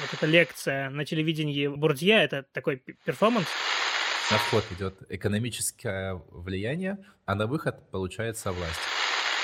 вот 0.00 0.14
эта 0.14 0.26
лекция 0.26 0.90
на 0.90 1.04
телевидении 1.04 1.66
Бурдье, 1.66 2.16
это 2.22 2.44
такой 2.52 2.76
перформанс. 3.04 3.46
На 4.30 4.38
вход 4.38 4.64
идет 4.72 4.94
экономическое 5.08 6.20
влияние, 6.30 6.98
а 7.24 7.34
на 7.34 7.46
выход 7.46 7.90
получается 7.90 8.52
власть 8.52 8.80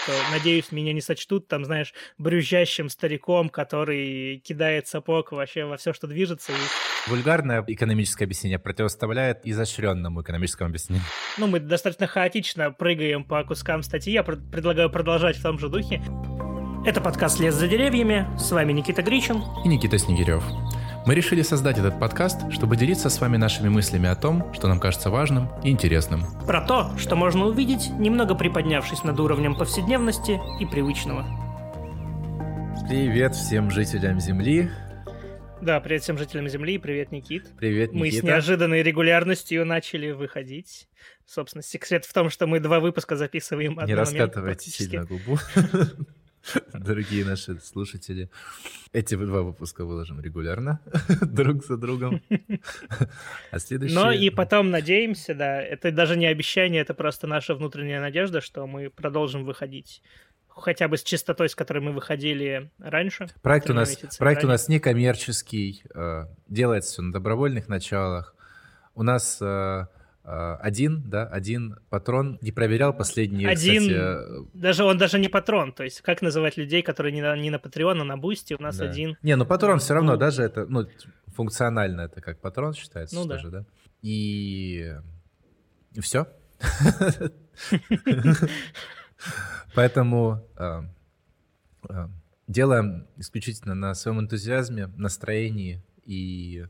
что, 0.04 0.12
надеюсь, 0.30 0.70
меня 0.70 0.92
не 0.92 1.00
сочтут, 1.00 1.48
там, 1.48 1.64
знаешь, 1.64 1.94
брюзжащим 2.18 2.88
стариком, 2.88 3.48
который 3.48 4.38
кидает 4.44 4.86
сапог 4.86 5.32
вообще 5.32 5.64
во 5.64 5.76
все, 5.76 5.92
что 5.92 6.06
движется. 6.06 6.52
И... 6.52 7.10
Вульгарное 7.10 7.64
экономическое 7.66 8.24
объяснение 8.24 8.58
противоставляет 8.58 9.40
изощренному 9.44 10.22
экономическому 10.22 10.68
объяснению. 10.68 11.04
Ну, 11.38 11.46
мы 11.46 11.60
достаточно 11.60 12.06
хаотично 12.06 12.70
прыгаем 12.70 13.24
по 13.24 13.42
кускам 13.44 13.82
статьи. 13.82 14.12
Я 14.12 14.22
пр- 14.22 14.36
предлагаю 14.36 14.90
продолжать 14.90 15.36
в 15.36 15.42
том 15.42 15.58
же 15.58 15.68
духе. 15.68 16.02
Это 16.86 17.00
подкаст 17.00 17.40
«Лес 17.40 17.54
за 17.54 17.66
деревьями». 17.66 18.26
С 18.38 18.52
вами 18.52 18.74
Никита 18.74 19.02
Гричин. 19.02 19.42
И 19.64 19.68
Никита 19.68 19.96
Снегирев. 19.96 20.44
Мы 21.06 21.14
решили 21.14 21.40
создать 21.40 21.78
этот 21.78 21.98
подкаст, 21.98 22.52
чтобы 22.52 22.76
делиться 22.76 23.08
с 23.08 23.18
вами 23.22 23.38
нашими 23.38 23.70
мыслями 23.70 24.06
о 24.06 24.14
том, 24.14 24.52
что 24.52 24.68
нам 24.68 24.78
кажется 24.80 25.08
важным 25.08 25.48
и 25.64 25.70
интересным. 25.70 26.24
Про 26.46 26.60
то, 26.60 26.90
что 26.98 27.16
можно 27.16 27.46
увидеть, 27.46 27.88
немного 27.98 28.34
приподнявшись 28.34 29.02
над 29.02 29.18
уровнем 29.18 29.54
повседневности 29.54 30.38
и 30.60 30.66
привычного. 30.66 31.24
Привет 32.86 33.34
всем 33.34 33.70
жителям 33.70 34.20
Земли. 34.20 34.68
Да, 35.62 35.80
привет 35.80 36.02
всем 36.02 36.18
жителям 36.18 36.48
Земли, 36.48 36.76
привет, 36.76 37.12
Никит. 37.12 37.48
Привет, 37.56 37.94
Никита. 37.94 37.98
Мы 37.98 38.10
с 38.10 38.22
неожиданной 38.22 38.82
регулярностью 38.82 39.64
начали 39.64 40.10
выходить. 40.10 40.90
Собственно, 41.24 41.62
секрет 41.62 42.04
в 42.04 42.12
том, 42.12 42.28
что 42.28 42.46
мы 42.46 42.60
два 42.60 42.78
выпуска 42.78 43.16
записываем 43.16 43.80
Не 43.86 43.94
раскатывайте 43.94 44.70
сильно 44.70 45.06
губу. 45.06 45.38
дорогие 46.72 47.24
наши 47.24 47.58
слушатели. 47.60 48.30
Эти 48.92 49.14
два 49.14 49.42
выпуска 49.42 49.84
выложим 49.84 50.20
регулярно, 50.20 50.80
друг 51.22 51.64
за 51.64 51.76
другом. 51.76 52.22
А 53.50 53.58
следующие... 53.58 53.98
Но 53.98 54.12
и 54.12 54.30
потом 54.30 54.70
надеемся, 54.70 55.34
да, 55.34 55.60
это 55.62 55.90
даже 55.92 56.16
не 56.16 56.26
обещание, 56.26 56.82
это 56.82 56.94
просто 56.94 57.26
наша 57.26 57.54
внутренняя 57.54 58.00
надежда, 58.00 58.40
что 58.40 58.66
мы 58.66 58.90
продолжим 58.90 59.44
выходить 59.44 60.02
хотя 60.48 60.88
бы 60.88 60.96
с 60.96 61.02
частотой, 61.02 61.48
с 61.48 61.54
которой 61.54 61.80
мы 61.80 61.92
выходили 61.92 62.70
раньше. 62.78 63.26
Проект 63.42 63.70
у 63.70 63.74
нас, 63.74 63.96
проект 64.18 64.44
у 64.44 64.48
нас 64.48 64.68
некоммерческий, 64.68 65.82
э, 65.94 66.26
делается 66.48 66.92
все 66.92 67.02
на 67.02 67.12
добровольных 67.12 67.68
началах. 67.68 68.34
У 68.94 69.02
нас 69.02 69.38
Э, 69.40 69.86
один, 70.24 71.02
да, 71.06 71.26
один 71.26 71.76
патрон 71.90 72.38
не 72.40 72.50
проверял 72.50 72.94
последние, 72.94 73.48
один, 73.48 73.82
кстати... 73.82 73.98
Э, 73.98 74.44
даже 74.54 74.84
он 74.84 74.96
даже 74.96 75.18
не 75.18 75.28
патрон, 75.28 75.72
то 75.72 75.84
есть 75.84 76.00
как 76.00 76.22
называть 76.22 76.56
людей, 76.56 76.82
которые 76.82 77.12
не 77.12 77.20
на, 77.20 77.36
не 77.36 77.50
на 77.50 77.56
Patreon, 77.56 78.00
а 78.00 78.04
на 78.04 78.16
Boosty, 78.16 78.54
у 78.54 78.62
нас 78.62 78.78
да. 78.78 78.86
один. 78.86 79.18
Не, 79.22 79.36
ну 79.36 79.44
патрон 79.44 79.80
все 79.80 79.94
равно, 79.94 80.12
ну, 80.12 80.18
даже 80.18 80.42
это, 80.42 80.64
ну, 80.66 80.86
функционально 81.26 82.02
это 82.02 82.22
как 82.22 82.40
патрон 82.40 82.72
считается, 82.72 83.14
ну, 83.16 83.26
да. 83.26 83.38
же, 83.38 83.50
да? 83.50 83.64
И 84.00 84.94
все. 86.00 86.26
Поэтому 89.74 90.46
э, 90.56 90.82
делаем 92.46 93.06
исключительно 93.16 93.74
на 93.74 93.94
своем 93.94 94.20
энтузиазме, 94.20 94.86
настроении 94.96 95.82
и 96.04 96.66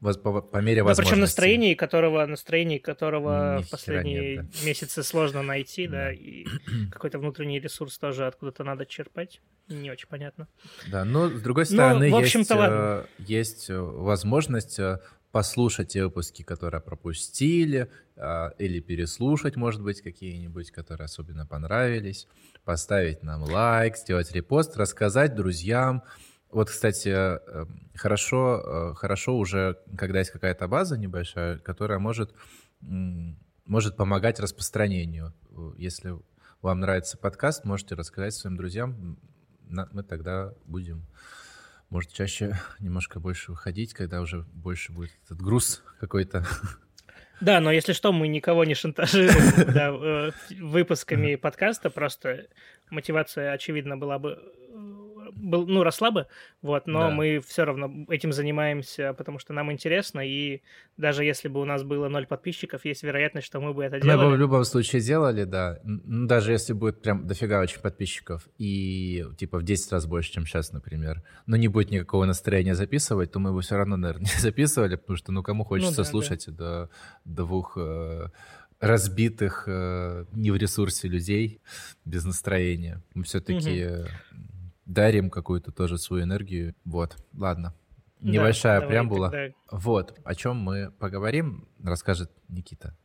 по, 0.00 0.42
по 0.42 0.58
мере 0.58 0.82
возможности. 0.82 1.02
Да, 1.02 1.10
причем 1.10 1.20
настроение, 1.20 1.74
которого, 1.74 2.26
настроение 2.26 2.78
которого 2.78 3.62
в 3.62 3.70
последние 3.70 4.36
нет, 4.36 4.50
да. 4.50 4.66
месяцы 4.66 5.02
сложно 5.02 5.42
найти, 5.42 5.88
да, 5.88 6.12
и 6.12 6.46
какой-то 6.90 7.18
внутренний 7.18 7.60
ресурс 7.60 7.98
тоже 7.98 8.26
откуда-то 8.26 8.64
надо 8.64 8.86
черпать. 8.86 9.40
Не 9.68 9.90
очень 9.90 10.08
понятно. 10.08 10.48
Да, 10.90 11.04
но 11.04 11.28
с 11.28 11.40
другой 11.42 11.66
стороны, 11.66 12.10
но, 12.10 12.20
есть, 12.20 12.50
э, 12.50 13.04
есть 13.18 13.70
э, 13.70 13.78
возможность 13.78 14.78
э, 14.78 15.00
послушать 15.32 15.88
те 15.88 16.04
выпуски, 16.04 16.42
которые 16.42 16.80
пропустили, 16.80 17.90
или 18.58 18.80
переслушать, 18.80 19.56
может 19.56 19.82
быть, 19.82 20.00
какие-нибудь, 20.00 20.70
которые 20.70 21.04
особенно 21.04 21.44
понравились, 21.44 22.26
поставить 22.64 23.22
нам 23.22 23.42
лайк, 23.42 23.98
сделать 23.98 24.32
репост, 24.32 24.78
рассказать 24.78 25.34
друзьям, 25.34 26.02
вот, 26.50 26.70
кстати, 26.70 27.08
э, 27.08 27.66
хорошо, 27.94 28.92
э, 28.92 28.94
хорошо 28.94 29.36
уже, 29.36 29.78
когда 29.96 30.20
есть 30.20 30.30
какая-то 30.30 30.68
база 30.68 30.96
небольшая, 30.96 31.58
которая 31.58 31.98
может, 31.98 32.34
может 32.80 33.96
помогать 33.96 34.38
распространению. 34.40 35.34
Если 35.76 36.14
вам 36.62 36.80
нравится 36.80 37.18
подкаст, 37.18 37.64
можете 37.64 37.94
рассказать 37.94 38.34
своим 38.34 38.56
друзьям. 38.56 39.18
Мы 39.68 40.02
тогда 40.04 40.54
будем, 40.64 41.06
может, 41.90 42.12
чаще 42.12 42.58
немножко 42.80 43.18
больше 43.20 43.50
выходить, 43.50 43.92
когда 43.92 44.20
уже 44.20 44.44
больше 44.52 44.92
будет 44.92 45.12
этот 45.24 45.40
груз 45.42 45.82
какой-то. 46.00 46.46
Да, 47.40 47.60
но 47.60 47.70
если 47.70 47.92
что, 47.92 48.12
мы 48.12 48.28
никого 48.28 48.64
не 48.64 48.74
шантажируем 48.74 49.74
да, 49.74 49.90
э, 49.90 50.30
выпусками 50.62 51.34
подкаста, 51.34 51.90
просто 51.90 52.46
мотивация, 52.88 53.52
очевидно, 53.52 53.98
была 53.98 54.18
бы 54.18 54.38
был, 55.36 55.66
ну, 55.66 55.82
росла 55.82 56.10
бы, 56.10 56.26
вот, 56.62 56.86
но 56.86 57.00
да. 57.00 57.10
мы 57.10 57.40
все 57.46 57.64
равно 57.64 58.06
этим 58.08 58.32
занимаемся, 58.32 59.14
потому 59.14 59.38
что 59.38 59.52
нам 59.52 59.70
интересно, 59.70 60.20
и 60.20 60.62
даже 60.96 61.24
если 61.24 61.48
бы 61.48 61.60
у 61.60 61.64
нас 61.64 61.82
было 61.82 62.08
ноль 62.08 62.26
подписчиков, 62.26 62.84
есть 62.84 63.02
вероятность, 63.02 63.46
что 63.46 63.60
мы 63.60 63.74
бы 63.74 63.84
это 63.84 64.00
делали. 64.00 64.24
Мы 64.24 64.30
бы 64.30 64.36
в 64.36 64.40
любом 64.40 64.64
случае 64.64 65.02
делали, 65.02 65.44
да, 65.44 65.78
ну, 65.84 66.26
даже 66.26 66.52
если 66.52 66.72
будет 66.72 67.02
прям 67.02 67.26
дофига 67.26 67.60
очень 67.60 67.80
подписчиков, 67.80 68.48
и 68.58 69.24
типа 69.38 69.58
в 69.58 69.62
10 69.62 69.92
раз 69.92 70.06
больше, 70.06 70.32
чем 70.32 70.46
сейчас, 70.46 70.72
например, 70.72 71.22
но 71.46 71.56
не 71.56 71.68
будет 71.68 71.90
никакого 71.90 72.24
настроения 72.24 72.74
записывать, 72.74 73.32
то 73.32 73.38
мы 73.38 73.52
бы 73.52 73.60
все 73.60 73.76
равно, 73.76 73.96
наверное, 73.96 74.26
не 74.34 74.40
записывали, 74.40 74.96
потому 74.96 75.16
что, 75.16 75.32
ну, 75.32 75.42
кому 75.42 75.64
хочется 75.64 76.00
ну, 76.00 76.04
да, 76.04 76.10
слушать 76.10 76.44
да. 76.48 76.52
до 76.52 76.90
двух 77.24 77.76
э, 77.76 78.28
разбитых, 78.80 79.64
э, 79.66 80.24
не 80.32 80.50
в 80.50 80.56
ресурсе 80.56 81.08
людей 81.08 81.60
без 82.04 82.24
настроения. 82.24 83.02
Мы 83.14 83.24
все-таки 83.24 83.86
угу 83.86 84.08
дарим 84.86 85.30
какую-то 85.30 85.72
тоже 85.72 85.98
свою 85.98 86.24
энергию. 86.24 86.74
Вот, 86.84 87.16
ладно. 87.34 87.74
Небольшая 88.20 88.80
да, 88.80 88.86
преамбула. 88.86 89.30
Тогда... 89.30 89.54
Вот, 89.70 90.18
о 90.24 90.34
чем 90.34 90.56
мы 90.56 90.90
поговорим, 90.90 91.68
расскажет 91.82 92.32
Никита. 92.48 92.96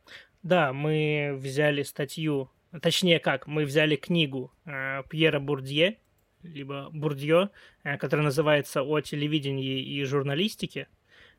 Да, 0.42 0.72
мы 0.72 1.38
взяли 1.38 1.82
статью, 1.82 2.50
точнее 2.80 3.18
как, 3.18 3.46
мы 3.46 3.64
взяли 3.64 3.96
книгу 3.96 4.52
э, 4.64 5.02
Пьера 5.08 5.38
Бурдье, 5.38 5.98
либо 6.42 6.88
Бурдье, 6.90 7.50
э, 7.84 7.98
которая 7.98 8.24
называется 8.24 8.82
«О 8.82 9.00
телевидении 9.00 9.80
и 9.80 10.02
журналистике». 10.04 10.88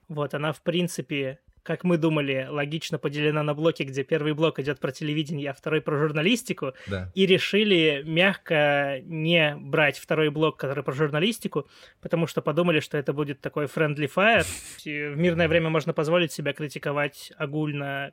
Вот, 0.08 0.34
она, 0.34 0.54
в 0.54 0.62
принципе, 0.62 1.40
как 1.64 1.84
мы 1.84 1.98
думали, 1.98 2.48
логично 2.50 3.00
поделена 3.00 3.42
на 3.42 3.54
блоки, 3.54 3.84
где 3.84 4.04
первый 4.04 4.34
блок 4.34 4.60
идет 4.60 4.80
про 4.80 4.92
телевидение, 4.92 5.50
а 5.50 5.54
второй 5.54 5.82
про 5.82 5.98
журналистику, 5.98 6.74
да. 6.88 7.10
и 7.16 7.26
решили 7.26 8.04
мягко 8.06 9.00
не 9.04 9.56
брать 9.56 9.98
второй 9.98 10.30
блок, 10.30 10.58
который 10.58 10.84
про 10.84 10.94
журналистику, 10.94 11.68
потому 12.02 12.28
что 12.28 12.42
подумали, 12.42 12.82
что 12.82 12.98
это 12.98 13.14
будет 13.14 13.40
такой 13.40 13.66
friendly 13.66 14.12
fire. 14.14 14.46
В 14.84 15.18
мирное 15.18 15.48
время 15.48 15.70
можно 15.70 15.94
позволить 15.94 16.32
себя 16.34 16.54
критиковать 16.54 17.32
огульно 17.38 18.12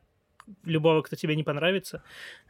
любого, 0.64 1.02
кто 1.02 1.16
тебе 1.16 1.36
не 1.36 1.44
понравится. 1.44 2.02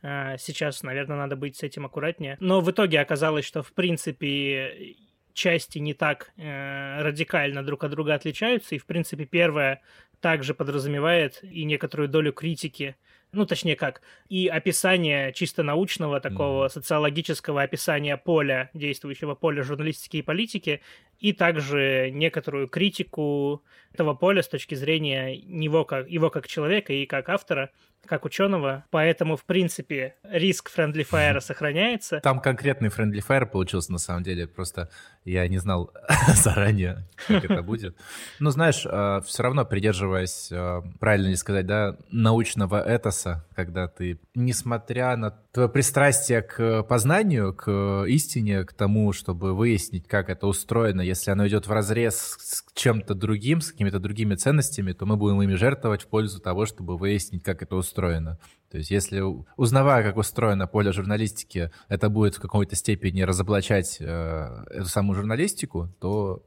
А, 0.03 0.37
сейчас, 0.39 0.83
наверное, 0.83 1.17
надо 1.17 1.37
быть 1.37 1.57
с 1.57 1.63
этим 1.63 1.87
аккуратнее. 1.87 2.37
Но 2.41 2.61
в 2.61 2.71
итоге 2.71 3.01
оказалось, 3.01 3.45
что, 3.45 3.63
в 3.63 3.73
принципе, 3.73 4.97
части 5.33 5.79
не 5.79 5.95
так 5.95 6.33
э, 6.37 7.03
радикально 7.03 7.63
друг 7.63 7.85
от 7.85 7.91
друга 7.91 8.15
отличаются, 8.15 8.75
и, 8.75 8.79
в 8.79 8.87
принципе, 8.87 9.25
первая 9.25 9.81
также 10.21 10.55
подразумевает 10.55 11.43
и 11.43 11.65
некоторую 11.65 12.09
долю 12.09 12.33
критики, 12.33 12.97
ну, 13.33 13.47
точнее 13.47 13.77
как, 13.77 14.03
и 14.29 14.49
описание 14.49 15.33
чисто 15.33 15.63
научного, 15.63 16.21
такого 16.21 16.67
mm. 16.67 16.69
социологического 16.69 17.63
описания 17.63 18.17
поля, 18.17 18.71
действующего 18.75 19.35
поля 19.35 19.63
журналистики 19.63 20.19
и 20.19 20.23
политики, 20.23 20.81
и 21.21 21.33
также 21.33 22.11
некоторую 22.13 22.69
критику 22.69 23.63
этого 23.93 24.15
поля 24.15 24.43
с 24.43 24.49
точки 24.49 24.75
зрения 24.75 25.37
него 25.37 25.85
как, 25.85 26.09
его 26.09 26.31
как 26.31 26.49
человека 26.49 26.93
и 26.93 27.07
как 27.07 27.29
автора, 27.29 27.71
как 28.07 28.25
ученого. 28.25 28.85
Поэтому, 28.91 29.37
в 29.37 29.45
принципе, 29.45 30.17
риск 30.23 30.71
Friendly 30.75 31.07
Fire 31.09 31.41
сохраняется. 31.41 32.21
Там 32.21 32.41
конкретный 32.41 32.89
Friendly 32.89 33.25
Fire 33.27 33.47
получился, 33.47 33.93
на 33.93 33.99
самом 33.99 34.23
деле. 34.23 34.47
Просто 34.47 34.91
я 35.25 35.47
не 35.49 35.59
знал 35.59 35.93
заранее, 36.35 37.09
как 37.27 37.45
это 37.45 37.63
будет. 37.63 37.97
Но, 38.39 38.51
знаешь, 38.51 38.85
э, 38.85 39.21
все 39.25 39.43
равно 39.43 39.65
придерживаясь, 39.65 40.51
э, 40.51 40.83
правильно 40.99 41.29
ли 41.29 41.37
сказать, 41.37 41.67
да, 41.67 41.97
научного 42.11 42.81
этоса, 42.81 43.47
когда 43.55 43.87
ты, 43.87 44.21
несмотря 44.35 45.17
на 45.17 45.31
твое 45.53 45.69
пристрастие 45.69 46.43
к 46.43 46.83
познанию, 46.85 47.53
к 47.55 48.05
истине, 48.07 48.65
к 48.65 48.73
тому, 48.73 49.13
чтобы 49.13 49.55
выяснить, 49.55 50.07
как 50.07 50.31
это 50.31 50.47
устроено, 50.47 51.01
если 51.01 51.31
оно 51.31 51.47
идет 51.49 51.67
в 51.67 51.73
разрез 51.73 52.37
с 52.39 52.65
чем-то 52.75 53.15
другим, 53.15 53.61
с 53.61 53.73
какими-то 53.73 53.99
другими 53.99 54.37
ценностями, 54.37 54.93
то 54.93 55.07
мы 55.07 55.17
будем 55.17 55.43
ими 55.43 55.55
жертвовать 55.55 56.03
в 56.03 56.07
пользу 56.07 56.41
того, 56.41 56.67
чтобы 56.67 56.97
выяснить, 56.97 57.43
как 57.43 57.63
это 57.63 57.77
устроено. 57.77 58.39
То 58.71 58.79
есть 58.79 58.91
если, 58.91 59.23
узнавая, 59.57 60.05
как 60.05 60.17
устроено 60.17 60.69
поле 60.69 60.93
журналистики, 60.93 61.73
это 61.89 62.09
будет 62.09 62.37
в 62.37 62.41
какой-то 62.41 62.77
степени 62.77 63.23
разоблачать 63.23 63.97
э, 64.01 64.65
эту 64.71 64.87
самую 64.87 65.17
журналистику, 65.17 65.89
то 66.01 66.45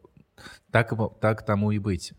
так, 0.72 0.94
так 1.20 1.46
тому 1.46 1.72
и 1.72 1.80
быть 1.80 2.14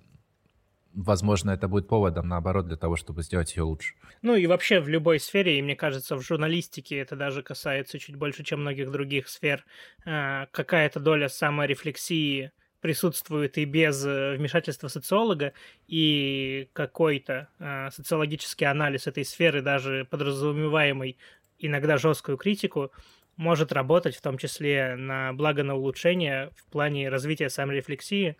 возможно, 0.94 1.50
это 1.50 1.68
будет 1.68 1.88
поводом, 1.88 2.28
наоборот, 2.28 2.66
для 2.66 2.76
того, 2.76 2.96
чтобы 2.96 3.22
сделать 3.22 3.54
ее 3.56 3.62
лучше. 3.64 3.94
Ну 4.22 4.34
и 4.34 4.46
вообще 4.46 4.80
в 4.80 4.88
любой 4.88 5.20
сфере, 5.20 5.58
и 5.58 5.62
мне 5.62 5.76
кажется, 5.76 6.16
в 6.16 6.22
журналистике 6.22 6.98
это 6.98 7.16
даже 7.16 7.42
касается 7.42 7.98
чуть 7.98 8.16
больше, 8.16 8.44
чем 8.44 8.60
многих 8.60 8.90
других 8.90 9.28
сфер, 9.28 9.64
э, 10.06 10.46
какая-то 10.50 11.00
доля 11.00 11.28
саморефлексии 11.28 12.52
присутствует 12.80 13.56
и 13.58 13.64
без 13.64 14.04
э, 14.04 14.36
вмешательства 14.36 14.88
социолога, 14.88 15.52
и 15.88 16.68
какой-то 16.72 17.48
э, 17.58 17.90
социологический 17.90 18.66
анализ 18.66 19.06
этой 19.06 19.24
сферы, 19.24 19.62
даже 19.62 20.06
подразумеваемый 20.10 21.16
иногда 21.58 21.96
жесткую 21.96 22.36
критику, 22.36 22.92
может 23.36 23.72
работать 23.72 24.16
в 24.16 24.20
том 24.20 24.38
числе 24.38 24.96
на 24.96 25.32
благо 25.32 25.62
на 25.62 25.74
улучшение 25.74 26.50
в 26.56 26.70
плане 26.70 27.08
развития 27.08 27.50
саморефлексии, 27.50 28.36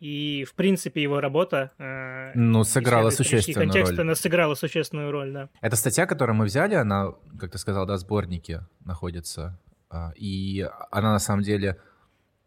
и, 0.00 0.44
в 0.44 0.54
принципе, 0.54 1.02
его 1.02 1.20
работа... 1.20 1.72
Э, 1.78 2.32
ну, 2.34 2.64
сыграла 2.64 3.10
существенную 3.10 3.68
контекст, 3.68 3.92
роль. 3.92 4.00
Она 4.00 4.14
сыграла 4.14 4.54
существенную 4.54 5.12
роль, 5.12 5.30
да. 5.30 5.50
Эта 5.60 5.76
статья, 5.76 6.06
которую 6.06 6.36
мы 6.36 6.46
взяли, 6.46 6.74
она, 6.74 7.12
как 7.38 7.52
ты 7.52 7.58
сказал, 7.58 7.86
да, 7.86 7.94
в 7.94 7.98
сборнике 7.98 8.66
находится. 8.84 9.60
А, 9.90 10.12
и 10.16 10.66
она, 10.90 11.12
на 11.12 11.18
самом 11.18 11.42
деле, 11.42 11.76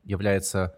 является 0.04 0.76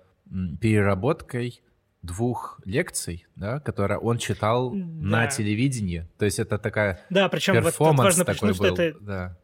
переработкой 0.59 1.61
двух 2.01 2.59
лекций, 2.65 3.25
да, 3.35 3.61
которые 3.61 3.97
он 3.97 4.17
читал 4.17 4.71
да. 4.71 4.77
на 4.77 5.27
телевидении. 5.27 6.07
То 6.17 6.25
есть 6.25 6.39
это 6.39 6.57
такая 6.57 6.99
Да, 7.09 7.29
причем 7.29 7.61
вот 7.61 7.75
тут 7.75 7.97
важно 7.97 8.25
такой 8.25 8.53
что 8.53 8.67
это... 8.67 8.99
Да. 8.99 9.37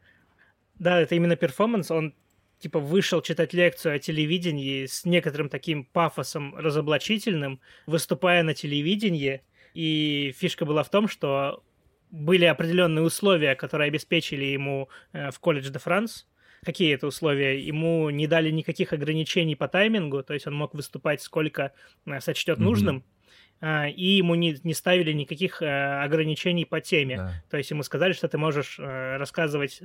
Да, 0.80 1.00
это 1.00 1.16
именно 1.16 1.36
перформанс, 1.36 1.92
он 1.92 2.14
типа 2.62 2.80
вышел 2.80 3.22
читать 3.22 3.54
лекцию 3.54 3.96
о 3.96 4.00
телевидении 4.00 4.86
с 4.86 5.04
некоторым 5.04 5.50
таким 5.50 5.84
пафосом 5.84 6.56
разоблачительным, 6.56 7.60
выступая 7.88 8.44
на 8.44 8.54
телевидении. 8.54 9.42
И 9.74 10.34
фишка 10.38 10.66
была 10.66 10.84
в 10.84 10.90
том, 10.90 11.08
что 11.08 11.64
были 12.12 12.46
определенные 12.46 13.04
условия, 13.04 13.56
которые 13.56 13.88
обеспечили 13.88 14.46
ему 14.46 14.90
э, 15.14 15.32
в 15.32 15.40
колледж 15.40 15.70
де 15.70 15.80
Франс. 15.80 16.28
Какие 16.64 16.94
это 16.94 17.08
условия? 17.08 17.60
Ему 17.60 18.10
не 18.12 18.28
дали 18.28 18.52
никаких 18.52 18.94
ограничений 18.94 19.56
по 19.56 19.68
таймингу, 19.68 20.22
то 20.22 20.34
есть 20.34 20.46
он 20.46 20.54
мог 20.54 20.76
выступать 20.76 21.22
сколько 21.22 21.74
э, 22.06 22.20
сочтет 22.20 22.60
mm-hmm. 22.60 22.64
нужным 22.64 23.04
а, 23.64 23.88
и 23.88 24.18
ему 24.18 24.36
не, 24.36 24.58
не 24.64 24.74
ставили 24.74 25.14
никаких 25.14 25.62
ограничений 25.62 26.66
по 26.66 26.82
теме. 26.82 27.18
Да. 27.18 27.44
То 27.50 27.58
есть 27.58 27.70
ему 27.70 27.84
сказали, 27.84 28.14
что 28.14 28.28
ты 28.28 28.38
можешь 28.40 28.80
рассказывать 28.80 29.82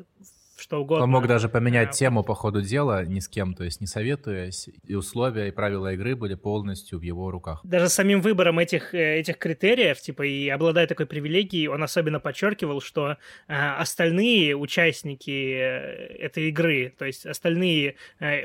что 0.56 0.80
угодно. 0.80 1.04
Он 1.04 1.10
мог 1.10 1.26
даже 1.26 1.48
поменять 1.48 1.90
а, 1.90 1.92
тему 1.92 2.22
по 2.24 2.34
ходу 2.34 2.62
дела 2.62 3.04
ни 3.04 3.20
с 3.20 3.28
кем, 3.28 3.54
то 3.54 3.64
есть 3.64 3.80
не 3.80 3.86
советуясь, 3.86 4.68
и 4.84 4.94
условия 4.94 5.48
и 5.48 5.50
правила 5.50 5.92
игры 5.92 6.16
были 6.16 6.34
полностью 6.34 6.98
в 6.98 7.02
его 7.02 7.30
руках. 7.30 7.60
Даже 7.64 7.88
самим 7.88 8.20
выбором 8.20 8.58
этих, 8.58 8.94
э, 8.94 9.18
этих 9.18 9.38
критериев, 9.38 10.00
типа, 10.00 10.22
и 10.22 10.48
обладая 10.48 10.86
такой 10.86 11.06
привилегией, 11.06 11.68
он 11.68 11.82
особенно 11.82 12.20
подчеркивал, 12.20 12.80
что 12.80 13.16
а, 13.48 13.76
остальные 13.78 14.56
участники 14.56 15.30
э, 15.30 16.16
этой 16.18 16.48
игры, 16.48 16.94
то 16.98 17.04
есть 17.04 17.26
остальные 17.26 17.96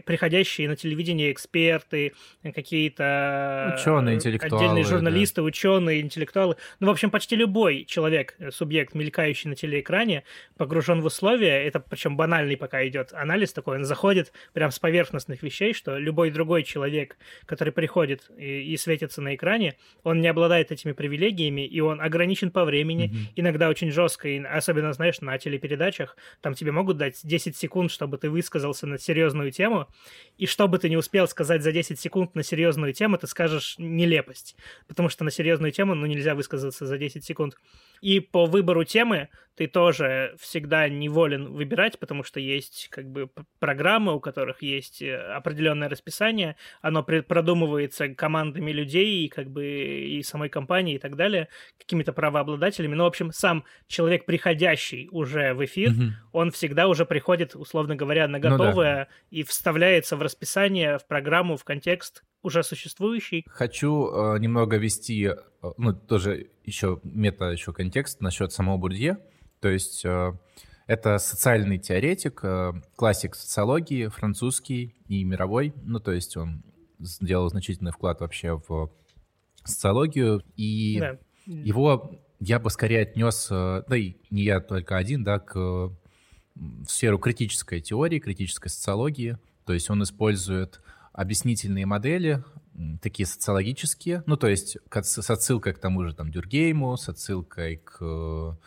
приходящие 0.05 0.67
на 0.67 0.75
телевидение 0.75 1.31
эксперты, 1.31 2.13
какие-то 2.43 3.77
ученые, 3.79 4.15
интеллектуалы, 4.15 4.63
отдельные 4.63 4.83
журналисты, 4.83 5.41
да. 5.41 5.45
ученые, 5.45 6.01
интеллектуалы, 6.01 6.55
ну, 6.79 6.87
в 6.87 6.89
общем, 6.89 7.09
почти 7.09 7.35
любой 7.35 7.85
человек, 7.85 8.35
субъект, 8.51 8.93
мелькающий 8.93 9.49
на 9.49 9.55
телеэкране, 9.55 10.23
погружен 10.57 11.01
в 11.01 11.05
условия, 11.05 11.65
это 11.65 11.79
причем 12.01 12.17
банальный 12.17 12.57
пока 12.57 12.87
идет 12.87 13.13
анализ 13.13 13.53
такой, 13.53 13.77
он 13.77 13.83
заходит 13.83 14.33
прям 14.53 14.71
с 14.71 14.79
поверхностных 14.79 15.43
вещей, 15.43 15.71
что 15.71 15.99
любой 15.99 16.31
другой 16.31 16.63
человек, 16.63 17.15
который 17.45 17.71
приходит 17.71 18.27
и, 18.35 18.73
и 18.73 18.77
светится 18.77 19.21
на 19.21 19.35
экране, 19.35 19.77
он 20.01 20.19
не 20.19 20.27
обладает 20.27 20.71
этими 20.71 20.93
привилегиями, 20.93 21.63
и 21.63 21.79
он 21.79 22.01
ограничен 22.01 22.49
по 22.49 22.65
времени, 22.65 23.05
mm-hmm. 23.05 23.33
иногда 23.35 23.69
очень 23.69 23.91
жестко, 23.91 24.27
и 24.29 24.39
особенно, 24.39 24.93
знаешь, 24.93 25.21
на 25.21 25.37
телепередачах, 25.37 26.17
там 26.41 26.55
тебе 26.55 26.71
могут 26.71 26.97
дать 26.97 27.19
10 27.21 27.55
секунд, 27.55 27.91
чтобы 27.91 28.17
ты 28.17 28.31
высказался 28.31 28.87
на 28.87 28.97
серьезную 28.97 29.51
тему, 29.51 29.87
и 30.39 30.47
что 30.47 30.67
бы 30.67 30.79
ты 30.79 30.89
не 30.89 30.97
успел 30.97 31.27
сказать 31.27 31.61
за 31.61 31.71
10 31.71 31.99
секунд 31.99 32.33
на 32.33 32.41
серьезную 32.41 32.93
тему, 32.93 33.19
ты 33.19 33.27
скажешь 33.27 33.75
нелепость, 33.77 34.55
потому 34.87 35.07
что 35.09 35.23
на 35.23 35.29
серьезную 35.29 35.71
тему, 35.71 35.93
ну, 35.93 36.07
нельзя 36.07 36.33
высказаться 36.33 36.87
за 36.87 36.97
10 36.97 37.23
секунд. 37.23 37.57
И 38.01 38.19
по 38.19 38.47
выбору 38.47 38.83
темы 38.85 39.29
ты 39.55 39.67
тоже 39.67 40.35
всегда 40.39 40.89
неволен 40.89 41.53
выбирать, 41.53 41.90
потому 41.99 42.23
что 42.23 42.39
есть 42.39 42.87
как 42.89 43.09
бы 43.09 43.29
программы, 43.59 44.15
у 44.15 44.19
которых 44.19 44.61
есть 44.61 45.01
э, 45.01 45.15
определенное 45.15 45.89
расписание, 45.89 46.55
оно 46.81 47.03
продумывается 47.03 48.09
командами 48.09 48.71
людей 48.71 49.25
и 49.25 49.29
как 49.29 49.49
бы 49.49 49.65
и 49.65 50.23
самой 50.23 50.49
компании 50.49 50.95
и 50.95 50.99
так 50.99 51.15
далее, 51.15 51.47
какими-то 51.77 52.13
правообладателями. 52.13 52.95
Ну, 52.95 53.03
в 53.03 53.07
общем, 53.07 53.31
сам 53.31 53.63
человек, 53.87 54.25
приходящий 54.25 55.09
уже 55.11 55.53
в 55.53 55.63
эфир, 55.65 55.91
mm-hmm. 55.91 56.09
он 56.31 56.51
всегда 56.51 56.87
уже 56.87 57.05
приходит, 57.05 57.55
условно 57.55 57.95
говоря, 57.95 58.27
на 58.27 58.39
готовое 58.39 58.99
ну, 58.99 59.05
да. 59.05 59.07
и 59.29 59.43
вставляется 59.43 60.15
в 60.15 60.21
расписание, 60.21 60.97
в 60.97 61.07
программу, 61.07 61.57
в 61.57 61.63
контекст 61.63 62.23
уже 62.43 62.63
существующий. 62.63 63.45
Хочу 63.47 64.07
э, 64.07 64.39
немного 64.39 64.77
вести, 64.77 65.25
э, 65.25 65.35
ну, 65.77 65.93
тоже 65.93 66.49
еще 66.65 66.99
мета, 67.03 67.51
еще 67.51 67.73
контекст 67.73 68.21
насчет 68.21 68.51
самого 68.51 68.77
Бурдье. 68.77 69.17
То 69.59 69.69
есть 69.69 70.03
э, 70.05 70.33
это 70.87 71.17
социальный 71.17 71.77
теоретик, 71.77 72.41
э, 72.43 72.73
классик 72.95 73.35
социологии, 73.35 74.07
французский 74.07 74.95
и 75.07 75.23
мировой. 75.23 75.73
Ну, 75.83 75.99
то 75.99 76.11
есть 76.11 76.37
он 76.37 76.63
сделал 76.99 77.49
значительный 77.49 77.91
вклад 77.91 78.21
вообще 78.21 78.61
в 78.67 78.91
социологию. 79.63 80.43
И 80.55 80.99
да. 80.99 81.17
его 81.45 82.19
я 82.39 82.59
бы 82.59 82.69
скорее 82.69 83.01
отнес, 83.01 83.47
э, 83.51 83.83
да 83.87 83.97
и 83.97 84.15
не 84.29 84.43
я 84.43 84.59
только 84.59 84.97
один, 84.97 85.23
да, 85.23 85.39
к 85.39 85.91
в 86.55 86.87
сферу 86.87 87.17
критической 87.17 87.81
теории, 87.81 88.19
критической 88.19 88.69
социологии. 88.69 89.37
То 89.65 89.73
есть 89.73 89.89
он 89.89 90.03
использует 90.03 90.81
объяснительные 91.13 91.85
модели, 91.85 92.43
такие 93.01 93.25
социологические, 93.25 94.23
ну, 94.25 94.37
то 94.37 94.47
есть 94.47 94.77
с 94.91 95.29
отсылкой 95.29 95.73
к 95.73 95.79
тому 95.79 96.03
же 96.05 96.13
там 96.15 96.31
Дюргейму, 96.31 96.97
с 96.97 97.09
отсылкой 97.09 97.77
к 97.77 98.57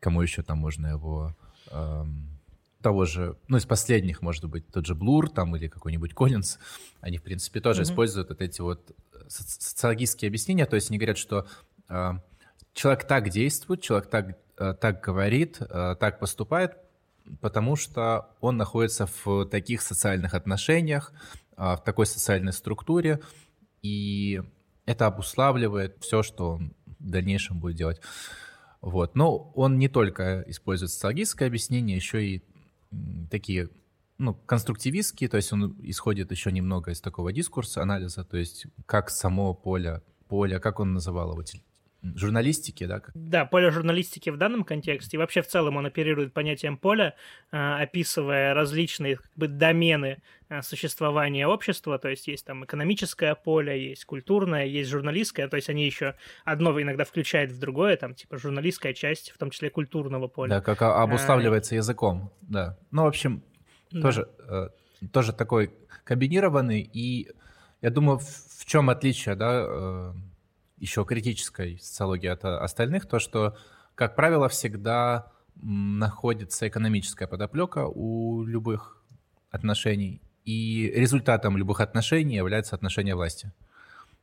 кому 0.00 0.22
еще 0.22 0.42
там 0.42 0.58
можно 0.58 0.86
его 0.88 1.36
эм, 1.70 2.38
того 2.82 3.04
же, 3.04 3.36
ну, 3.48 3.56
из 3.56 3.66
последних, 3.66 4.22
может 4.22 4.44
быть, 4.44 4.68
тот 4.68 4.86
же 4.86 4.94
Блур 4.94 5.28
там 5.28 5.56
или 5.56 5.68
какой-нибудь 5.68 6.14
Коллинз, 6.14 6.58
они, 7.00 7.18
в 7.18 7.22
принципе, 7.22 7.60
тоже 7.60 7.82
mm-hmm. 7.82 7.84
используют 7.84 8.28
вот 8.28 8.40
эти 8.40 8.60
вот 8.60 8.94
социологические 9.28 10.28
объяснения, 10.28 10.66
то 10.66 10.76
есть 10.76 10.90
они 10.90 10.98
говорят, 10.98 11.18
что 11.18 11.46
э, 11.88 12.12
человек 12.72 13.06
так 13.06 13.28
действует, 13.30 13.82
человек 13.82 14.08
так, 14.08 14.38
э, 14.58 14.74
так 14.74 15.02
говорит, 15.02 15.58
э, 15.60 15.96
так 15.98 16.20
поступает, 16.20 16.76
потому 17.40 17.76
что 17.76 18.30
он 18.40 18.56
находится 18.56 19.08
в 19.24 19.44
таких 19.46 19.82
социальных 19.82 20.34
отношениях, 20.34 21.12
а, 21.56 21.76
в 21.76 21.84
такой 21.84 22.06
социальной 22.06 22.52
структуре, 22.52 23.20
и 23.82 24.40
это 24.86 25.06
обуславливает 25.06 25.96
все, 26.00 26.22
что 26.22 26.52
он 26.52 26.72
в 26.98 27.10
дальнейшем 27.10 27.58
будет 27.58 27.76
делать. 27.76 28.00
Вот. 28.80 29.14
Но 29.14 29.50
он 29.54 29.78
не 29.78 29.88
только 29.88 30.44
использует 30.46 30.90
социологическое 30.90 31.48
объяснение, 31.48 31.96
еще 31.96 32.24
и 32.24 32.42
такие 33.30 33.68
ну, 34.18 34.34
конструктивистские, 34.34 35.28
то 35.28 35.36
есть 35.36 35.52
он 35.52 35.76
исходит 35.82 36.30
еще 36.30 36.50
немного 36.50 36.90
из 36.90 37.00
такого 37.00 37.32
дискурса, 37.32 37.82
анализа, 37.82 38.24
то 38.24 38.36
есть 38.36 38.66
как 38.86 39.10
само 39.10 39.54
поле, 39.54 40.02
поле, 40.28 40.58
как 40.58 40.80
он 40.80 40.92
называл 40.92 41.32
его, 41.32 41.42
журналистики, 42.02 42.86
да? 42.86 43.02
Да, 43.14 43.44
поле 43.44 43.70
журналистики 43.70 44.30
в 44.30 44.36
данном 44.36 44.64
контексте. 44.64 45.16
И 45.16 45.18
вообще 45.18 45.42
в 45.42 45.48
целом 45.48 45.76
он 45.76 45.86
оперирует 45.86 46.32
понятием 46.32 46.76
поля, 46.76 47.14
а, 47.50 47.80
описывая 47.80 48.54
различные 48.54 49.16
как 49.16 49.30
бы, 49.34 49.48
домены 49.48 50.18
а, 50.48 50.62
существования 50.62 51.46
общества. 51.46 51.98
То 51.98 52.08
есть 52.08 52.28
есть 52.28 52.44
там 52.46 52.64
экономическое 52.64 53.34
поле, 53.34 53.90
есть 53.90 54.04
культурное, 54.04 54.64
есть 54.66 54.90
журналистское. 54.90 55.48
То 55.48 55.56
есть 55.56 55.68
они 55.68 55.84
еще 55.84 56.14
одно 56.44 56.80
иногда 56.80 57.04
включают 57.04 57.50
в 57.50 57.58
другое, 57.58 57.96
там 57.96 58.14
типа 58.14 58.38
журналистская 58.38 58.94
часть, 58.94 59.30
в 59.30 59.38
том 59.38 59.50
числе 59.50 59.70
культурного 59.70 60.28
поля. 60.28 60.50
Да, 60.56 60.60
как 60.60 60.82
обуславливается 60.82 61.74
а, 61.74 61.76
языком, 61.76 62.32
да. 62.42 62.78
Ну, 62.90 63.02
в 63.02 63.06
общем, 63.06 63.42
да. 63.90 64.02
тоже, 64.02 64.28
э, 64.48 64.68
тоже 65.12 65.32
такой 65.32 65.72
комбинированный. 66.04 66.80
И 66.80 67.28
я 67.80 67.90
думаю, 67.90 68.18
в 68.18 68.64
чем 68.64 68.90
отличие, 68.90 69.34
да, 69.34 69.64
э, 69.66 70.12
еще 70.80 71.04
критической 71.04 71.78
социологии 71.78 72.28
от 72.28 72.44
остальных, 72.44 73.06
то, 73.06 73.18
что, 73.18 73.56
как 73.94 74.16
правило, 74.16 74.48
всегда 74.48 75.32
находится 75.60 76.68
экономическая 76.68 77.26
подоплека 77.26 77.86
у 77.86 78.44
любых 78.44 79.02
отношений, 79.50 80.22
и 80.44 80.90
результатом 80.94 81.56
любых 81.56 81.80
отношений 81.80 82.36
является 82.36 82.74
отношение 82.74 83.14
власти. 83.14 83.52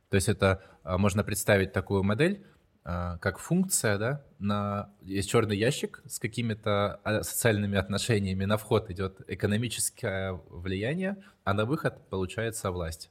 То 0.08 0.16
есть 0.16 0.28
это 0.28 0.62
а, 0.82 0.98
можно 0.98 1.24
представить 1.24 1.72
такую 1.72 2.02
модель, 2.02 2.44
а, 2.84 3.18
как 3.18 3.38
функция, 3.38 3.98
да, 3.98 4.24
на, 4.38 4.90
есть 5.02 5.28
черный 5.28 5.56
ящик 5.56 6.02
с 6.06 6.18
какими-то 6.18 7.00
а, 7.02 7.22
социальными 7.22 7.76
отношениями, 7.76 8.44
на 8.44 8.56
вход 8.56 8.90
идет 8.90 9.20
экономическое 9.28 10.40
влияние, 10.48 11.16
а 11.44 11.54
на 11.54 11.64
выход 11.64 12.08
получается 12.08 12.70
власть. 12.70 13.10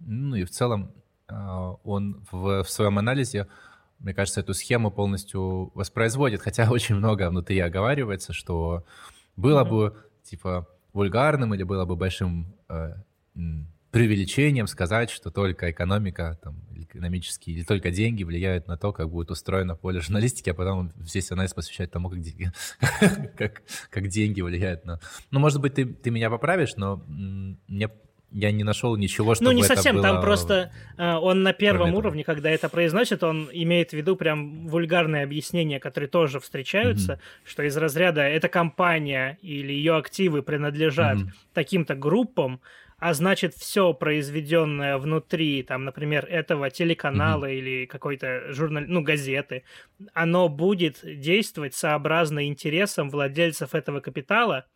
Ну 0.00 0.34
и 0.34 0.44
в 0.44 0.50
целом 0.50 0.92
он 1.84 2.24
в, 2.30 2.62
в 2.62 2.70
своем 2.70 2.98
анализе, 2.98 3.48
мне 3.98 4.14
кажется, 4.14 4.40
эту 4.40 4.54
схему 4.54 4.90
полностью 4.90 5.70
воспроизводит, 5.74 6.42
хотя 6.42 6.68
очень 6.70 6.96
много 6.96 7.28
внутри 7.30 7.58
оговаривается, 7.60 8.32
что 8.32 8.84
было 9.36 9.64
mm-hmm. 9.64 9.68
бы 9.68 9.96
типа 10.24 10.68
вульгарным 10.92 11.54
или 11.54 11.62
было 11.62 11.84
бы 11.84 11.96
большим 11.96 12.54
э, 12.68 12.94
преувеличением 13.92 14.66
сказать, 14.66 15.10
что 15.10 15.30
только 15.30 15.70
экономика, 15.70 16.38
там, 16.42 16.56
экономические, 16.74 17.56
или 17.56 17.62
только 17.62 17.90
деньги 17.90 18.24
влияют 18.24 18.66
на 18.66 18.76
то, 18.76 18.92
как 18.92 19.10
будет 19.10 19.30
устроено 19.30 19.76
поле 19.76 20.00
журналистики, 20.00 20.50
а 20.50 20.54
потом 20.54 20.92
весь 20.96 21.30
анализ 21.30 21.52
посвящает 21.52 21.90
тому, 21.90 22.08
как, 22.08 22.20
деньги, 22.20 22.52
как, 23.36 23.62
как 23.90 24.08
деньги 24.08 24.40
влияют 24.40 24.84
на... 24.86 24.98
Ну, 25.30 25.40
может 25.40 25.60
быть, 25.60 25.74
ты, 25.74 25.84
ты 25.84 26.10
меня 26.10 26.30
поправишь, 26.30 26.74
но 26.76 27.04
мне 27.06 27.90
я 28.32 28.50
не 28.50 28.64
нашел 28.64 28.96
ничего, 28.96 29.34
чтобы 29.34 29.50
Ну, 29.50 29.56
не 29.56 29.62
совсем, 29.62 29.96
было... 29.96 30.02
там 30.02 30.20
просто 30.20 30.72
э, 30.96 31.12
он 31.14 31.42
на 31.42 31.52
первом 31.52 31.94
уровне, 31.94 32.24
когда 32.24 32.50
это 32.50 32.68
произносит, 32.68 33.22
он 33.22 33.48
имеет 33.52 33.90
в 33.90 33.92
виду 33.94 34.16
прям 34.16 34.66
вульгарные 34.68 35.24
объяснения, 35.24 35.78
которые 35.78 36.08
тоже 36.08 36.40
встречаются, 36.40 37.14
mm-hmm. 37.14 37.48
что 37.50 37.62
из 37.62 37.76
разряда 37.76 38.22
эта 38.22 38.48
компания 38.48 39.38
или 39.42 39.72
ее 39.72 39.96
активы 39.96 40.42
принадлежат 40.42 41.18
mm-hmm. 41.18 41.30
таким-то 41.52 41.94
группам, 41.94 42.60
а 42.98 43.14
значит, 43.14 43.54
все 43.54 43.92
произведенное 43.92 44.96
внутри, 44.96 45.64
там, 45.64 45.84
например, 45.84 46.24
этого 46.24 46.70
телеканала 46.70 47.46
mm-hmm. 47.46 47.58
или 47.58 47.86
какой-то 47.86 48.52
журнал, 48.52 48.84
ну, 48.86 49.02
газеты, 49.02 49.64
оно 50.14 50.48
будет 50.48 51.00
действовать 51.02 51.74
сообразно 51.74 52.46
интересам 52.46 53.10
владельцев 53.10 53.74
этого 53.74 54.00
капитала, 54.00 54.66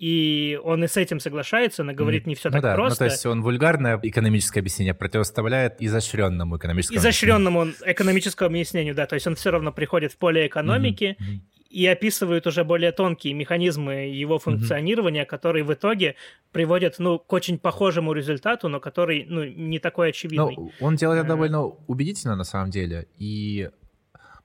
и 0.00 0.58
он 0.64 0.82
и 0.82 0.88
с 0.88 0.96
этим 0.96 1.20
соглашается, 1.20 1.84
но 1.84 1.92
говорит 1.92 2.26
не 2.26 2.34
все 2.34 2.48
ну 2.48 2.54
так 2.54 2.62
да, 2.62 2.74
просто. 2.74 3.04
Ну, 3.04 3.08
то 3.08 3.12
есть 3.12 3.26
он 3.26 3.42
вульгарное 3.42 4.00
экономическое 4.02 4.60
объяснение 4.60 4.94
противоставляет 4.94 5.76
изощренному 5.78 6.56
экономическому 6.56 6.98
Изощренному 6.98 7.66
экономическому 7.84 8.48
объяснению, 8.48 8.94
да, 8.94 9.06
то 9.06 9.14
есть 9.14 9.26
он 9.26 9.34
все 9.34 9.50
равно 9.50 9.72
приходит 9.72 10.12
в 10.12 10.16
поле 10.16 10.46
экономики, 10.46 11.16
mm-hmm 11.20 11.40
и 11.70 11.86
описывают 11.86 12.48
уже 12.48 12.64
более 12.64 12.90
тонкие 12.90 13.32
механизмы 13.32 14.08
его 14.08 14.40
функционирования, 14.40 15.22
mm-hmm. 15.22 15.26
которые 15.26 15.62
в 15.62 15.72
итоге 15.72 16.16
приводят, 16.50 16.96
ну, 16.98 17.20
к 17.20 17.32
очень 17.32 17.60
похожему 17.60 18.12
результату, 18.12 18.68
но 18.68 18.80
который, 18.80 19.24
ну, 19.28 19.44
не 19.44 19.78
такой 19.78 20.08
очевидный. 20.08 20.56
Но 20.56 20.70
он 20.80 20.96
делает 20.96 21.20
это 21.20 21.28
довольно 21.28 21.62
убедительно, 21.62 22.34
на 22.34 22.42
самом 22.42 22.70
деле, 22.70 23.06
и 23.18 23.70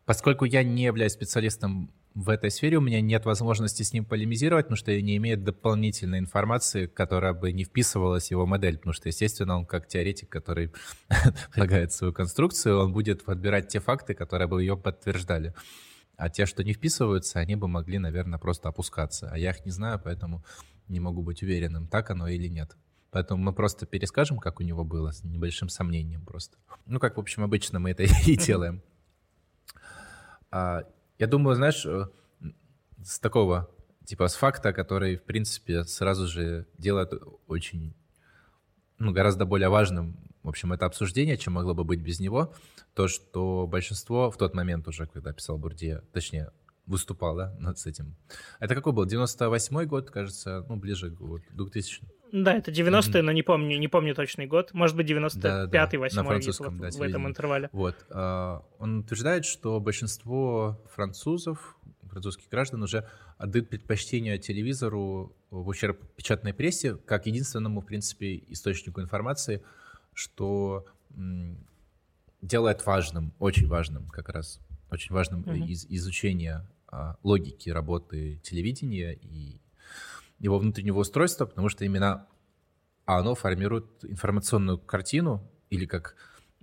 поскольку 0.06 0.46
я 0.46 0.64
не 0.64 0.84
являюсь 0.84 1.14
специалистом 1.14 1.92
в 2.16 2.30
этой 2.30 2.50
сфере, 2.50 2.78
у 2.78 2.82
меня 2.82 3.02
нет 3.02 3.26
возможности 3.26 3.84
с 3.84 3.92
ним 3.92 4.06
полемизировать, 4.06 4.66
потому 4.66 4.78
что 4.78 4.92
я 4.92 5.02
не 5.02 5.18
имею 5.18 5.38
дополнительной 5.38 6.20
информации, 6.20 6.88
которая 6.88 7.34
бы 7.34 7.52
не 7.52 7.66
вписывалась 7.66 8.28
в 8.28 8.32
его 8.32 8.46
модель, 8.46 8.78
потому 8.78 8.94
что, 8.94 9.10
естественно, 9.10 9.58
он 9.58 9.66
как 9.66 9.88
теоретик, 9.88 10.30
который 10.30 10.72
предлагает 11.52 11.92
свою 11.92 12.14
конструкцию, 12.14 12.80
он 12.80 12.94
будет 12.94 13.26
подбирать 13.26 13.68
те 13.68 13.82
факты, 13.82 14.14
которые 14.14 14.48
бы 14.48 14.62
ее 14.62 14.78
подтверждали. 14.78 15.54
А 16.16 16.30
те, 16.30 16.46
что 16.46 16.64
не 16.64 16.72
вписываются, 16.72 17.40
они 17.40 17.58
бы 17.58 17.68
могли, 17.68 18.00
наверное, 18.00 18.40
просто 18.40 18.70
опускаться. 18.70 19.30
А 19.30 19.38
я 19.38 19.52
их 19.52 19.66
не 19.66 19.72
знаю, 19.72 20.00
поэтому 20.02 20.46
не 20.88 21.02
могу 21.02 21.22
быть 21.22 21.44
уверенным, 21.44 21.88
так 21.88 22.10
оно 22.12 22.30
или 22.30 22.48
нет. 22.48 22.78
Поэтому 23.12 23.44
мы 23.44 23.52
просто 23.52 23.86
перескажем, 23.86 24.38
как 24.38 24.62
у 24.62 24.64
него 24.64 24.86
было, 24.86 25.12
с 25.12 25.24
небольшим 25.26 25.68
сомнением 25.68 26.24
просто. 26.24 26.58
Ну, 26.86 27.00
как, 27.00 27.18
в 27.18 27.20
общем, 27.20 27.44
обычно 27.44 27.80
мы 27.80 27.92
это 27.92 28.04
и 28.26 28.38
делаем. 28.38 28.82
Я 31.18 31.28
думаю, 31.28 31.56
знаешь, 31.56 31.86
э, 31.86 32.08
с 33.04 33.20
такого, 33.20 33.70
типа, 34.06 34.28
с 34.28 34.36
факта, 34.36 34.74
который, 34.74 35.18
в 35.18 35.24
принципе, 35.24 35.84
сразу 35.84 36.28
же 36.28 36.68
делает 36.78 37.14
очень, 37.48 37.94
ну, 38.98 39.12
гораздо 39.12 39.46
более 39.46 39.70
важным 39.70 40.18
в 40.46 40.50
общем, 40.50 40.74
это 40.74 40.86
обсуждение, 40.86 41.38
чем 41.38 41.54
могло 41.54 41.74
бы 41.74 41.84
быть 41.84 42.02
без 42.02 42.20
него, 42.20 42.54
то, 42.94 43.08
что 43.08 43.66
большинство 43.66 44.30
в 44.30 44.38
тот 44.38 44.54
момент 44.54 44.88
уже, 44.88 45.08
когда 45.08 45.34
писал 45.34 45.58
Бурдия, 45.58 46.04
точнее, 46.14 46.52
выступал, 46.86 47.36
да, 47.36 47.56
над 47.58 47.84
этим. 47.84 48.16
Это 48.60 48.76
какой 48.76 48.94
был? 48.94 49.08
98-й 49.08 49.88
год, 49.88 50.12
кажется, 50.12 50.64
ну, 50.70 50.76
ближе 50.76 51.10
к 51.10 51.20
2000 51.56 52.04
Да, 52.32 52.54
это 52.54 52.72
90-е, 52.72 53.02
mm-hmm. 53.02 53.22
но 53.22 53.32
не 53.32 53.44
помню, 53.44 53.78
не 53.78 53.88
помню 53.88 54.16
точный 54.16 54.46
год. 54.48 54.74
Может 54.74 54.96
быть, 54.96 55.10
95-й, 55.10 55.40
да, 55.40 55.68
да, 55.68 55.88
8 55.92 56.18
на 56.18 56.24
французском, 56.24 56.78
вот, 56.78 56.92
да, 56.92 56.98
в 56.98 57.02
этом 57.02 57.28
интервале. 57.28 57.70
Вот. 57.72 57.96
А, 58.10 58.64
он 58.80 59.00
утверждает, 59.00 59.46
что 59.46 59.80
большинство 59.80 60.82
французов, 60.94 61.78
французских 62.10 62.50
граждан 62.50 62.84
уже 62.84 63.08
отдают 63.38 63.70
предпочтение 63.70 64.38
телевизору 64.38 65.36
в 65.50 65.68
ущерб 65.68 66.00
печатной 66.16 66.54
прессе 66.54 66.96
как 66.96 67.26
единственному, 67.26 67.82
в 67.82 67.86
принципе, 67.86 68.44
источнику 68.50 69.02
информации– 69.02 69.62
что 70.16 70.86
делает 72.42 72.86
важным, 72.86 73.34
очень 73.38 73.68
важным 73.68 74.08
как 74.08 74.30
раз, 74.30 74.60
очень 74.90 75.14
важным 75.14 75.42
mm-hmm. 75.42 75.68
из, 75.68 75.86
изучение 75.90 76.66
а, 76.88 77.18
логики 77.24 77.70
работы 77.70 78.40
телевидения 78.44 79.14
и 79.14 79.60
его 80.40 80.58
внутреннего 80.58 81.00
устройства, 81.00 81.46
потому 81.46 81.70
что 81.70 81.86
именно 81.86 82.28
оно 83.06 83.36
формирует 83.36 83.86
информационную 84.04 84.78
картину, 84.80 85.50
или 85.70 85.86
как 85.86 86.16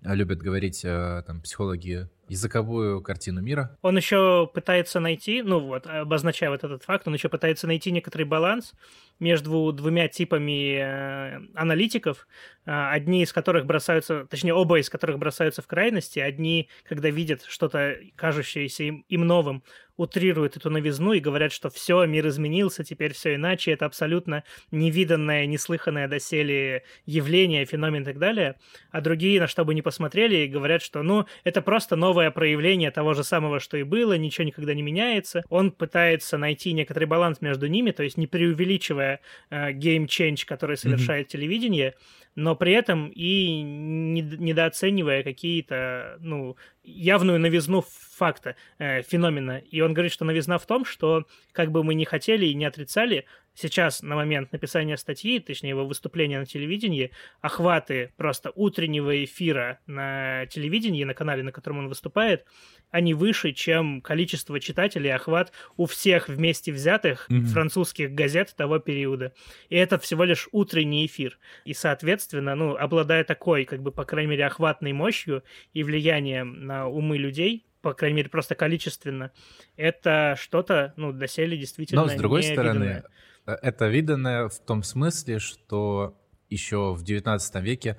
любят 0.02 0.40
говорить 0.40 0.82
а, 0.84 1.22
там, 1.22 1.40
психологи 1.40 2.08
языковую 2.28 3.02
картину 3.02 3.42
мира. 3.42 3.76
Он 3.82 3.96
еще 3.96 4.50
пытается 4.52 5.00
найти, 5.00 5.42
ну 5.42 5.60
вот, 5.60 5.86
обозначая 5.86 6.50
вот 6.50 6.64
этот 6.64 6.82
факт, 6.82 7.06
он 7.06 7.14
еще 7.14 7.28
пытается 7.28 7.66
найти 7.66 7.90
некоторый 7.90 8.22
баланс 8.22 8.72
между 9.20 9.70
двумя 9.72 10.08
типами 10.08 10.78
э, 10.78 11.40
аналитиков, 11.54 12.26
э, 12.64 12.70
одни 12.70 13.22
из 13.22 13.32
которых 13.32 13.66
бросаются, 13.66 14.26
точнее, 14.26 14.54
оба 14.54 14.78
из 14.80 14.88
которых 14.88 15.18
бросаются 15.18 15.60
в 15.60 15.66
крайности, 15.66 16.20
одни, 16.20 16.70
когда 16.88 17.10
видят 17.10 17.42
что-то 17.46 17.96
кажущееся 18.16 18.84
им, 18.84 19.04
им 19.08 19.26
новым, 19.26 19.62
утрируют 20.02 20.56
эту 20.56 20.70
новизну 20.70 21.12
и 21.12 21.20
говорят, 21.20 21.52
что 21.52 21.70
все, 21.70 22.04
мир 22.06 22.26
изменился, 22.28 22.84
теперь 22.84 23.12
все 23.14 23.36
иначе, 23.36 23.72
это 23.72 23.86
абсолютно 23.86 24.44
невиданное, 24.70 25.46
неслыханное 25.46 26.08
доселе 26.08 26.82
явление, 27.06 27.64
феномен 27.64 28.02
и 28.02 28.04
так 28.04 28.18
далее. 28.18 28.56
А 28.90 29.00
другие, 29.00 29.40
на 29.40 29.46
что 29.46 29.64
бы 29.64 29.74
не 29.74 29.82
посмотрели, 29.82 30.46
говорят, 30.46 30.82
что, 30.82 31.02
ну, 31.02 31.26
это 31.44 31.62
просто 31.62 31.96
новое 31.96 32.30
проявление 32.30 32.90
того 32.90 33.14
же 33.14 33.24
самого, 33.24 33.60
что 33.60 33.76
и 33.76 33.82
было, 33.82 34.16
ничего 34.16 34.44
никогда 34.44 34.74
не 34.74 34.82
меняется. 34.82 35.42
Он 35.48 35.70
пытается 35.70 36.38
найти 36.38 36.72
некоторый 36.72 37.04
баланс 37.04 37.40
между 37.40 37.66
ними, 37.66 37.92
то 37.92 38.02
есть 38.02 38.16
не 38.16 38.26
преувеличивая 38.26 39.20
э, 39.50 39.72
game 39.72 40.06
change, 40.06 40.44
который 40.46 40.76
совершает 40.76 41.26
mm-hmm. 41.26 41.30
телевидение, 41.30 41.94
но 42.34 42.56
при 42.56 42.72
этом 42.72 43.10
и 43.14 43.60
недооценивая 43.62 45.22
какие-то, 45.22 46.16
ну, 46.20 46.56
явную 46.84 47.38
новизну 47.38 47.82
факта, 47.82 48.56
э, 48.78 49.02
феномена. 49.02 49.58
И 49.58 49.80
он 49.80 49.94
говорит, 49.94 50.12
что 50.12 50.24
новизна 50.24 50.58
в 50.58 50.66
том, 50.66 50.84
что 50.84 51.26
как 51.52 51.70
бы 51.70 51.84
мы 51.84 51.94
ни 51.94 52.04
хотели 52.04 52.46
и 52.46 52.54
не 52.54 52.64
отрицали, 52.64 53.26
сейчас 53.54 54.02
на 54.02 54.16
момент 54.16 54.52
написания 54.52 54.96
статьи, 54.96 55.38
точнее 55.40 55.70
его 55.70 55.86
выступления 55.86 56.38
на 56.38 56.46
телевидении, 56.46 57.10
охваты 57.40 58.12
просто 58.16 58.52
утреннего 58.54 59.24
эфира 59.24 59.80
на 59.86 60.46
телевидении, 60.46 61.04
на 61.04 61.14
канале, 61.14 61.42
на 61.42 61.52
котором 61.52 61.78
он 61.78 61.88
выступает, 61.88 62.46
они 62.90 63.14
выше, 63.14 63.52
чем 63.52 64.00
количество 64.00 64.60
читателей, 64.60 65.12
охват 65.12 65.52
у 65.76 65.86
всех 65.86 66.28
вместе 66.28 66.72
взятых 66.72 67.26
mm-hmm. 67.30 67.44
французских 67.46 68.12
газет 68.12 68.54
того 68.56 68.78
периода. 68.78 69.32
И 69.68 69.76
это 69.76 69.98
всего 69.98 70.24
лишь 70.24 70.48
утренний 70.52 71.06
эфир. 71.06 71.38
И, 71.64 71.74
соответственно, 71.74 72.54
ну, 72.54 72.76
обладая 72.76 73.24
такой, 73.24 73.64
как 73.64 73.82
бы, 73.82 73.92
по 73.92 74.04
крайней 74.04 74.32
мере, 74.32 74.46
охватной 74.46 74.92
мощью 74.92 75.42
и 75.72 75.82
влиянием 75.82 76.66
на 76.66 76.86
умы 76.86 77.16
людей, 77.16 77.66
по 77.80 77.94
крайней 77.94 78.18
мере, 78.18 78.28
просто 78.28 78.54
количественно, 78.54 79.32
это 79.76 80.36
что-то, 80.38 80.94
ну, 80.96 81.12
доселе 81.12 81.56
действительно 81.56 82.02
Но, 82.02 82.08
с 82.08 82.14
другой 82.14 82.42
стороны, 82.44 83.02
это 83.46 83.88
виданное 83.88 84.48
в 84.48 84.58
том 84.60 84.82
смысле, 84.82 85.38
что 85.38 86.18
еще 86.48 86.94
в 86.94 87.02
XIX 87.02 87.60
веке 87.60 87.98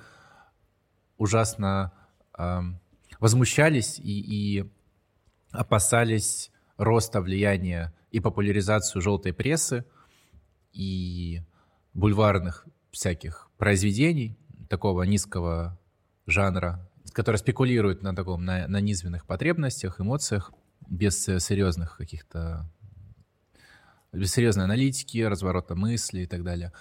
ужасно 1.18 1.92
э, 2.38 2.60
возмущались 3.20 4.00
и, 4.00 4.60
и 4.60 4.72
опасались 5.52 6.52
роста 6.78 7.22
влияния 7.22 7.94
и 8.12 8.20
популяризацию 8.20 9.02
желтой 9.02 9.34
прессы 9.34 9.86
и 10.72 11.42
бульварных 11.94 12.66
всяких 12.92 13.50
произведений 13.58 14.38
такого 14.70 15.04
низкого 15.04 15.80
жанра, 16.26 16.90
которые 17.12 17.40
спекулируют 17.40 18.02
на 18.02 18.16
таком 18.16 18.46
на, 18.46 18.68
на 18.68 18.82
низменных 18.82 19.26
потребностях, 19.26 20.00
эмоциях 20.00 20.52
без 20.88 21.24
серьезных 21.24 21.98
каких-то 21.98 22.70
без 24.14 24.32
серьезной 24.32 24.66
аналитики, 24.66 25.18
разворота 25.20 25.76
мысли 25.76 26.22
и 26.22 26.26
так 26.26 26.44
далее. 26.44 26.72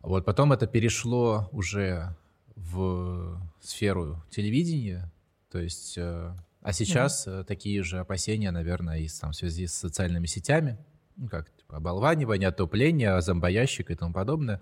Вот 0.00 0.24
потом 0.24 0.52
это 0.52 0.66
перешло 0.66 1.48
уже 1.52 2.14
в 2.54 3.40
сферу 3.60 4.22
телевидения, 4.30 5.10
то 5.50 5.58
есть, 5.58 5.96
э, 5.96 6.34
а 6.60 6.72
сейчас 6.72 7.26
mm-hmm. 7.26 7.44
такие 7.44 7.82
же 7.82 7.98
опасения, 7.98 8.50
наверное, 8.50 8.98
и 8.98 9.08
там, 9.08 9.32
в 9.32 9.36
связи 9.36 9.66
с 9.66 9.74
социальными 9.74 10.26
сетями, 10.26 10.78
ну 11.16 11.28
как, 11.28 11.54
типа, 11.54 11.76
оболванивание, 11.76 12.48
отопление, 12.48 13.20
зомбоящик 13.20 13.90
и 13.90 13.94
тому 13.94 14.12
подобное. 14.12 14.60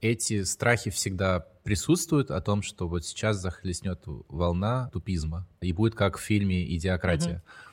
эти 0.00 0.42
страхи 0.44 0.90
всегда 0.90 1.40
присутствуют 1.64 2.30
о 2.30 2.40
том, 2.40 2.62
что 2.62 2.88
вот 2.88 3.04
сейчас 3.04 3.38
захлестнет 3.38 4.02
волна 4.06 4.90
тупизма, 4.92 5.46
и 5.60 5.72
будет 5.72 5.94
как 5.94 6.18
в 6.18 6.20
фильме 6.20 6.64
«Идиократия». 6.76 7.36
Uh-huh. 7.36 7.66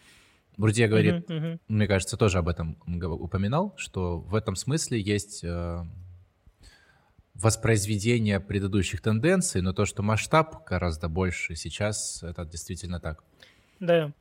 Бурдье 0.57 0.87
говорит, 0.87 1.15
uh-huh, 1.15 1.27
uh-huh. 1.27 1.59
мне 1.67 1.87
кажется, 1.87 2.17
тоже 2.17 2.37
об 2.37 2.47
этом 2.47 2.77
упоминал, 2.85 3.73
что 3.77 4.19
в 4.19 4.35
этом 4.35 4.55
смысле 4.55 4.99
есть 4.99 5.43
э, 5.43 5.83
воспроизведение 7.33 8.39
предыдущих 8.39 9.01
тенденций, 9.01 9.61
но 9.61 9.73
то, 9.73 9.85
что 9.85 10.03
масштаб 10.03 10.65
гораздо 10.65 11.09
больше 11.09 11.55
сейчас, 11.55 12.21
это 12.23 12.45
действительно 12.45 12.99
так. 12.99 13.23
Да. 13.79 14.11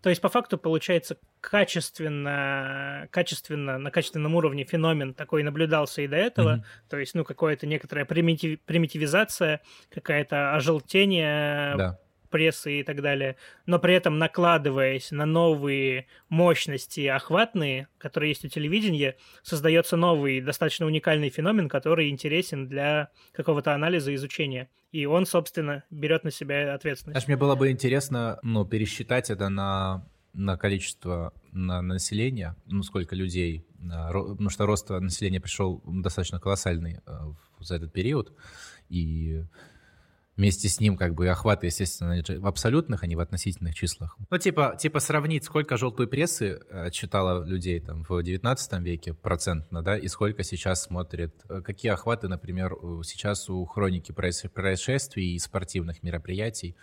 То 0.00 0.10
есть, 0.10 0.20
по 0.20 0.28
факту, 0.28 0.58
получается, 0.58 1.16
качественно, 1.40 3.06
качественно, 3.10 3.78
на 3.78 3.90
качественном 3.90 4.34
уровне 4.34 4.64
феномен 4.64 5.14
такой 5.14 5.44
наблюдался 5.44 6.02
и 6.02 6.08
до 6.08 6.16
этого. 6.16 6.56
Mm-hmm. 6.56 6.90
То 6.90 6.98
есть, 6.98 7.14
ну, 7.14 7.24
какое-то 7.24 7.66
некоторая 7.66 8.04
примитив, 8.04 8.60
примитивизация, 8.62 9.60
какая-то 9.90 10.54
ожелтение 10.54 11.76
да 11.76 11.98
прессы 12.32 12.80
и 12.80 12.82
так 12.82 13.00
далее, 13.00 13.36
но 13.66 13.78
при 13.78 13.94
этом 13.94 14.18
накладываясь 14.18 15.12
на 15.12 15.24
новые 15.26 16.06
мощности 16.28 17.06
охватные, 17.06 17.86
которые 17.98 18.30
есть 18.30 18.44
у 18.44 18.48
телевидения, 18.48 19.16
создается 19.42 19.96
новый, 19.96 20.40
достаточно 20.40 20.86
уникальный 20.86 21.28
феномен, 21.28 21.68
который 21.68 22.08
интересен 22.08 22.66
для 22.66 23.10
какого-то 23.32 23.72
анализа, 23.72 24.12
изучения. 24.14 24.68
И 24.90 25.06
он, 25.06 25.26
собственно, 25.26 25.84
берет 25.90 26.24
на 26.24 26.30
себя 26.30 26.74
ответственность. 26.74 27.14
Знаешь, 27.14 27.28
мне 27.28 27.36
было 27.36 27.54
бы 27.54 27.70
интересно 27.70 28.40
ну, 28.42 28.64
пересчитать 28.64 29.30
это 29.30 29.48
на 29.48 30.04
на 30.34 30.56
количество 30.56 31.34
на 31.52 31.82
населения, 31.82 32.56
ну, 32.66 32.82
сколько 32.82 33.14
людей, 33.14 33.66
потому 33.78 34.48
что 34.48 34.66
рост 34.66 34.88
населения 34.88 35.40
пришел 35.40 35.82
достаточно 35.86 36.40
колоссальный 36.40 37.00
э, 37.04 37.18
за 37.60 37.76
этот 37.76 37.92
период, 37.92 38.32
и 38.88 39.44
вместе 40.36 40.68
с 40.68 40.80
ним 40.80 40.96
как 40.96 41.14
бы 41.14 41.28
охваты, 41.28 41.66
естественно, 41.66 42.22
в 42.38 42.46
абсолютных, 42.46 43.02
а 43.02 43.06
не 43.06 43.16
в 43.16 43.20
относительных 43.20 43.74
числах. 43.74 44.16
Ну, 44.30 44.38
типа, 44.38 44.76
типа 44.78 45.00
сравнить, 45.00 45.44
сколько 45.44 45.76
желтой 45.76 46.06
прессы 46.06 46.60
э, 46.70 46.90
читало 46.90 47.44
людей 47.44 47.80
там 47.80 48.04
в 48.08 48.22
19 48.22 48.80
веке 48.80 49.14
процентно, 49.14 49.82
да, 49.82 49.96
и 49.96 50.08
сколько 50.08 50.42
сейчас 50.42 50.84
смотрит, 50.84 51.34
э, 51.48 51.60
какие 51.60 51.92
охваты, 51.92 52.28
например, 52.28 52.74
сейчас 53.04 53.50
у 53.50 53.64
хроники 53.66 54.12
происшествий 54.12 55.34
и 55.34 55.38
спортивных 55.38 56.02
мероприятий, 56.02 56.76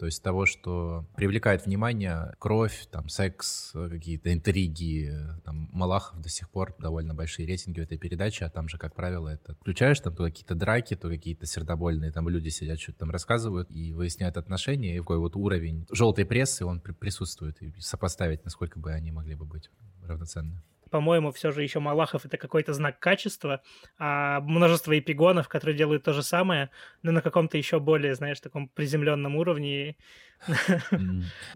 то 0.00 0.06
есть 0.06 0.22
того, 0.22 0.46
что 0.46 1.04
привлекает 1.14 1.66
внимание 1.66 2.32
кровь, 2.38 2.86
там, 2.90 3.10
секс, 3.10 3.72
какие-то 3.74 4.32
интриги. 4.32 5.14
Там, 5.44 5.68
Малахов 5.72 6.22
до 6.22 6.30
сих 6.30 6.48
пор 6.48 6.74
довольно 6.78 7.12
большие 7.12 7.46
рейтинги 7.46 7.80
в 7.80 7.82
этой 7.82 7.98
передаче, 7.98 8.46
а 8.46 8.50
там 8.50 8.66
же, 8.66 8.78
как 8.78 8.94
правило, 8.94 9.28
это 9.28 9.56
включаешь 9.56 10.00
там 10.00 10.16
то 10.16 10.24
какие-то 10.24 10.54
драки, 10.54 10.96
то 10.96 11.10
какие-то 11.10 11.44
сердобольные, 11.44 12.12
там 12.12 12.30
люди 12.30 12.48
сидят, 12.48 12.80
что-то 12.80 13.00
там 13.00 13.10
рассказывают 13.10 13.70
и 13.70 13.92
выясняют 13.92 14.38
отношения, 14.38 14.96
и 14.96 14.98
какой 15.00 15.18
вот 15.18 15.36
уровень 15.36 15.86
желтой 15.92 16.24
прессы, 16.24 16.64
он 16.64 16.80
присутствует, 16.80 17.60
и 17.60 17.70
сопоставить, 17.78 18.42
насколько 18.46 18.78
бы 18.78 18.92
они 18.92 19.12
могли 19.12 19.34
бы 19.34 19.44
быть 19.44 19.68
равноценны 20.02 20.62
по-моему, 20.90 21.30
все 21.32 21.50
же 21.52 21.62
еще 21.62 21.80
Малахов 21.80 22.26
это 22.26 22.36
какой-то 22.36 22.72
знак 22.72 22.98
качества, 22.98 23.62
а 23.98 24.40
множество 24.40 24.98
эпигонов, 24.98 25.48
которые 25.48 25.76
делают 25.76 26.04
то 26.04 26.12
же 26.12 26.22
самое, 26.22 26.70
но 27.02 27.12
на 27.12 27.22
каком-то 27.22 27.56
еще 27.56 27.80
более, 27.80 28.14
знаешь, 28.14 28.40
таком 28.40 28.68
приземленном 28.68 29.36
уровне. 29.36 29.96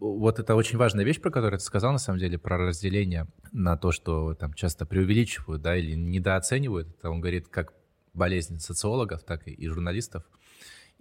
Вот 0.01 0.39
это 0.39 0.55
очень 0.55 0.79
важная 0.79 1.05
вещь, 1.05 1.21
про 1.21 1.31
которую 1.31 1.59
ты 1.59 1.65
сказал, 1.65 1.93
на 1.93 1.99
самом 1.99 2.19
деле, 2.19 2.39
про 2.39 2.59
разделение 2.59 3.27
на 3.53 3.77
то, 3.77 3.93
что 3.93 4.35
там 4.35 4.53
часто 4.55 4.87
преувеличивают, 4.87 5.63
да, 5.63 5.77
или 5.77 5.95
недооценивают. 5.95 6.89
Это 6.89 7.11
он 7.11 7.21
говорит 7.21 7.49
как 7.49 7.73
болезнь 8.13 8.59
социологов, 8.59 9.25
так 9.25 9.47
и 9.47 9.67
журналистов. 9.67 10.25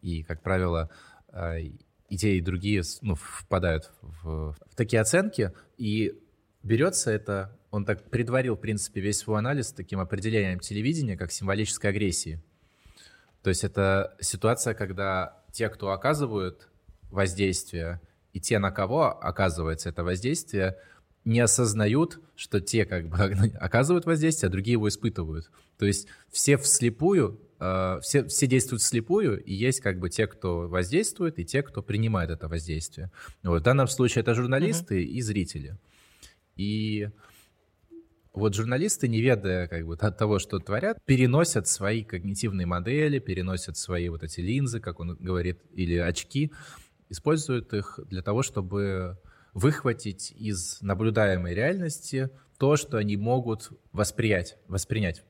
И, 0.02 0.24
как 0.24 0.42
правило, 0.42 0.90
и 2.10 2.18
те, 2.18 2.38
и 2.38 2.42
другие 2.42 2.84
ну, 3.02 3.16
впадают 3.16 3.92
в, 4.02 4.54
в 4.54 4.76
такие 4.76 5.02
оценки, 5.02 5.52
и 5.78 6.14
берется 6.62 7.12
это 7.12 7.58
он 7.74 7.86
так 7.86 8.08
предварил, 8.12 8.56
в 8.56 8.60
принципе, 8.60 9.02
весь 9.02 9.18
свой 9.18 9.40
анализ 9.40 9.72
таким 9.72 10.00
определением 10.00 10.60
телевидения, 10.60 11.18
как 11.18 11.32
символической 11.32 11.90
агрессии. 11.90 12.40
То 13.42 13.50
есть 13.50 13.64
это 13.64 14.16
ситуация, 14.22 14.76
когда 14.76 15.42
те, 15.52 15.70
кто 15.70 15.90
оказывают 15.90 16.70
воздействие, 17.10 18.00
и 18.32 18.40
те, 18.40 18.60
на 18.60 18.70
кого 18.70 19.08
оказывается 19.08 19.90
это 19.90 20.04
воздействие, 20.04 20.78
не 21.26 21.40
осознают, 21.40 22.20
что 22.36 22.62
те 22.62 22.86
как 22.86 23.08
бы 23.08 23.18
оказывают 23.60 24.06
воздействие, 24.06 24.50
а 24.50 24.52
другие 24.52 24.74
его 24.74 24.88
испытывают. 24.88 25.50
То 25.80 25.88
есть 25.88 26.08
все 26.32 26.58
вслепую, 26.58 27.42
э, 27.60 28.00
все, 28.04 28.24
все 28.26 28.46
действуют 28.46 28.84
вслепую, 28.84 29.44
и 29.44 29.52
есть 29.52 29.80
как 29.80 29.98
бы 29.98 30.12
те, 30.12 30.28
кто 30.28 30.68
воздействует, 30.68 31.40
и 31.40 31.44
те, 31.44 31.64
кто 31.64 31.82
принимает 31.82 32.30
это 32.30 32.48
воздействие. 32.48 33.10
Вот, 33.42 33.62
в 33.62 33.66
данном 33.66 33.88
случае 33.88 34.22
это 34.22 34.36
журналисты 34.36 35.02
mm-hmm. 35.02 35.08
и 35.08 35.22
зрители. 35.22 35.78
И 36.56 37.10
вот 38.34 38.56
журналисты, 38.56 39.08
не 39.08 39.22
ведая 39.22 39.68
как 39.68 39.86
бы 39.86 39.96
от 39.96 40.18
того, 40.18 40.40
что 40.40 40.60
творят, 40.60 40.98
переносят 41.06 41.68
свои 41.68 42.04
когнитивные 42.04 42.66
модели, 42.66 43.20
переносят 43.20 43.78
свои 43.78 44.10
вот 44.10 44.24
эти 44.24 44.42
линзы, 44.42 44.80
как 44.80 45.00
он 45.00 45.16
говорит, 45.16 45.60
или 45.72 45.98
очки, 45.98 46.52
используют 47.10 47.74
их 47.74 48.00
для 48.10 48.24
того, 48.24 48.42
чтобы 48.42 49.20
выхватить 49.54 50.32
из 50.32 50.82
наблюдаемой 50.82 51.54
реальности 51.54 52.32
то, 52.58 52.76
что 52.76 52.98
они 52.98 53.18
могут 53.18 53.70
восприять, 53.92 54.58
воспринять. 54.68 55.24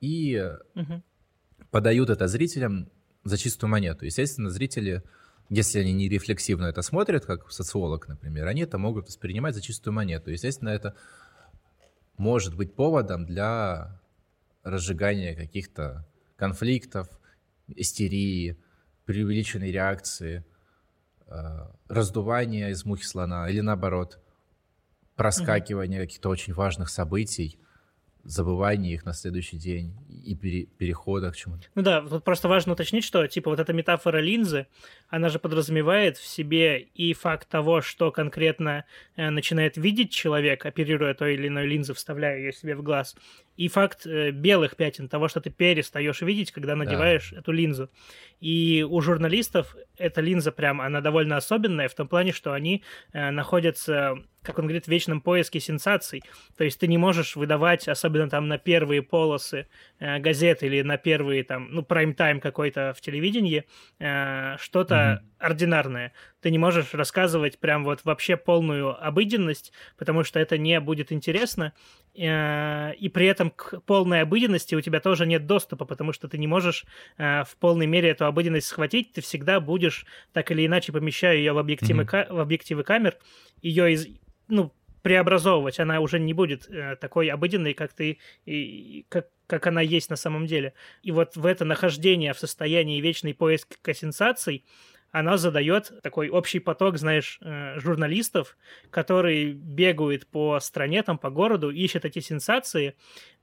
И 0.00 0.40
угу. 0.76 1.02
подают 1.70 2.10
это 2.10 2.28
зрителям 2.28 2.88
за 3.24 3.36
чистую 3.36 3.70
монету. 3.70 4.04
Естественно, 4.04 4.48
зрители, 4.50 5.02
если 5.48 5.80
они 5.80 5.92
не 5.92 6.08
рефлексивно 6.08 6.66
это 6.66 6.82
смотрят, 6.82 7.26
как 7.26 7.50
социолог, 7.50 8.06
например, 8.06 8.46
они 8.46 8.62
это 8.62 8.78
могут 8.78 9.06
воспринимать 9.06 9.56
за 9.56 9.60
чистую 9.60 9.94
монету. 9.94 10.30
Естественно, 10.30 10.68
это 10.68 10.94
может 12.18 12.54
быть 12.56 12.74
поводом 12.74 13.24
для 13.24 14.00
разжигания 14.62 15.34
каких-то 15.34 16.06
конфликтов, 16.36 17.08
истерии, 17.68 18.58
преувеличенной 19.06 19.72
реакции, 19.72 20.44
э, 21.26 21.68
раздувания 21.88 22.68
из 22.68 22.84
мухи 22.84 23.04
слона 23.04 23.48
или 23.48 23.60
наоборот, 23.60 24.20
проскакивания 25.16 25.98
mm-hmm. 25.98 26.02
каких-то 26.02 26.28
очень 26.28 26.52
важных 26.52 26.90
событий, 26.90 27.58
забывания 28.28 28.92
их 28.92 29.06
на 29.06 29.14
следующий 29.14 29.56
день 29.56 29.94
и 30.24 30.34
пере, 30.34 30.66
перехода 30.66 31.30
к 31.32 31.36
чему-то. 31.36 31.66
Ну 31.74 31.82
да, 31.82 32.02
тут 32.02 32.24
просто 32.24 32.46
важно 32.46 32.74
уточнить, 32.74 33.04
что 33.04 33.26
типа 33.26 33.50
вот 33.50 33.58
эта 33.58 33.72
метафора 33.72 34.18
линзы, 34.18 34.66
она 35.08 35.30
же 35.30 35.38
подразумевает 35.38 36.18
в 36.18 36.26
себе 36.26 36.80
и 36.80 37.14
факт 37.14 37.48
того, 37.48 37.80
что 37.80 38.10
конкретно 38.10 38.84
э, 39.16 39.30
начинает 39.30 39.78
видеть 39.78 40.12
человек, 40.12 40.66
оперируя 40.66 41.14
той 41.14 41.34
или 41.34 41.48
иной 41.48 41.66
линзой, 41.66 41.94
вставляя 41.94 42.36
ее 42.36 42.52
себе 42.52 42.76
в 42.76 42.82
глаз, 42.82 43.16
и 43.58 43.66
факт 43.66 44.06
э, 44.06 44.30
белых 44.30 44.76
пятен, 44.76 45.08
того, 45.08 45.26
что 45.26 45.40
ты 45.40 45.50
перестаешь 45.50 46.22
видеть, 46.22 46.52
когда 46.52 46.76
надеваешь 46.76 47.30
да. 47.32 47.40
эту 47.40 47.50
линзу. 47.50 47.90
И 48.40 48.86
у 48.88 49.00
журналистов 49.00 49.76
эта 49.96 50.20
линза 50.20 50.52
прям, 50.52 50.80
она 50.80 51.00
довольно 51.00 51.36
особенная 51.36 51.88
в 51.88 51.94
том 51.94 52.06
плане, 52.06 52.32
что 52.32 52.52
они 52.52 52.84
э, 53.12 53.30
находятся 53.30 54.22
как 54.42 54.58
он 54.58 54.64
говорит, 54.64 54.86
в 54.86 54.88
вечном 54.88 55.20
поиске 55.20 55.60
сенсаций. 55.60 56.22
То 56.56 56.64
есть 56.64 56.80
ты 56.80 56.86
не 56.86 56.96
можешь 56.96 57.36
выдавать, 57.36 57.86
особенно 57.86 58.30
там 58.30 58.48
на 58.48 58.56
первые 58.56 59.02
полосы 59.02 59.66
э, 59.98 60.18
газет 60.20 60.62
или 60.62 60.80
на 60.80 60.96
первые 60.96 61.44
там, 61.44 61.68
ну, 61.70 61.82
прайм-тайм 61.82 62.40
какой-то 62.40 62.94
в 62.96 63.00
телевидении, 63.02 63.64
э, 63.98 64.56
что-то 64.58 64.94
mm-hmm. 64.94 65.44
ординарное. 65.44 66.12
Ты 66.40 66.50
не 66.50 66.58
можешь 66.58 66.94
рассказывать 66.94 67.58
прям 67.58 67.84
вот 67.84 68.00
вообще 68.04 68.36
полную 68.36 68.94
обыденность, 69.04 69.72
потому 69.96 70.24
что 70.24 70.38
это 70.38 70.56
не 70.58 70.78
будет 70.80 71.12
интересно. 71.12 71.72
Э, 72.16 72.94
и 72.94 73.08
при 73.08 73.26
этом 73.26 73.50
к 73.50 73.80
полной 73.80 74.22
обыденности 74.22 74.74
у 74.74 74.80
тебя 74.80 75.00
тоже 75.00 75.26
нет 75.26 75.46
доступа, 75.46 75.84
потому 75.84 76.12
что 76.12 76.28
ты 76.28 76.38
не 76.38 76.46
можешь 76.46 76.84
э, 77.16 77.44
в 77.44 77.56
полной 77.56 77.86
мере 77.86 78.10
эту 78.10 78.26
обыденность 78.26 78.66
схватить. 78.66 79.12
Ты 79.12 79.20
всегда 79.20 79.60
будешь 79.60 80.06
так 80.32 80.50
или 80.50 80.66
иначе 80.66 80.92
помещая 80.92 81.36
ее 81.36 81.52
в 81.52 81.58
объективы, 81.58 82.02
mm-hmm. 82.04 82.32
в 82.32 82.40
объективы 82.40 82.84
камер, 82.84 83.16
ее 83.62 83.92
из 83.92 84.06
ну, 84.48 84.72
преобразовывать, 85.02 85.78
она 85.78 86.00
уже 86.00 86.18
не 86.18 86.34
будет 86.34 86.68
э, 86.68 86.96
такой 86.96 87.28
обыденной, 87.28 87.74
как 87.74 87.92
ты, 87.92 88.18
и, 88.46 89.06
как, 89.08 89.28
как 89.46 89.66
она 89.66 89.80
есть 89.80 90.10
на 90.10 90.16
самом 90.16 90.46
деле. 90.46 90.74
И 91.02 91.12
вот 91.12 91.36
в 91.36 91.46
это 91.46 91.64
нахождение 91.64 92.32
в 92.32 92.38
состоянии 92.38 93.00
вечной 93.00 93.34
поиска 93.34 93.94
сенсаций, 93.94 94.64
она 95.10 95.36
задает 95.36 95.92
такой 96.02 96.28
общий 96.28 96.58
поток, 96.58 96.98
знаешь, 96.98 97.38
э, 97.40 97.78
журналистов, 97.78 98.56
которые 98.90 99.52
бегают 99.52 100.26
по 100.26 100.58
стране, 100.60 101.02
там, 101.02 101.18
по 101.18 101.30
городу, 101.30 101.70
ищут 101.70 102.04
эти 102.04 102.18
сенсации, 102.20 102.94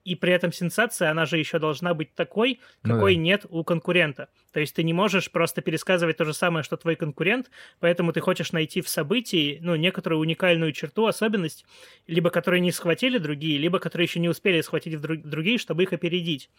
и 0.03 0.13
при 0.13 0.31
этом 0.31 0.53
сенсация, 0.53 1.09
она 1.09 1.25
же 1.25 1.39
еще 1.39 1.57
должна 1.57 1.95
быть 1.95 2.13
такой, 2.13 2.59
какой 2.83 3.15
ну, 3.15 3.17
да. 3.17 3.23
нет 3.23 3.45
у 3.49 3.63
конкурента. 3.63 4.29
То 4.53 4.59
есть 4.59 4.75
ты 4.75 4.83
не 4.83 4.93
можешь 4.93 5.31
просто 5.31 5.61
пересказывать 5.61 6.17
то 6.17 6.25
же 6.25 6.33
самое, 6.33 6.63
что 6.63 6.77
твой 6.77 6.95
конкурент, 6.95 7.49
поэтому 7.79 8.13
ты 8.13 8.21
хочешь 8.21 8.51
найти 8.51 8.81
в 8.81 8.87
событии, 8.87 9.57
ну, 9.63 9.75
некоторую 9.75 10.21
уникальную 10.21 10.71
черту, 10.73 11.07
особенность, 11.07 11.65
либо 12.05 12.29
которые 12.29 12.61
не 12.61 12.71
схватили 12.71 13.17
другие, 13.17 13.57
либо 13.57 13.79
которые 13.79 14.05
еще 14.05 14.19
не 14.19 14.29
успели 14.29 14.61
схватить 14.61 14.93
в 14.93 15.01
друг- 15.01 15.23
другие, 15.23 15.57
чтобы 15.57 15.81
их 15.81 15.91
опередить. 15.91 16.51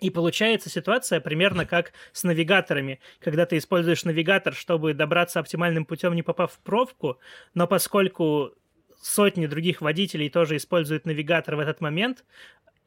И 0.00 0.10
получается 0.10 0.68
ситуация 0.68 1.20
примерно 1.20 1.64
как 1.64 1.92
с 2.12 2.22
навигаторами, 2.22 3.00
когда 3.18 3.46
ты 3.46 3.56
используешь 3.56 4.04
навигатор, 4.04 4.54
чтобы 4.54 4.92
добраться 4.92 5.40
оптимальным 5.40 5.86
путем, 5.86 6.14
не 6.14 6.22
попав 6.22 6.52
в 6.52 6.58
пробку, 6.58 7.18
но 7.54 7.66
поскольку 7.66 8.52
сотни 9.00 9.46
других 9.46 9.80
водителей 9.80 10.28
тоже 10.28 10.56
используют 10.56 11.06
навигатор 11.06 11.56
в 11.56 11.60
этот 11.60 11.80
момент, 11.80 12.24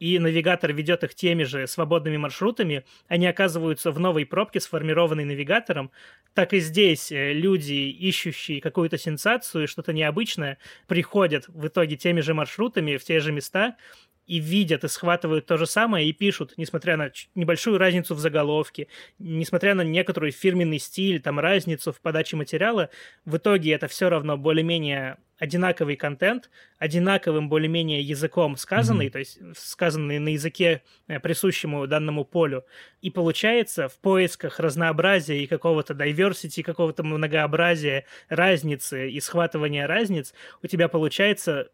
и 0.00 0.18
навигатор 0.18 0.72
ведет 0.72 1.04
их 1.04 1.14
теми 1.14 1.44
же 1.44 1.66
свободными 1.66 2.16
маршрутами, 2.16 2.84
они 3.06 3.26
оказываются 3.26 3.92
в 3.92 4.00
новой 4.00 4.24
пробке, 4.24 4.58
сформированной 4.58 5.24
навигатором, 5.24 5.90
так 6.32 6.54
и 6.54 6.58
здесь 6.58 7.12
э, 7.12 7.34
люди, 7.34 7.90
ищущие 7.90 8.62
какую-то 8.62 8.96
сенсацию, 8.96 9.68
что-то 9.68 9.92
необычное, 9.92 10.56
приходят 10.88 11.46
в 11.48 11.66
итоге 11.66 11.96
теми 11.96 12.20
же 12.20 12.32
маршрутами 12.32 12.96
в 12.96 13.04
те 13.04 13.20
же 13.20 13.30
места, 13.30 13.76
и 14.30 14.38
видят, 14.38 14.84
и 14.84 14.88
схватывают 14.88 15.46
то 15.46 15.56
же 15.56 15.66
самое, 15.66 16.08
и 16.08 16.12
пишут, 16.12 16.54
несмотря 16.56 16.96
на 16.96 17.10
небольшую 17.34 17.78
разницу 17.78 18.14
в 18.14 18.20
заголовке, 18.20 18.86
несмотря 19.18 19.74
на 19.74 19.80
некоторый 19.80 20.30
фирменный 20.30 20.78
стиль, 20.78 21.20
там, 21.20 21.40
разницу 21.40 21.92
в 21.92 22.00
подаче 22.00 22.36
материала, 22.36 22.90
в 23.24 23.38
итоге 23.38 23.72
это 23.72 23.88
все 23.88 24.08
равно 24.08 24.36
более-менее 24.36 25.16
одинаковый 25.40 25.96
контент, 25.96 26.48
одинаковым 26.78 27.48
более-менее 27.48 28.02
языком 28.02 28.56
сказанный, 28.56 29.06
mm-hmm. 29.06 29.10
то 29.10 29.18
есть 29.18 29.40
сказанный 29.56 30.20
на 30.20 30.28
языке, 30.28 30.82
э, 31.08 31.18
присущему 31.18 31.88
данному 31.88 32.24
полю. 32.24 32.64
И 33.00 33.10
получается, 33.10 33.88
в 33.88 33.98
поисках 33.98 34.60
разнообразия 34.60 35.42
и 35.42 35.48
какого-то 35.48 35.94
diversity, 35.94 36.62
какого-то 36.62 37.02
многообразия, 37.02 38.04
разницы 38.28 39.10
и 39.10 39.18
схватывания 39.18 39.88
разниц, 39.88 40.34
у 40.62 40.68
тебя 40.68 40.88
получается 40.88 41.70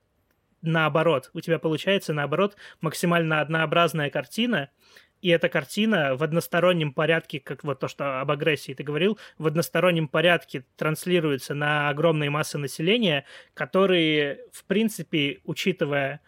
наоборот. 0.66 1.30
У 1.32 1.40
тебя 1.40 1.58
получается, 1.58 2.12
наоборот, 2.12 2.56
максимально 2.80 3.40
однообразная 3.40 4.10
картина, 4.10 4.70
и 5.22 5.30
эта 5.30 5.48
картина 5.48 6.14
в 6.14 6.22
одностороннем 6.22 6.92
порядке, 6.92 7.40
как 7.40 7.64
вот 7.64 7.80
то, 7.80 7.88
что 7.88 8.20
об 8.20 8.30
агрессии 8.30 8.74
ты 8.74 8.82
говорил, 8.82 9.18
в 9.38 9.46
одностороннем 9.46 10.08
порядке 10.08 10.64
транслируется 10.76 11.54
на 11.54 11.88
огромные 11.88 12.30
массы 12.30 12.58
населения, 12.58 13.24
которые, 13.54 14.40
в 14.52 14.64
принципе, 14.64 15.40
учитывая 15.44 16.20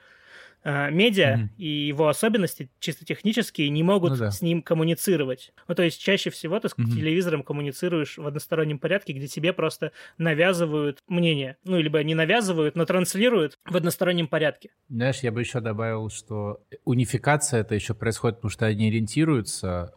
медиа 0.91 1.37
mm-hmm. 1.37 1.49
и 1.57 1.87
его 1.87 2.09
особенности 2.09 2.71
чисто 2.81 3.05
технические 3.05 3.71
не 3.71 3.83
могут 3.83 4.13
ну, 4.13 4.17
да. 4.17 4.31
с 4.31 4.43
ним 4.43 4.63
коммуницировать. 4.63 5.53
Ну, 5.67 5.75
то 5.75 5.83
есть 5.83 6.01
чаще 6.01 6.31
всего 6.31 6.59
ты 6.61 6.69
с 6.69 6.73
mm-hmm. 6.73 6.95
телевизором 6.95 7.43
коммуницируешь 7.43 8.19
в 8.19 8.27
одностороннем 8.27 8.79
порядке, 8.79 9.13
где 9.13 9.27
тебе 9.27 9.53
просто 9.53 9.93
навязывают 10.19 11.03
мнение. 11.09 11.57
Ну, 11.65 11.79
либо 11.81 12.03
не 12.03 12.15
навязывают, 12.15 12.75
но 12.75 12.85
транслируют 12.85 13.59
в 13.65 13.77
одностороннем 13.77 14.29
порядке. 14.29 14.71
Знаешь, 14.89 15.21
я 15.21 15.33
бы 15.33 15.41
еще 15.41 15.61
добавил, 15.61 16.11
что 16.11 16.61
унификация 16.85 17.61
это 17.61 17.75
еще 17.75 17.95
происходит, 17.95 18.39
потому 18.39 18.51
что 18.51 18.67
они 18.67 18.89
ориентируются 18.89 19.95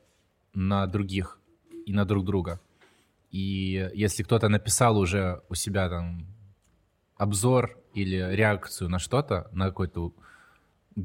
на 0.54 0.88
других 0.88 1.40
и 1.86 1.94
на 1.94 2.06
друг 2.06 2.26
друга. 2.26 2.60
И 3.32 3.90
если 3.94 4.24
кто-то 4.24 4.50
написал 4.50 4.98
уже 4.98 5.42
у 5.50 5.56
себя 5.56 5.90
там 5.90 6.28
обзор 7.18 7.78
или 7.94 8.36
реакцию 8.36 8.90
на 8.90 9.00
что-то, 9.00 9.50
на 9.54 9.68
какой-то 9.68 10.14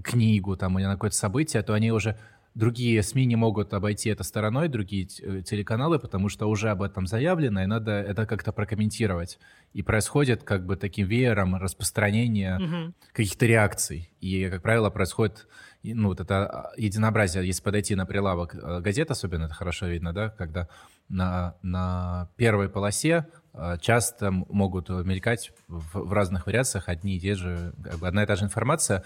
книгу 0.03 0.57
там 0.57 0.79
или 0.79 0.87
на 0.87 0.95
какое-то 0.95 1.17
событие, 1.17 1.63
то 1.63 1.75
они 1.75 1.93
уже 1.93 2.17
другие 2.57 3.03
СМИ 3.03 3.27
не 3.27 3.37
могут 3.37 3.75
обойти 3.75 4.09
это 4.09 4.25
стороной, 4.25 4.69
другие 4.69 5.07
э, 5.23 5.43
телеканалы, 5.43 5.99
потому 5.99 6.31
что 6.31 6.49
уже 6.49 6.71
об 6.71 6.83
этом 6.83 7.07
заявлено, 7.07 7.63
и 7.63 7.67
надо 7.67 7.93
это 7.93 8.27
как-то 8.27 8.51
прокомментировать. 8.51 9.39
И 9.75 9.83
происходит 9.83 10.43
как 10.43 10.65
бы 10.65 10.77
таким 10.77 11.07
веером 11.07 11.57
распространение 11.57 12.57
угу. 12.57 12.95
каких-то 13.13 13.45
реакций. 13.45 14.11
И, 14.21 14.49
как 14.49 14.63
правило, 14.63 14.89
происходит 14.89 15.47
ну, 15.83 16.09
вот 16.09 16.21
это 16.21 16.47
а, 16.47 16.73
единообразие. 16.79 17.47
Если 17.47 17.63
подойти 17.63 17.95
на 17.95 18.07
прилавок 18.07 18.55
э, 18.55 18.81
газет, 18.81 19.11
особенно 19.11 19.45
это 19.45 19.55
хорошо 19.55 19.87
видно, 19.87 20.15
да, 20.15 20.31
когда 20.31 20.69
на, 21.11 21.57
на 21.63 22.31
первой 22.37 22.71
полосе 22.71 23.27
э, 23.53 23.77
часто 23.83 24.31
могут 24.31 24.89
мелькать 24.89 25.53
в, 25.69 26.09
в 26.09 26.13
разных 26.13 26.47
вариациях 26.47 26.89
одни 26.89 27.17
и 27.17 27.21
те 27.21 27.35
же, 27.35 27.75
как 27.85 27.99
бы 27.99 28.09
одна 28.09 28.23
и 28.23 28.27
та 28.27 28.35
же 28.35 28.47
информация, 28.47 29.05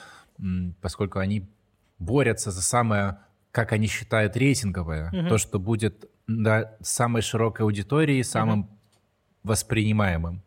поскольку 0.81 1.18
они 1.18 1.48
борются 1.98 2.50
за 2.50 2.62
самое, 2.62 3.18
как 3.53 3.72
они 3.72 3.87
считают, 3.87 4.37
рейтинговое, 4.37 5.09
угу. 5.09 5.29
то, 5.29 5.38
что 5.38 5.59
будет 5.59 6.09
да, 6.26 6.76
самой 6.81 7.22
широкой 7.22 7.62
аудитории, 7.62 8.22
самым 8.22 8.61
угу. 8.61 8.68
воспринимаемым. 9.44 10.42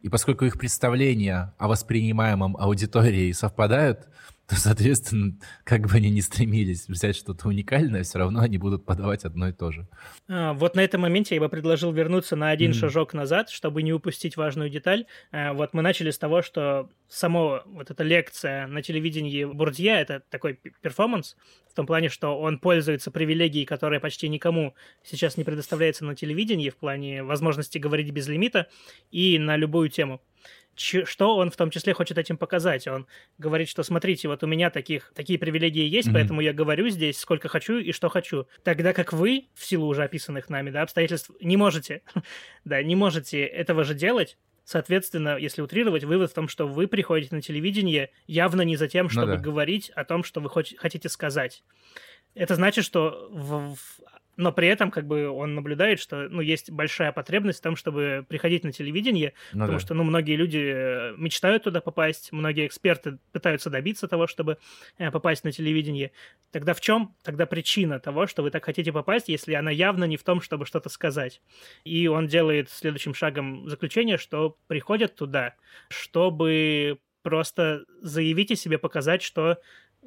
И 0.00 0.08
поскольку 0.08 0.44
их 0.44 0.58
представления 0.58 1.54
о 1.58 1.68
воспринимаемом 1.68 2.56
аудитории 2.56 3.32
совпадают, 3.32 4.08
то, 4.48 4.54
соответственно, 4.54 5.34
как 5.64 5.88
бы 5.88 5.94
они 5.94 6.08
ни 6.10 6.20
стремились 6.20 6.86
взять 6.86 7.16
что-то 7.16 7.48
уникальное, 7.48 8.04
все 8.04 8.18
равно 8.18 8.40
они 8.40 8.58
будут 8.58 8.84
подавать 8.84 9.24
одно 9.24 9.48
и 9.48 9.52
то 9.52 9.72
же. 9.72 9.88
А, 10.28 10.52
вот 10.52 10.76
на 10.76 10.80
этом 10.80 11.00
моменте 11.00 11.34
я 11.34 11.40
бы 11.40 11.48
предложил 11.48 11.90
вернуться 11.92 12.36
на 12.36 12.50
один 12.50 12.70
mm-hmm. 12.70 12.74
шажок 12.74 13.12
назад, 13.12 13.50
чтобы 13.50 13.82
не 13.82 13.92
упустить 13.92 14.36
важную 14.36 14.70
деталь. 14.70 15.06
А, 15.32 15.52
вот 15.52 15.74
мы 15.74 15.82
начали 15.82 16.10
с 16.10 16.18
того, 16.18 16.42
что 16.42 16.88
само 17.08 17.62
вот 17.66 17.90
эта 17.90 18.04
лекция 18.04 18.68
на 18.68 18.82
телевидении 18.82 19.44
Бурдье— 19.44 19.92
это 20.00 20.22
такой 20.30 20.60
перформанс, 20.80 21.36
в 21.68 21.74
том 21.74 21.86
плане, 21.86 22.08
что 22.08 22.38
он 22.38 22.60
пользуется 22.60 23.10
привилегией, 23.10 23.66
которая 23.66 23.98
почти 23.98 24.28
никому 24.28 24.74
сейчас 25.02 25.36
не 25.36 25.42
предоставляется 25.42 26.04
на 26.04 26.14
телевидении, 26.14 26.70
в 26.70 26.76
плане 26.76 27.24
возможности 27.24 27.78
говорить 27.78 28.10
без 28.12 28.28
лимита 28.28 28.68
и 29.10 29.38
на 29.38 29.56
любую 29.56 29.88
тему 29.88 30.20
что 30.76 31.36
он 31.36 31.50
в 31.50 31.56
том 31.56 31.70
числе 31.70 31.94
хочет 31.94 32.18
этим 32.18 32.36
показать. 32.36 32.86
Он 32.86 33.06
говорит, 33.38 33.68
что 33.68 33.82
смотрите, 33.82 34.28
вот 34.28 34.42
у 34.42 34.46
меня 34.46 34.70
таких, 34.70 35.12
такие 35.14 35.38
привилегии 35.38 35.88
есть, 35.88 36.08
mm-hmm. 36.08 36.12
поэтому 36.12 36.40
я 36.40 36.52
говорю 36.52 36.88
здесь 36.88 37.18
сколько 37.18 37.48
хочу 37.48 37.78
и 37.78 37.92
что 37.92 38.08
хочу. 38.08 38.46
Тогда 38.62 38.92
как 38.92 39.12
вы, 39.12 39.46
в 39.54 39.64
силу 39.64 39.86
уже 39.86 40.04
описанных 40.04 40.48
нами 40.48 40.70
да, 40.70 40.82
обстоятельств, 40.82 41.30
не 41.40 41.56
можете, 41.56 42.02
да, 42.64 42.82
не 42.82 42.96
можете 42.96 43.44
этого 43.44 43.84
же 43.84 43.94
делать, 43.94 44.36
Соответственно, 44.66 45.36
если 45.38 45.62
утрировать, 45.62 46.02
вывод 46.02 46.32
в 46.32 46.34
том, 46.34 46.48
что 46.48 46.66
вы 46.66 46.88
приходите 46.88 47.32
на 47.32 47.40
телевидение 47.40 48.10
явно 48.26 48.62
не 48.62 48.74
за 48.74 48.88
тем, 48.88 49.04
ну 49.04 49.10
чтобы 49.10 49.26
ну, 49.28 49.36
да. 49.36 49.40
говорить 49.40 49.90
о 49.90 50.04
том, 50.04 50.24
что 50.24 50.40
вы 50.40 50.50
хотите 50.50 51.08
сказать. 51.08 51.62
Это 52.34 52.56
значит, 52.56 52.84
что 52.84 53.28
в, 53.30 53.76
в 53.76 54.00
но 54.36 54.52
при 54.52 54.68
этом 54.68 54.90
как 54.90 55.06
бы 55.06 55.28
он 55.28 55.54
наблюдает, 55.54 55.98
что 56.00 56.28
ну, 56.28 56.40
есть 56.40 56.70
большая 56.70 57.12
потребность 57.12 57.60
в 57.60 57.62
том, 57.62 57.76
чтобы 57.76 58.24
приходить 58.28 58.64
на 58.64 58.72
телевидение, 58.72 59.32
ну, 59.52 59.60
потому 59.60 59.78
да. 59.78 59.84
что 59.84 59.94
ну, 59.94 60.04
многие 60.04 60.36
люди 60.36 60.58
э, 60.58 61.14
мечтают 61.16 61.64
туда 61.64 61.80
попасть, 61.80 62.32
многие 62.32 62.66
эксперты 62.66 63.18
пытаются 63.32 63.70
добиться 63.70 64.08
того, 64.08 64.26
чтобы 64.26 64.58
э, 64.98 65.10
попасть 65.10 65.44
на 65.44 65.52
телевидение. 65.52 66.12
Тогда 66.52 66.74
в 66.74 66.80
чем 66.80 67.14
тогда 67.22 67.46
причина 67.46 67.98
того, 67.98 68.26
что 68.26 68.42
вы 68.42 68.50
так 68.50 68.64
хотите 68.64 68.92
попасть, 68.92 69.28
если 69.28 69.54
она 69.54 69.70
явно 69.70 70.04
не 70.04 70.16
в 70.16 70.22
том, 70.22 70.40
чтобы 70.40 70.66
что-то 70.66 70.88
сказать? 70.88 71.40
И 71.84 72.06
он 72.06 72.26
делает 72.26 72.70
следующим 72.70 73.14
шагом 73.14 73.68
заключение, 73.68 74.18
что 74.18 74.56
приходят 74.66 75.14
туда, 75.14 75.54
чтобы 75.88 76.98
просто 77.22 77.84
заявить 78.02 78.52
о 78.52 78.54
себе, 78.54 78.78
показать, 78.78 79.20
что 79.20 79.58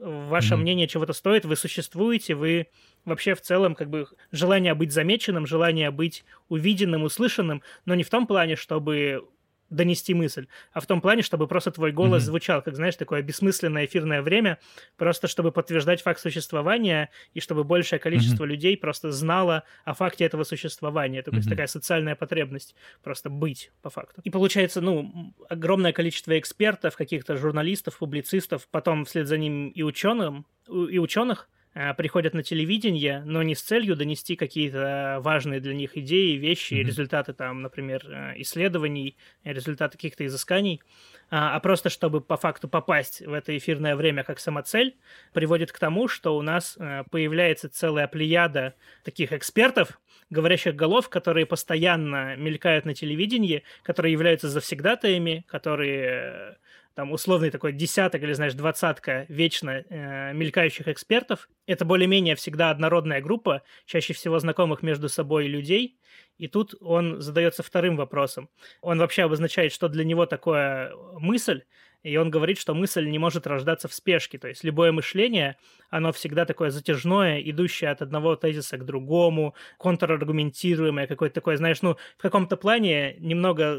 ваше 0.02 0.54
mm-hmm. 0.54 0.58
мнение 0.58 0.88
чего-то 0.88 1.14
стоит, 1.14 1.46
вы 1.46 1.56
существуете, 1.56 2.36
вы 2.36 2.68
вообще 3.06 3.36
в 3.36 3.42
целом 3.42 3.76
как 3.76 3.90
бы 3.90 4.08
желание 4.32 4.74
быть 4.74 4.92
замеченным, 4.92 5.46
желание 5.46 5.92
быть 5.92 6.24
увиденным, 6.48 7.04
услышанным, 7.04 7.62
но 7.86 7.96
не 7.96 8.04
в 8.04 8.10
том 8.10 8.28
плане, 8.28 8.56
чтобы 8.56 9.28
донести 9.70 10.14
мысль, 10.14 10.48
а 10.74 10.80
в 10.80 10.86
том 10.86 11.02
плане, 11.02 11.22
чтобы 11.22 11.48
просто 11.48 11.72
твой 11.72 11.92
голос 11.92 12.24
mm-hmm. 12.24 12.26
звучал, 12.26 12.62
как, 12.62 12.76
знаешь, 12.76 12.96
такое 12.96 13.22
бессмысленное 13.22 13.86
эфирное 13.86 14.22
время, 14.22 14.60
просто 14.98 15.28
чтобы 15.28 15.52
подтверждать 15.52 16.02
факт 16.02 16.20
существования 16.20 17.10
и 17.34 17.40
чтобы 17.40 17.64
большее 17.64 18.00
количество 18.00 18.44
mm-hmm. 18.44 18.48
людей 18.48 18.78
просто 18.78 19.12
знало 19.12 19.64
о 19.86 19.94
факте 19.94 20.26
этого 20.26 20.44
существования. 20.44 21.22
То 21.22 21.32
есть 21.32 21.48
mm-hmm. 21.48 21.52
такая 21.52 21.68
социальная 21.68 22.16
потребность 22.16 22.76
просто 23.04 23.30
быть 23.30 23.72
по 23.82 23.90
факту. 23.90 24.22
И 24.24 24.30
получается, 24.30 24.82
ну, 24.82 25.34
огромное 25.50 25.94
количество 25.94 26.38
экспертов, 26.38 26.96
каких-то 26.96 27.38
журналистов, 27.38 27.98
публицистов, 27.98 28.68
потом 28.72 29.06
вслед 29.06 29.28
за 29.28 29.38
ним 29.38 29.70
и 29.70 29.84
ученым, 29.84 30.46
и 30.68 31.00
ученых, 31.00 31.50
приходят 31.98 32.34
на 32.34 32.44
телевидение, 32.44 33.22
но 33.26 33.44
не 33.44 33.56
с 33.56 33.62
целью 33.62 33.96
донести 33.96 34.36
какие-то 34.36 35.20
важные 35.22 35.60
для 35.60 35.74
них 35.74 35.98
идеи, 35.98 36.36
вещи, 36.36 36.74
mm-hmm. 36.74 36.84
результаты 36.84 37.34
там, 37.34 37.62
например, 37.62 38.04
э, 38.08 38.34
исследований, 38.38 39.18
результаты 39.44 39.98
каких-то 39.98 40.26
изысканий, 40.26 40.82
а, 41.30 41.56
а 41.56 41.60
просто 41.60 41.90
чтобы 41.90 42.22
по 42.22 42.38
факту 42.38 42.68
попасть 42.68 43.22
в 43.22 43.34
это 43.34 43.56
эфирное 43.56 43.96
время 43.96 44.24
как 44.24 44.40
самоцель, 44.40 44.98
приводит 45.34 45.72
к 45.72 45.80
тому, 45.80 46.08
что 46.08 46.36
у 46.36 46.42
нас 46.42 46.76
э, 46.80 47.04
появляется 47.12 47.70
целая 47.70 48.08
плеяда 48.08 48.74
таких 49.04 49.32
экспертов, 49.32 50.00
говорящих 50.30 50.76
голов, 50.76 51.10
которые 51.10 51.46
постоянно 51.46 52.36
мелькают 52.36 52.86
на 52.86 52.96
телевидении, 52.96 53.64
которые 53.84 54.12
являются 54.12 54.50
завсегдатаями, 54.50 55.46
которые 55.48 56.58
там 56.96 57.12
условный 57.12 57.50
такой 57.50 57.72
десяток 57.74 58.24
или, 58.24 58.34
знаешь, 58.34 58.54
двадцатка 58.54 59.26
вечно 59.30 59.84
э, 59.90 60.34
мелькающих 60.34 60.88
экспертов. 60.88 61.50
Это 61.66 61.86
более-менее 61.86 62.36
всегда 62.36 62.72
однородная 62.72 63.22
группа, 63.22 63.64
чаще 63.86 64.14
всего 64.14 64.40
знакомых 64.40 64.82
между 64.82 65.10
собой 65.10 65.48
людей. 65.48 65.98
И 66.38 66.48
тут 66.48 66.76
он 66.82 67.22
задается 67.22 67.64
вторым 67.64 67.96
вопросом. 67.96 68.50
Он 68.82 68.98
вообще 69.00 69.24
обозначает, 69.24 69.72
что 69.72 69.90
для 69.90 70.04
него 70.04 70.26
такое 70.26 70.94
мысль, 71.20 71.64
И 72.04 72.16
он 72.16 72.32
говорит, 72.32 72.58
что 72.58 72.74
мысль 72.74 73.06
не 73.08 73.20
может 73.20 73.46
рождаться 73.46 73.88
в 73.88 73.94
спешке. 73.94 74.38
То 74.38 74.48
есть 74.48 74.64
любое 74.64 74.92
мышление, 74.94 75.58
оно 75.90 76.14
всегда 76.14 76.46
такое 76.46 76.70
затяжное, 76.70 77.40
идущее 77.42 77.90
от 77.90 78.02
одного 78.02 78.36
тезиса 78.38 78.78
к 78.78 78.86
другому, 78.86 79.54
контраргументируемое, 79.78 81.08
какое-то 81.08 81.36
такое, 81.36 81.58
знаешь, 81.58 81.82
ну, 81.82 81.98
в 82.18 82.22
каком-то 82.22 82.56
плане 82.56 83.16
немного 83.20 83.78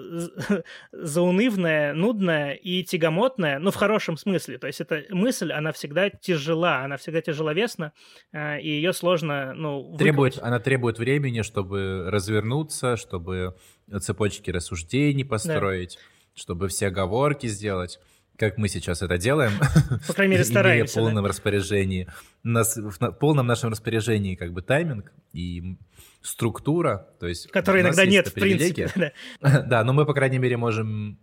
заунывное, 0.92 1.94
нудное 1.94 2.52
и 2.52 2.82
тягомотное, 2.84 3.58
ну, 3.58 3.70
в 3.70 3.76
хорошем 3.76 4.18
смысле. 4.18 4.58
То 4.58 4.66
есть 4.66 4.82
эта 4.82 5.04
мысль, 5.08 5.50
она 5.52 5.72
всегда 5.72 6.10
тяжела, 6.10 6.84
она 6.84 6.98
всегда 6.98 7.22
тяжеловесна, 7.22 7.92
э, 8.32 8.60
и 8.60 8.68
ее 8.68 8.92
сложно, 8.92 9.54
ну, 9.54 9.96
требует, 9.96 10.38
Она 10.42 10.58
требует 10.58 10.98
времени, 10.98 11.40
чтобы 11.40 12.10
развернуться, 12.10 12.96
чтобы 12.96 13.56
цепочки 13.98 14.50
рассуждений 14.50 15.24
построить. 15.24 15.98
Чтобы 16.34 16.68
все 16.68 16.88
оговорки 16.88 17.46
сделать 17.46 17.98
как 18.40 18.56
мы 18.56 18.68
сейчас 18.68 19.02
это 19.02 19.18
делаем. 19.18 19.52
По 20.08 20.14
крайней 20.14 20.32
мере, 20.32 20.44
стараемся. 20.46 20.94
в 20.94 21.02
полном 21.02 21.24
да? 21.24 21.28
распоряжении. 21.28 22.08
У 22.42 22.48
нас 22.48 22.74
в 22.74 23.12
полном 23.12 23.46
нашем 23.46 23.70
распоряжении 23.70 24.34
как 24.34 24.54
бы 24.54 24.62
тайминг 24.62 25.12
и 25.34 25.76
структура, 26.22 27.06
то 27.20 27.26
есть... 27.26 27.50
Которой 27.50 27.82
иногда 27.82 28.06
нет, 28.06 28.28
в 28.28 28.32
принципе. 28.32 29.12
Да, 29.42 29.84
но 29.84 29.92
мы, 29.92 30.06
по 30.06 30.14
крайней 30.14 30.38
мере, 30.38 30.56
можем 30.56 31.18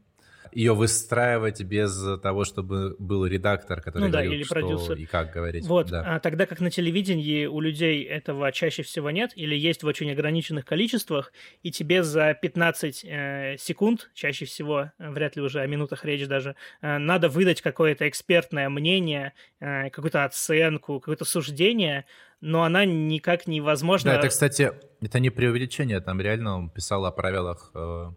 ее 0.51 0.73
выстраивать 0.73 1.61
без 1.61 1.97
того, 2.21 2.45
чтобы 2.45 2.95
был 2.99 3.25
редактор, 3.25 3.81
который 3.81 4.03
ну, 4.03 4.09
да, 4.09 4.19
говорил, 4.19 4.33
или 4.33 4.43
что 4.43 4.53
продюсер. 4.53 4.97
и 4.97 5.05
как 5.05 5.31
говорить. 5.31 5.65
Вот, 5.65 5.89
да. 5.89 6.15
а 6.15 6.19
тогда 6.19 6.45
как 6.45 6.59
на 6.59 6.71
телевидении 6.71 7.45
у 7.45 7.59
людей 7.59 8.03
этого 8.03 8.51
чаще 8.51 8.83
всего 8.83 9.11
нет, 9.11 9.31
или 9.35 9.55
есть 9.55 9.83
в 9.83 9.87
очень 9.87 10.11
ограниченных 10.11 10.65
количествах, 10.65 11.31
и 11.63 11.71
тебе 11.71 12.03
за 12.03 12.33
15 12.33 13.05
э, 13.05 13.55
секунд, 13.59 14.09
чаще 14.13 14.45
всего, 14.45 14.91
э, 14.97 15.09
вряд 15.11 15.35
ли 15.35 15.41
уже 15.41 15.61
о 15.61 15.67
минутах 15.67 16.05
речь 16.05 16.27
даже, 16.27 16.55
э, 16.81 16.97
надо 16.97 17.29
выдать 17.29 17.61
какое-то 17.61 18.07
экспертное 18.07 18.69
мнение, 18.69 19.33
э, 19.59 19.89
какую-то 19.89 20.23
оценку, 20.23 20.99
какое-то 20.99 21.25
суждение, 21.25 22.05
но 22.41 22.63
она 22.63 22.85
никак 22.85 23.47
невозможна. 23.47 24.11
Да, 24.11 24.19
это, 24.19 24.29
кстати, 24.29 24.71
это 25.01 25.19
не 25.19 25.29
преувеличение, 25.29 25.99
там 25.99 26.21
реально 26.21 26.57
он 26.57 26.69
писал 26.69 27.05
о 27.05 27.11
правилах 27.11 27.71
э, 27.73 28.11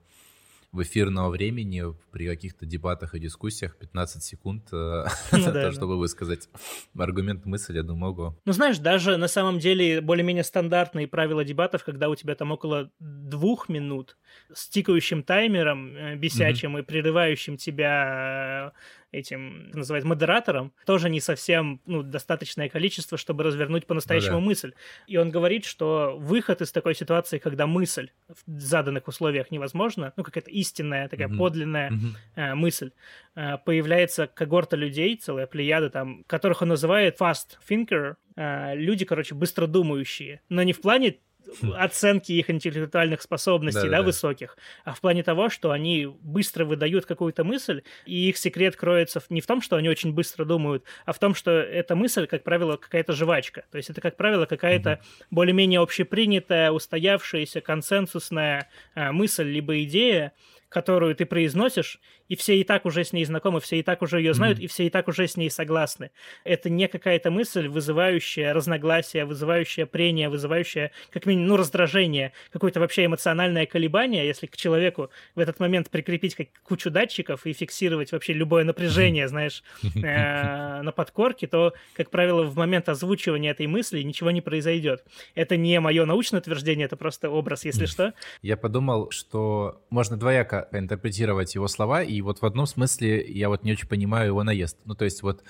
в 0.72 0.82
эфирного 0.82 1.30
времени 1.30 1.84
при 2.12 2.26
каких-то 2.28 2.64
дебатах 2.64 3.14
и 3.14 3.18
дискуссиях 3.18 3.76
15 3.76 4.22
секунд 4.22 4.68
э, 4.72 5.04
ну, 5.32 5.44
то, 5.44 5.52
да, 5.52 5.72
чтобы 5.72 5.98
высказать 5.98 6.48
аргумент, 6.96 7.44
мысль, 7.44 7.76
я 7.76 7.82
думаю, 7.82 8.12
ого. 8.12 8.38
Ну, 8.44 8.52
знаешь, 8.52 8.78
даже 8.78 9.16
на 9.16 9.28
самом 9.28 9.58
деле 9.58 10.00
более-менее 10.00 10.44
стандартные 10.44 11.08
правила 11.08 11.44
дебатов, 11.44 11.84
когда 11.84 12.08
у 12.08 12.14
тебя 12.14 12.34
там 12.34 12.52
около 12.52 12.90
двух 13.00 13.68
минут 13.68 14.16
с 14.52 14.68
тикающим 14.68 15.22
таймером 15.22 15.96
э, 15.96 16.16
бесячим 16.16 16.78
и 16.78 16.82
прерывающим 16.82 17.56
тебя 17.56 18.72
э, 18.72 18.78
этим, 19.12 19.70
называть 19.70 20.04
модератором, 20.04 20.72
тоже 20.86 21.10
не 21.10 21.20
совсем 21.20 21.80
ну, 21.86 22.02
достаточное 22.02 22.68
количество, 22.68 23.18
чтобы 23.18 23.44
развернуть 23.44 23.86
по-настоящему 23.86 24.34
ну, 24.34 24.40
да. 24.40 24.46
мысль. 24.46 24.72
И 25.06 25.16
он 25.16 25.30
говорит, 25.30 25.64
что 25.64 26.16
выход 26.18 26.60
из 26.62 26.72
такой 26.72 26.94
ситуации, 26.94 27.38
когда 27.38 27.66
мысль 27.66 28.10
в 28.28 28.60
заданных 28.60 29.08
условиях 29.08 29.50
невозможна, 29.50 30.12
ну, 30.16 30.24
какая-то 30.24 30.50
истинная, 30.50 31.08
такая 31.08 31.28
mm-hmm. 31.28 31.38
подлинная 31.38 31.90
mm-hmm. 31.90 32.54
Мысль, 32.54 32.90
э, 33.34 33.58
появляется 33.58 34.26
когорта 34.26 34.76
людей, 34.76 35.16
целая 35.16 35.46
плеяда 35.46 35.90
там, 35.90 36.24
которых 36.24 36.62
он 36.62 36.68
называет 36.68 37.20
fast 37.20 37.58
thinker, 37.68 38.14
э, 38.36 38.76
люди, 38.76 39.04
короче, 39.04 39.34
быстро 39.34 39.66
думающие, 39.66 40.40
но 40.48 40.62
не 40.62 40.72
в 40.72 40.80
плане 40.80 41.18
оценки 41.76 42.32
их 42.32 42.50
интеллектуальных 42.50 43.22
способностей, 43.22 43.82
да, 43.82 43.90
да, 43.90 43.96
да, 43.98 44.02
высоких, 44.02 44.56
а 44.84 44.94
в 44.94 45.00
плане 45.00 45.22
того, 45.22 45.48
что 45.48 45.70
они 45.70 46.06
быстро 46.06 46.64
выдают 46.64 47.06
какую-то 47.06 47.44
мысль, 47.44 47.82
и 48.06 48.28
их 48.28 48.36
секрет 48.36 48.76
кроется 48.76 49.22
не 49.28 49.40
в 49.40 49.46
том, 49.46 49.62
что 49.62 49.76
они 49.76 49.88
очень 49.88 50.12
быстро 50.12 50.44
думают, 50.44 50.84
а 51.04 51.12
в 51.12 51.18
том, 51.18 51.34
что 51.34 51.50
эта 51.50 51.96
мысль, 51.96 52.26
как 52.26 52.44
правило, 52.44 52.76
какая-то 52.76 53.12
жвачка. 53.12 53.64
То 53.70 53.76
есть 53.76 53.90
это, 53.90 54.00
как 54.00 54.16
правило, 54.16 54.46
какая-то 54.46 54.92
угу. 54.92 55.26
более-менее 55.30 55.80
общепринятая, 55.80 56.70
устоявшаяся, 56.70 57.60
консенсусная 57.60 58.68
э, 58.94 59.12
мысль 59.12 59.48
либо 59.48 59.82
идея, 59.82 60.32
которую 60.68 61.14
ты 61.16 61.26
произносишь, 61.26 62.00
и 62.30 62.36
все 62.36 62.56
и 62.60 62.64
так 62.64 62.86
уже 62.86 63.04
с 63.04 63.12
ней 63.12 63.24
знакомы, 63.24 63.60
все 63.60 63.80
и 63.80 63.82
так 63.82 64.02
уже 64.02 64.18
ее 64.18 64.34
знают, 64.34 64.60
mm-hmm. 64.60 64.64
и 64.64 64.66
все 64.68 64.86
и 64.86 64.90
так 64.90 65.08
уже 65.08 65.26
с 65.26 65.36
ней 65.36 65.50
согласны. 65.50 66.12
Это 66.44 66.70
не 66.70 66.86
какая-то 66.86 67.32
мысль, 67.32 67.66
вызывающая 67.66 68.54
разногласия, 68.54 69.24
вызывающая 69.24 69.84
прения, 69.84 70.28
вызывающая, 70.28 70.92
как 71.10 71.26
минимум, 71.26 71.48
ну, 71.48 71.56
раздражение, 71.56 72.32
какое-то 72.52 72.78
вообще 72.78 73.06
эмоциональное 73.06 73.66
колебание, 73.66 74.24
если 74.24 74.46
к 74.46 74.56
человеку 74.56 75.10
в 75.34 75.40
этот 75.40 75.58
момент 75.58 75.90
прикрепить 75.90 76.36
как 76.36 76.46
кучу 76.62 76.88
датчиков 76.88 77.46
и 77.46 77.52
фиксировать 77.52 78.12
вообще 78.12 78.32
любое 78.32 78.62
напряжение, 78.62 79.26
знаешь, 79.26 79.64
э, 79.82 80.82
на 80.82 80.92
подкорке, 80.92 81.48
то, 81.48 81.74
как 81.94 82.10
правило, 82.10 82.44
в 82.44 82.56
момент 82.56 82.88
озвучивания 82.88 83.50
этой 83.50 83.66
мысли 83.66 84.02
ничего 84.02 84.30
не 84.30 84.40
произойдет. 84.40 85.04
Это 85.34 85.56
не 85.56 85.80
мое 85.80 86.06
научное 86.06 86.38
утверждение, 86.38 86.86
это 86.86 86.96
просто 86.96 87.28
образ, 87.28 87.64
если 87.64 87.86
что. 87.86 88.14
Я 88.40 88.56
подумал, 88.56 89.10
что 89.10 89.82
можно 89.90 90.16
двояко 90.16 90.68
интерпретировать 90.70 91.56
его 91.56 91.66
слова, 91.66 92.04
и 92.04 92.19
вот 92.22 92.40
в 92.42 92.46
одном 92.46 92.66
смысле 92.66 93.24
я 93.26 93.48
вот 93.48 93.64
не 93.64 93.72
очень 93.72 93.88
понимаю 93.88 94.28
его 94.28 94.42
наезд. 94.42 94.78
Ну, 94.84 94.94
то 94.94 95.04
есть 95.04 95.22
вот, 95.22 95.42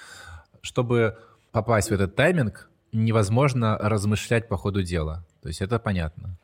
чтобы 0.61 1.19
попасть 1.53 1.91
в 1.91 1.93
этот 1.93 2.15
тайминг, 2.17 2.71
невозможно 2.93 3.79
размышлять 3.79 4.49
по 4.49 4.57
ходу 4.57 4.83
дела. 4.83 5.27
То 5.43 5.49
есть 5.49 5.61
это 5.61 5.79
понятно. 5.79 6.39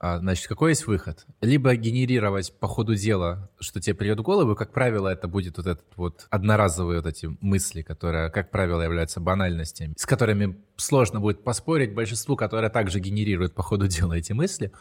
А, 0.00 0.18
значит, 0.18 0.48
какой 0.48 0.72
есть 0.72 0.86
выход? 0.86 1.24
Либо 1.40 1.74
генерировать 1.76 2.52
по 2.58 2.66
ходу 2.66 2.94
дела, 2.94 3.48
что 3.58 3.80
тебе 3.80 3.94
придет 3.94 4.18
в 4.18 4.22
голову, 4.22 4.54
как 4.54 4.72
правило, 4.72 5.08
это 5.08 5.28
будет 5.28 5.56
вот 5.56 5.66
этот 5.66 5.86
вот 5.96 6.26
одноразовые 6.28 7.00
вот 7.00 7.06
эти 7.06 7.34
мысли, 7.40 7.80
которые, 7.80 8.30
как 8.30 8.50
правило, 8.50 8.82
являются 8.82 9.20
банальностями, 9.20 9.94
с 9.96 10.04
которыми 10.04 10.58
сложно 10.76 11.20
будет 11.20 11.42
поспорить 11.42 11.94
большинству, 11.94 12.36
которые 12.36 12.68
также 12.70 13.00
генерируют 13.00 13.54
по 13.54 13.62
ходу 13.62 13.86
дела 13.86 14.12
эти 14.14 14.32
мысли. 14.32 14.72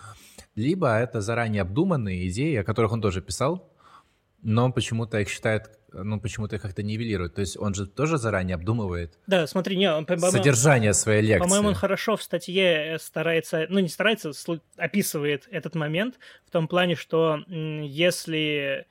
Либо 0.55 0.93
это 0.97 1.21
заранее 1.21 1.61
обдуманные 1.61 2.27
идеи, 2.27 2.57
о 2.57 2.63
которых 2.65 2.91
он 2.91 3.01
тоже 3.01 3.21
писал, 3.21 3.72
но 4.43 4.71
почему-то 4.71 5.19
их 5.19 5.29
считает, 5.29 5.71
ну, 5.91 6.19
почему-то 6.19 6.55
их 6.55 6.61
как-то 6.61 6.83
нивелирует. 6.83 7.35
То 7.35 7.41
есть 7.41 7.57
он 7.57 7.73
же 7.73 7.87
тоже 7.87 8.17
заранее 8.17 8.55
обдумывает 8.55 9.17
да, 9.27 9.47
смотри, 9.47 9.77
не, 9.77 9.91
он, 9.91 10.05
содержание 10.07 10.93
своей 10.93 11.21
лекции. 11.21 11.47
По-моему, 11.47 11.69
он 11.69 11.75
хорошо 11.75 12.15
в 12.15 12.23
статье 12.23 12.97
старается, 12.99 13.65
ну, 13.69 13.79
не 13.79 13.89
старается, 13.89 14.31
описывает 14.77 15.47
этот 15.49 15.75
момент 15.75 16.15
в 16.45 16.51
том 16.51 16.67
плане, 16.67 16.95
что 16.95 17.39
если 17.47 18.85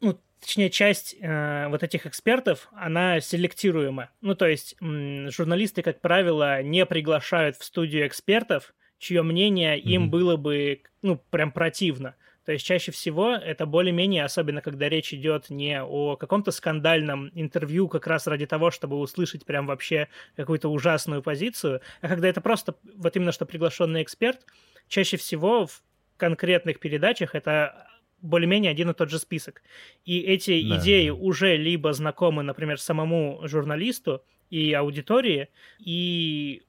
ну, 0.00 0.18
точнее, 0.40 0.70
часть 0.70 1.16
э, 1.20 1.68
вот 1.68 1.82
этих 1.82 2.06
экспертов, 2.06 2.68
она 2.72 3.20
селектируема. 3.20 4.10
Ну, 4.20 4.34
то 4.34 4.46
есть 4.46 4.76
м, 4.80 5.30
журналисты, 5.30 5.82
как 5.82 6.00
правило, 6.00 6.62
не 6.62 6.86
приглашают 6.86 7.56
в 7.56 7.64
студию 7.64 8.06
экспертов, 8.06 8.74
чье 8.98 9.22
мнение 9.22 9.76
mm-hmm. 9.76 9.82
им 9.82 10.10
было 10.10 10.36
бы, 10.36 10.82
ну, 11.02 11.16
прям 11.30 11.52
противно. 11.52 12.14
То 12.50 12.54
есть 12.54 12.66
чаще 12.66 12.90
всего 12.90 13.30
это 13.30 13.64
более-менее, 13.64 14.24
особенно 14.24 14.60
когда 14.60 14.88
речь 14.88 15.14
идет 15.14 15.50
не 15.50 15.80
о 15.80 16.16
каком-то 16.16 16.50
скандальном 16.50 17.30
интервью 17.36 17.86
как 17.86 18.08
раз 18.08 18.26
ради 18.26 18.44
того, 18.44 18.72
чтобы 18.72 18.98
услышать 18.98 19.46
прям 19.46 19.68
вообще 19.68 20.08
какую-то 20.34 20.68
ужасную 20.68 21.22
позицию, 21.22 21.80
а 22.00 22.08
когда 22.08 22.26
это 22.26 22.40
просто 22.40 22.74
вот 22.96 23.14
именно 23.14 23.30
что 23.30 23.46
приглашенный 23.46 24.02
эксперт, 24.02 24.40
чаще 24.88 25.16
всего 25.16 25.66
в 25.66 25.80
конкретных 26.16 26.80
передачах 26.80 27.36
это 27.36 27.86
более-менее 28.20 28.72
один 28.72 28.90
и 28.90 28.94
тот 28.94 29.10
же 29.10 29.20
список. 29.20 29.62
И 30.04 30.18
эти 30.18 30.68
да, 30.68 30.78
идеи 30.78 31.10
уже 31.10 31.56
либо 31.56 31.92
знакомы, 31.92 32.42
например, 32.42 32.80
самому 32.80 33.42
журналисту 33.44 34.24
и 34.50 34.72
аудитории, 34.72 35.50
и 35.78 36.62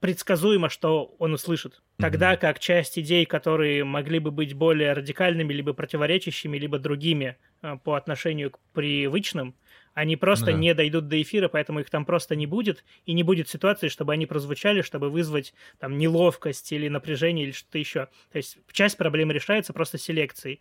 предсказуемо, 0.00 0.68
что 0.68 1.14
он 1.18 1.32
услышит. 1.32 1.82
Тогда 1.98 2.34
mm-hmm. 2.34 2.38
как 2.38 2.58
часть 2.58 2.98
идей, 2.98 3.24
которые 3.24 3.84
могли 3.84 4.18
бы 4.18 4.30
быть 4.30 4.54
более 4.54 4.92
радикальными, 4.92 5.52
либо 5.52 5.72
противоречащими, 5.72 6.58
либо 6.58 6.78
другими 6.78 7.36
э, 7.62 7.76
по 7.82 7.94
отношению 7.94 8.50
к 8.50 8.58
привычным, 8.72 9.54
они 9.96 10.16
просто 10.16 10.46
да. 10.46 10.52
не 10.52 10.74
дойдут 10.74 11.08
до 11.08 11.20
эфира, 11.22 11.48
поэтому 11.48 11.80
их 11.80 11.88
там 11.88 12.04
просто 12.04 12.36
не 12.36 12.46
будет, 12.46 12.84
и 13.06 13.14
не 13.14 13.22
будет 13.22 13.48
ситуации, 13.48 13.88
чтобы 13.88 14.12
они 14.12 14.26
прозвучали, 14.26 14.82
чтобы 14.82 15.08
вызвать 15.08 15.54
там 15.78 15.96
неловкость 15.96 16.70
или 16.72 16.88
напряжение 16.88 17.46
или 17.46 17.52
что-то 17.52 17.78
еще. 17.78 18.08
То 18.30 18.36
есть 18.36 18.58
часть 18.72 18.98
проблем 18.98 19.30
решается 19.30 19.72
просто 19.72 19.96
селекцией. 19.96 20.60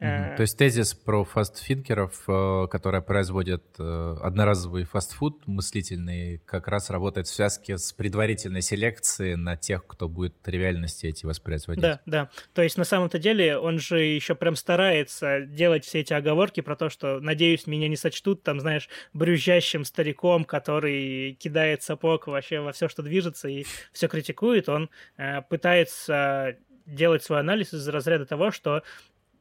Mm-hmm. 0.00 0.36
То 0.36 0.40
есть 0.42 0.56
тезис 0.56 0.94
про 0.94 1.24
фастфинкеров, 1.24 2.22
э, 2.26 2.66
которые 2.70 3.02
производят 3.02 3.62
э, 3.78 4.16
одноразовый 4.22 4.84
фастфуд 4.84 5.46
мыслительный, 5.46 6.38
как 6.46 6.68
раз 6.68 6.88
работает 6.88 7.26
в 7.26 7.34
связке 7.34 7.76
с 7.76 7.92
предварительной 7.92 8.62
селекцией 8.62 9.36
на 9.36 9.56
тех, 9.56 9.86
кто 9.86 10.08
будет 10.08 10.40
тривиальности 10.40 11.06
эти 11.06 11.26
воспроизводить. 11.26 11.82
Да, 11.82 12.00
да. 12.06 12.30
То 12.54 12.62
есть 12.62 12.78
на 12.78 12.84
самом-то 12.84 13.18
деле 13.18 13.58
он 13.58 13.78
же 13.78 14.00
еще 14.00 14.34
прям 14.34 14.56
старается 14.56 15.42
делать 15.42 15.84
все 15.84 16.00
эти 16.00 16.14
оговорки 16.14 16.62
про 16.62 16.76
то, 16.76 16.88
что, 16.88 17.20
надеюсь, 17.20 17.66
меня 17.66 17.88
не 17.88 17.96
сочтут, 17.96 18.42
там, 18.42 18.58
знаешь, 18.58 18.88
брюзжащим 19.12 19.84
стариком, 19.84 20.44
который 20.44 21.34
кидает 21.34 21.82
сапог 21.82 22.26
вообще 22.26 22.60
во 22.60 22.72
все, 22.72 22.88
что 22.88 23.02
движется 23.02 23.48
и 23.48 23.66
все 23.92 24.08
критикует. 24.08 24.70
Он 24.70 24.88
э, 25.18 25.42
пытается 25.42 26.56
делать 26.86 27.22
свой 27.22 27.40
анализ 27.40 27.72
из 27.72 27.86
разряда 27.88 28.26
того, 28.26 28.50
что 28.50 28.82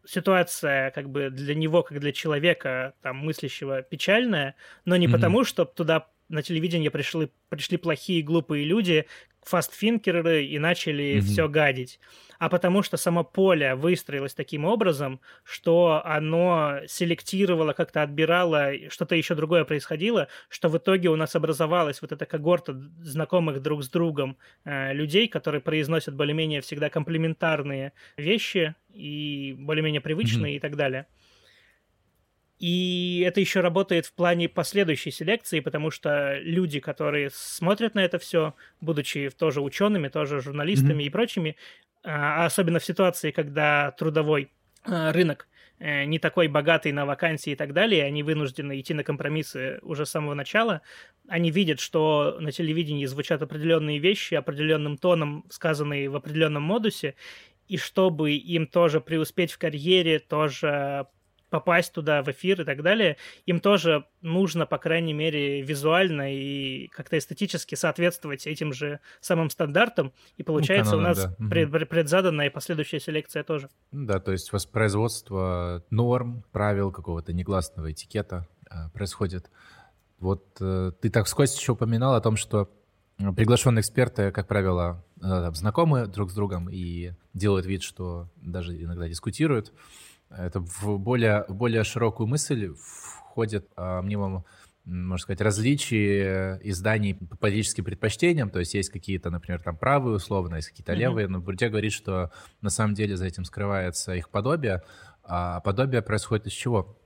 ситуация 0.10 0.91
как 0.91 1.10
бы 1.10 1.30
для 1.30 1.54
него, 1.54 1.84
как 1.84 2.00
для 2.00 2.12
человека, 2.12 2.93
там, 3.02 3.17
мыслящего, 3.17 3.84
печальная, 3.84 4.56
но 4.86 4.95
не 4.95 5.06
mm-hmm. 5.06 5.12
потому, 5.12 5.43
что 5.43 5.65
туда 5.65 6.08
на 6.30 6.42
телевидение 6.42 6.92
пришли, 6.92 7.30
пришли 7.50 7.78
плохие, 7.78 8.22
глупые 8.22 8.63
люди, 8.63 9.06
фастфинкеры 9.44 10.46
и 10.46 10.60
начали 10.60 11.15
mm-hmm. 11.15 11.22
все 11.22 11.48
гадить, 11.48 12.00
а 12.38 12.50
потому 12.50 12.84
что 12.84 12.98
само 12.98 13.24
поле 13.24 13.76
выстроилось 13.76 14.34
таким 14.34 14.65
образом, 14.65 15.22
что 15.44 16.02
оно 16.06 16.80
селектировало, 16.88 17.74
как-то 17.74 18.04
отбирало, 18.04 18.72
что-то 18.89 19.15
еще 19.15 19.36
другое 19.36 19.65
происходило, 19.65 20.28
что 20.50 20.70
в 20.70 20.78
итоге 20.78 21.10
у 21.10 21.15
нас 21.15 21.36
образовалась 21.36 22.02
вот 22.02 22.12
эта 22.12 22.26
когорта 22.26 22.80
знакомых 23.02 23.62
друг 23.62 23.84
с 23.84 23.89
другом 23.89 24.38
э, 24.65 24.94
людей, 24.94 25.28
которые 25.28 25.62
произносят 25.62 26.15
более-менее 26.15 26.62
всегда 26.62 26.89
комплементарные 26.89 27.94
вещи 28.18 28.76
и 28.94 29.56
более-менее 29.58 30.02
привычные 30.02 30.54
mm-hmm. 30.54 30.58
и 30.58 30.60
так 30.60 30.76
далее. 30.76 31.08
И 32.60 33.24
это 33.26 33.39
еще 33.39 33.62
работает 33.62 34.06
в 34.06 34.13
плане 34.13 34.50
последующей 34.50 35.12
селекции, 35.12 35.62
потому 35.62 35.91
что 35.91 36.38
люди, 36.39 36.82
которые 36.82 37.30
смотрят 37.32 37.95
на 37.95 38.04
это 38.04 38.19
все, 38.19 38.54
будучи 38.82 39.30
тоже 39.30 39.62
учеными, 39.62 40.10
тоже 40.10 40.41
журналистами 40.41 41.04
mm-hmm. 41.04 41.08
и 41.08 41.10
прочими, 41.10 41.56
а 42.04 42.45
особенно 42.45 42.80
в 42.80 42.86
ситуации, 42.86 43.32
когда 43.32 43.91
трудовой 43.91 44.52
а, 44.84 45.13
рынок 45.13 45.48
э, 45.80 46.04
не 46.04 46.19
такой 46.19 46.50
богатый 46.50 46.91
на 46.91 47.06
вакансии 47.06 47.52
и 47.52 47.56
так 47.56 47.74
далее, 47.74 48.04
они 48.04 48.24
вынуждены 48.24 48.80
идти 48.80 48.93
на 48.93 49.06
компромиссы 49.06 49.80
уже 49.82 50.06
с 50.06 50.12
самого 50.12 50.34
начала, 50.34 50.82
они 51.30 51.52
видят, 51.52 51.80
что 51.80 52.38
на 52.41 52.52
телевидении 52.52 53.06
звучат 53.06 53.41
определенные 53.41 54.00
вещи, 54.00 54.34
определенным 54.34 54.98
тоном, 54.98 55.45
сказанные 55.50 56.10
в 56.10 56.15
определенном 56.15 56.63
модусе, 56.63 57.15
и 57.69 57.78
чтобы 57.78 58.34
им 58.34 58.67
тоже 58.67 59.00
преуспеть 59.00 59.52
в 59.52 59.58
карьере, 59.58 60.19
тоже 60.19 61.08
попасть 61.49 61.93
туда 61.93 62.23
в 62.23 62.29
эфир 62.29 62.62
и 62.62 62.63
так 62.65 62.81
далее, 62.81 63.17
им 63.45 63.59
тоже 63.59 64.05
нужно, 64.21 64.65
по 64.65 64.77
крайней 64.77 65.13
мере, 65.13 65.62
визуально 65.62 66.33
и 66.33 66.88
как-то 66.88 67.17
эстетически 67.17 67.75
соответствовать 67.75 68.47
этим 68.47 68.73
же 68.73 68.99
самым 69.19 69.49
стандартам, 69.49 70.13
и 70.38 70.43
получается 70.43 70.95
ну, 70.95 71.03
канонам, 71.03 71.17
у 71.17 71.25
нас 71.25 71.35
да. 71.38 71.49
пред, 71.49 71.89
предзаданная 71.89 72.47
и 72.47 72.49
последующая 72.49 72.99
селекция 72.99 73.43
тоже. 73.43 73.69
Да, 73.91 74.19
то 74.19 74.31
есть 74.31 74.51
воспроизводство 74.51 75.83
норм, 75.89 76.43
правил 76.51 76.91
какого-то 76.91 77.33
негласного 77.33 77.91
этикета 77.91 78.47
а, 78.69 78.89
происходит. 78.89 79.49
Вот 80.19 80.57
э, 80.59 80.91
ты 81.01 81.09
так 81.09 81.25
вскользь 81.25 81.57
еще 81.57 81.71
упоминал 81.71 82.15
о 82.15 82.21
том, 82.21 82.35
что 82.35 82.69
приглашенные 83.35 83.81
эксперты, 83.81 84.31
как 84.31 84.47
правило, 84.47 85.03
э, 85.21 85.51
знакомы 85.53 86.07
друг 86.07 86.31
с 86.31 86.33
другом 86.33 86.69
и 86.69 87.13
делают 87.33 87.65
вид, 87.65 87.83
что 87.83 88.29
даже 88.38 88.81
иногда 88.81 89.07
дискутируют. 89.07 89.73
Это 90.30 90.60
в 90.60 90.98
более, 91.00 91.46
в 91.48 91.56
более 91.56 91.84
широкую 91.84 92.28
мысль 92.28 92.74
входит, 92.76 93.68
а, 93.76 94.02
мне 94.02 94.18
вам, 94.18 94.46
можно 94.86 95.24
сказать, 95.24 95.42
различия 95.42 96.60
изданий 96.63 97.15
по 97.15 97.38
политическим 97.38 97.84
предпочтениям, 97.84 98.50
то 98.50 98.60
есть 98.60 98.74
есть 98.74 98.89
какие-то, 98.89 99.30
например, 99.30 99.62
там 99.62 99.78
правые 99.78 100.15
условно, 100.15 100.56
есть 100.56 100.70
какие-то 100.70 100.94
mm-hmm. 100.94 100.98
левые, 100.98 101.28
но 101.28 101.39
Бурдя 101.39 101.70
говорит, 101.70 101.94
что 101.94 102.32
на 102.62 102.70
самом 102.70 102.94
деле 102.94 103.18
за 103.18 103.26
этим 103.26 103.44
скрывается 103.44 104.13
их 104.13 104.30
подобие, 104.30 104.84
а 105.24 105.60
подобие 105.62 106.02
происходит 106.02 106.48
из 106.48 106.54
чего? 106.54 106.98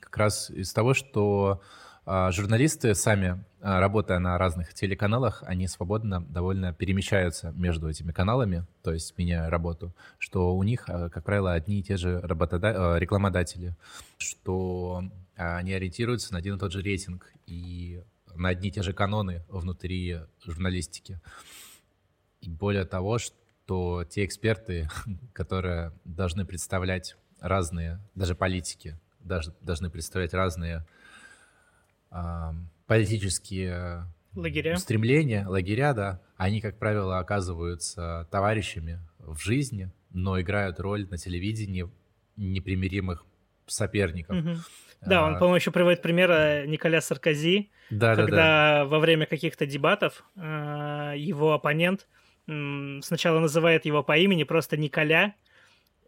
Как 0.00 0.16
раз 0.16 0.50
из 0.50 0.72
того, 0.72 0.94
что 0.94 1.62
а, 2.04 2.30
журналисты 2.30 2.94
сами, 2.94 3.44
работая 3.66 4.20
на 4.20 4.38
разных 4.38 4.74
телеканалах, 4.74 5.42
они 5.44 5.66
свободно 5.66 6.20
довольно 6.20 6.72
перемещаются 6.72 7.50
между 7.50 7.88
этими 7.88 8.12
каналами, 8.12 8.64
то 8.82 8.92
есть 8.92 9.18
меняя 9.18 9.50
работу, 9.50 9.92
что 10.18 10.56
у 10.56 10.62
них, 10.62 10.84
а, 10.88 11.08
как 11.08 11.24
правило, 11.24 11.52
одни 11.52 11.80
и 11.80 11.82
те 11.82 11.96
же 11.96 12.20
работода... 12.20 12.96
рекламодатели, 12.98 13.74
что 14.18 15.02
они 15.34 15.72
ориентируются 15.72 16.32
на 16.32 16.38
один 16.38 16.54
и 16.54 16.58
тот 16.60 16.70
же 16.70 16.80
рейтинг 16.80 17.32
и 17.46 18.04
на 18.36 18.50
одни 18.50 18.68
и 18.68 18.72
те 18.72 18.82
же 18.82 18.92
каноны 18.92 19.44
внутри 19.48 20.20
журналистики. 20.44 21.20
И 22.40 22.48
более 22.48 22.84
того, 22.84 23.18
что 23.18 24.04
те 24.08 24.24
эксперты, 24.24 24.88
которые 25.32 25.92
должны 26.04 26.44
представлять 26.44 27.16
разные, 27.40 27.98
даже 28.14 28.36
политики, 28.36 28.96
даже, 29.18 29.52
должны 29.60 29.90
представлять 29.90 30.34
разные 30.34 30.86
политические 32.86 34.06
лагеря. 34.34 34.74
устремления, 34.74 35.46
лагеря, 35.46 35.92
да, 35.92 36.20
они, 36.36 36.60
как 36.60 36.78
правило, 36.78 37.18
оказываются 37.18 38.28
товарищами 38.30 39.00
в 39.18 39.38
жизни, 39.38 39.90
но 40.12 40.40
играют 40.40 40.80
роль 40.80 41.06
на 41.08 41.18
телевидении 41.18 41.88
непримиримых 42.36 43.24
соперников. 43.66 44.36
Угу. 44.36 44.56
Да, 45.02 45.24
он, 45.24 45.34
а, 45.34 45.38
по-моему, 45.38 45.56
еще 45.56 45.70
приводит 45.70 46.02
пример 46.02 46.30
э, 46.30 46.66
Николя 46.66 47.00
Саркози, 47.00 47.70
да, 47.90 48.16
когда 48.16 48.36
да, 48.36 48.78
да. 48.78 48.84
во 48.86 48.98
время 48.98 49.26
каких-то 49.26 49.66
дебатов 49.66 50.24
э, 50.36 51.14
его 51.16 51.52
оппонент 51.52 52.06
сначала 52.46 53.40
называет 53.40 53.86
его 53.86 54.04
по 54.04 54.16
имени 54.16 54.44
просто 54.44 54.76
Николя, 54.76 55.34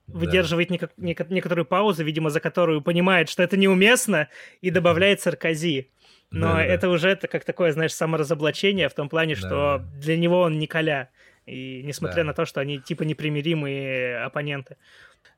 выдерживает 0.07 0.69
да. 0.69 0.77
нек- 0.77 1.27
некоторую 1.31 1.67
паузу, 1.67 2.05
видимо, 2.05 2.31
за 2.31 2.41
которую 2.41 2.81
понимает, 2.81 3.29
что 3.29 3.43
это 3.43 3.57
неуместно, 3.57 4.29
и 4.61 4.71
добавляет 4.71 5.21
Саркози. 5.21 5.91
Но 6.31 6.55
да, 6.55 6.64
это 6.64 6.83
да. 6.83 6.91
уже 6.91 7.09
это 7.09 7.27
как 7.27 7.45
такое, 7.45 7.73
знаешь, 7.73 7.95
саморазоблачение 7.95 8.88
в 8.88 8.95
том 8.95 9.09
плане, 9.09 9.35
да. 9.35 9.41
что 9.41 9.83
для 9.95 10.17
него 10.17 10.41
он 10.43 10.59
Николя. 10.59 11.09
И 11.47 11.83
несмотря 11.83 12.17
да. 12.17 12.25
на 12.25 12.35
то, 12.35 12.45
что 12.45 12.61
они 12.61 12.79
типа 12.79 13.05
непримиримые 13.05 14.19
оппоненты. 14.19 14.77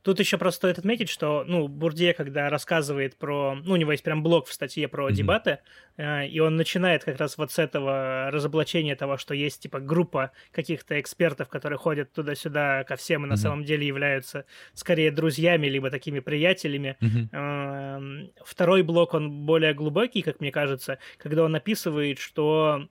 Тут 0.03 0.19
еще 0.19 0.39
просто 0.39 0.57
стоит 0.57 0.79
отметить, 0.79 1.11
что, 1.11 1.45
ну, 1.47 1.69
Бурдье, 1.69 2.15
когда 2.15 2.49
рассказывает 2.49 3.17
про... 3.17 3.55
Ну, 3.55 3.75
у 3.75 3.77
него 3.77 3.93
есть 3.93 4.03
прям 4.03 4.23
блог 4.23 4.47
в 4.47 4.53
статье 4.53 4.89
про 4.89 5.09
mm-hmm. 5.09 5.13
дебаты, 5.13 5.59
э, 5.99 6.27
и 6.27 6.41
он 6.41 6.57
начинает 6.57 7.05
как 7.05 7.19
раз 7.19 7.37
вот 7.37 7.53
с 7.53 7.59
этого 7.59 8.31
разоблачения 8.31 8.97
того, 8.97 9.19
что 9.19 9.35
есть, 9.35 9.63
типа, 9.63 9.81
группа 9.81 10.33
каких-то 10.53 10.99
экспертов, 11.01 11.49
которые 11.49 11.79
ходят 11.79 12.13
туда-сюда 12.13 12.85
ко 12.85 12.97
всем 12.97 13.23
и 13.23 13.27
mm-hmm. 13.27 13.31
на 13.31 13.37
самом 13.37 13.65
деле 13.65 13.87
являются 13.87 14.47
скорее 14.73 15.11
друзьями, 15.11 15.67
либо 15.67 15.91
такими 15.91 16.21
приятелями. 16.21 16.97
Mm-hmm. 17.01 17.29
Э, 17.33 18.43
второй 18.45 18.83
блок, 18.83 19.13
он 19.13 19.45
более 19.45 19.75
глубокий, 19.75 20.23
как 20.23 20.41
мне 20.41 20.51
кажется, 20.51 20.99
когда 21.19 21.45
он 21.45 21.55
описывает, 21.55 22.19
что 22.19 22.89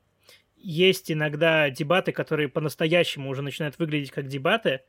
есть 0.62 1.12
иногда 1.12 1.70
дебаты, 1.70 2.12
которые 2.12 2.50
по-настоящему 2.50 3.30
уже 3.30 3.42
начинают 3.42 3.80
выглядеть 3.80 4.12
как 4.12 4.28
дебаты, 4.28 4.82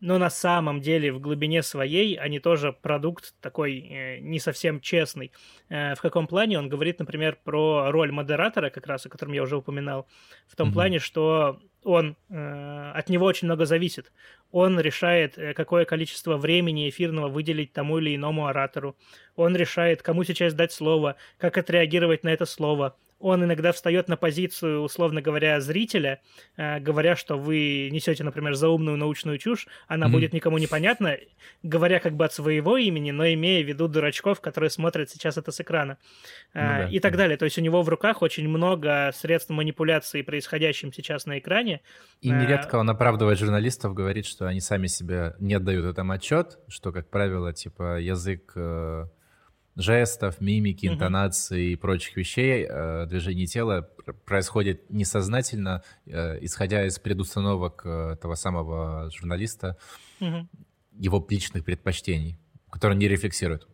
но 0.00 0.18
на 0.18 0.30
самом 0.30 0.80
деле 0.80 1.12
в 1.12 1.20
глубине 1.20 1.62
своей 1.62 2.16
они 2.16 2.38
тоже 2.38 2.72
продукт 2.72 3.34
такой 3.40 3.78
э, 3.78 4.18
не 4.20 4.38
совсем 4.38 4.80
честный. 4.80 5.32
Э, 5.68 5.94
в 5.94 6.00
каком 6.00 6.26
плане? 6.26 6.58
Он 6.58 6.68
говорит, 6.68 6.98
например, 6.98 7.38
про 7.44 7.90
роль 7.90 8.12
модератора, 8.12 8.70
как 8.70 8.86
раз 8.86 9.06
о 9.06 9.08
котором 9.08 9.32
я 9.32 9.42
уже 9.42 9.56
упоминал, 9.56 10.06
в 10.46 10.56
том 10.56 10.68
mm-hmm. 10.68 10.72
плане, 10.72 10.98
что 10.98 11.60
он 11.86 12.16
э, 12.28 12.92
от 12.94 13.08
него 13.08 13.26
очень 13.26 13.46
много 13.46 13.64
зависит. 13.64 14.12
Он 14.50 14.78
решает, 14.80 15.38
э, 15.38 15.54
какое 15.54 15.84
количество 15.84 16.36
времени 16.36 16.88
эфирного 16.88 17.28
выделить 17.28 17.72
тому 17.72 17.98
или 17.98 18.16
иному 18.16 18.46
оратору. 18.46 18.96
Он 19.36 19.56
решает, 19.56 20.02
кому 20.02 20.24
сейчас 20.24 20.52
дать 20.52 20.72
слово, 20.72 21.16
как 21.38 21.56
отреагировать 21.56 22.24
на 22.24 22.30
это 22.30 22.44
слово 22.44 22.96
он 23.26 23.44
иногда 23.44 23.72
встает 23.72 24.08
на 24.08 24.16
позицию, 24.16 24.82
условно 24.82 25.20
говоря, 25.20 25.60
зрителя, 25.60 26.20
э, 26.56 26.78
говоря, 26.78 27.16
что 27.16 27.36
вы 27.36 27.88
несете, 27.90 28.22
например, 28.22 28.54
заумную 28.54 28.96
научную 28.96 29.38
чушь, 29.38 29.66
она 29.88 30.06
mm-hmm. 30.06 30.10
будет 30.10 30.32
никому 30.32 30.58
непонятна, 30.58 31.16
говоря 31.64 31.98
как 31.98 32.14
бы 32.14 32.24
от 32.24 32.32
своего 32.32 32.76
имени, 32.76 33.10
но 33.10 33.26
имея 33.26 33.64
в 33.64 33.66
виду 33.66 33.88
дурачков, 33.88 34.40
которые 34.40 34.70
смотрят 34.70 35.10
сейчас 35.10 35.36
это 35.36 35.50
с 35.50 35.60
экрана. 35.60 35.98
Ну, 36.54 36.60
э, 36.60 36.64
да. 36.64 36.88
И 36.88 37.00
так 37.00 37.16
далее. 37.16 37.36
То 37.36 37.46
есть 37.46 37.58
у 37.58 37.62
него 37.62 37.82
в 37.82 37.88
руках 37.88 38.22
очень 38.22 38.48
много 38.48 39.10
средств 39.12 39.50
манипуляции 39.50 40.22
происходящим 40.22 40.92
сейчас 40.92 41.26
на 41.26 41.40
экране. 41.40 41.80
И 42.20 42.30
нередко 42.30 42.76
он 42.76 42.88
оправдывает 42.88 43.38
журналистов, 43.38 43.92
говорит, 43.92 44.26
что 44.26 44.46
они 44.46 44.60
сами 44.60 44.86
себе 44.86 45.34
не 45.40 45.54
отдают 45.54 45.84
этом 45.84 46.12
отчет, 46.12 46.58
что, 46.68 46.92
как 46.92 47.10
правило, 47.10 47.52
типа 47.52 47.98
язык 47.98 48.52
э, 48.54 49.06
жестов, 49.76 50.40
мимики, 50.40 50.86
интонации 50.86 51.72
и 51.72 51.76
прочих 51.76 52.16
вещей, 52.16 52.66
э, 52.68 53.06
движений 53.06 53.46
тела 53.46 53.88
происходит 54.24 54.90
несознательно, 54.90 55.82
э, 56.06 56.38
исходя 56.40 56.86
из 56.86 56.98
предустановок 56.98 57.82
э, 57.84 58.12
этого 58.14 58.34
самого 58.34 59.10
журналиста, 59.10 59.76
его 60.98 61.24
личных 61.28 61.64
предпочтений, 61.64 62.38
которые 62.70 62.96
не 62.96 63.06
рефлексируют. 63.06 63.68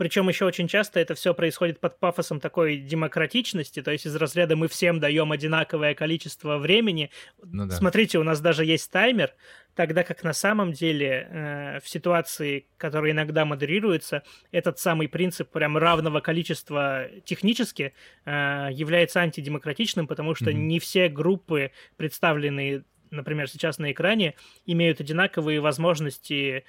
Причем 0.00 0.30
еще 0.30 0.46
очень 0.46 0.66
часто 0.66 0.98
это 0.98 1.14
все 1.14 1.34
происходит 1.34 1.78
под 1.78 2.00
пафосом 2.00 2.40
такой 2.40 2.78
демократичности, 2.78 3.82
то 3.82 3.90
есть 3.90 4.06
из 4.06 4.16
разряда 4.16 4.56
мы 4.56 4.66
всем 4.66 4.98
даем 4.98 5.30
одинаковое 5.30 5.94
количество 5.94 6.56
времени. 6.56 7.10
Ну, 7.42 7.66
да. 7.66 7.76
Смотрите, 7.76 8.18
у 8.18 8.22
нас 8.22 8.40
даже 8.40 8.64
есть 8.64 8.90
таймер, 8.90 9.34
тогда 9.74 10.02
как 10.02 10.22
на 10.22 10.32
самом 10.32 10.72
деле 10.72 11.28
э, 11.30 11.80
в 11.80 11.88
ситуации, 11.88 12.66
которая 12.76 13.12
иногда 13.12 13.44
модерируется, 13.44 14.22
этот 14.52 14.78
самый 14.78 15.08
принцип 15.08 15.50
прям 15.50 15.76
равного 15.76 16.20
количества 16.20 17.06
технически 17.24 17.94
э, 18.24 18.68
является 18.72 19.20
антидемократичным, 19.20 20.06
потому 20.06 20.34
что 20.34 20.50
mm-hmm. 20.50 20.54
не 20.54 20.78
все 20.80 21.08
группы, 21.08 21.72
представленные 21.96 22.84
например, 23.10 23.48
сейчас 23.48 23.78
на 23.78 23.90
экране, 23.90 24.34
имеют 24.66 25.00
одинаковые 25.00 25.60
возможности 25.60 26.64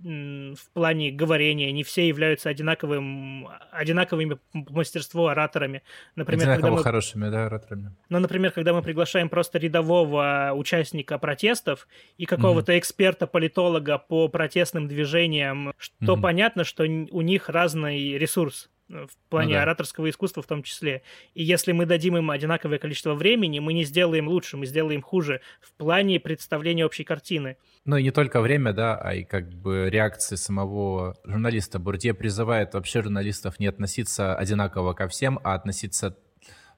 в 0.00 0.70
плане 0.74 1.10
говорения, 1.10 1.72
не 1.72 1.82
все 1.82 2.06
являются 2.06 2.48
одинаковым, 2.48 3.48
одинаковыми 3.72 4.38
по 4.52 4.72
мастерству 4.72 5.26
ораторами. 5.26 5.82
Например, 6.14 6.42
Одинаково 6.44 6.62
когда 6.62 6.76
мы... 6.76 6.82
хорошими, 6.82 7.28
да, 7.30 7.46
ораторами. 7.46 7.92
Ну, 8.08 8.18
например, 8.20 8.52
когда 8.52 8.72
мы 8.72 8.82
приглашаем 8.82 9.28
просто 9.28 9.58
рядового 9.58 10.52
участника 10.54 11.18
протестов 11.18 11.88
и 12.16 12.26
какого-то 12.26 12.72
mm-hmm. 12.72 12.78
эксперта-политолога 12.78 13.98
по 13.98 14.28
протестным 14.28 14.86
движениям, 14.86 15.72
что 15.76 16.14
mm-hmm. 16.14 16.20
понятно, 16.20 16.64
что 16.64 16.84
у 16.84 17.20
них 17.22 17.48
разный 17.48 18.18
ресурс 18.18 18.70
в 18.88 19.10
плане 19.28 19.48
ну, 19.48 19.54
да. 19.54 19.62
ораторского 19.62 20.08
искусства 20.08 20.42
в 20.42 20.46
том 20.46 20.62
числе. 20.62 21.02
И 21.34 21.42
если 21.42 21.72
мы 21.72 21.86
дадим 21.86 22.16
им 22.16 22.30
одинаковое 22.30 22.78
количество 22.78 23.14
времени, 23.14 23.58
мы 23.58 23.72
не 23.72 23.84
сделаем 23.84 24.28
лучше, 24.28 24.56
мы 24.56 24.66
сделаем 24.66 25.02
хуже 25.02 25.40
в 25.60 25.72
плане 25.74 26.18
представления 26.20 26.86
общей 26.86 27.04
картины. 27.04 27.56
Ну 27.84 27.96
и 27.96 28.02
не 28.02 28.10
только 28.10 28.40
время, 28.40 28.72
да, 28.72 28.96
а 28.96 29.14
и 29.14 29.24
как 29.24 29.50
бы 29.50 29.88
реакции 29.90 30.36
самого 30.36 31.16
журналиста. 31.24 31.78
Бурдье 31.78 32.14
призывает 32.14 32.74
вообще 32.74 33.02
журналистов 33.02 33.58
не 33.58 33.66
относиться 33.66 34.34
одинаково 34.34 34.94
ко 34.94 35.08
всем, 35.08 35.38
а 35.44 35.54
относиться 35.54 36.16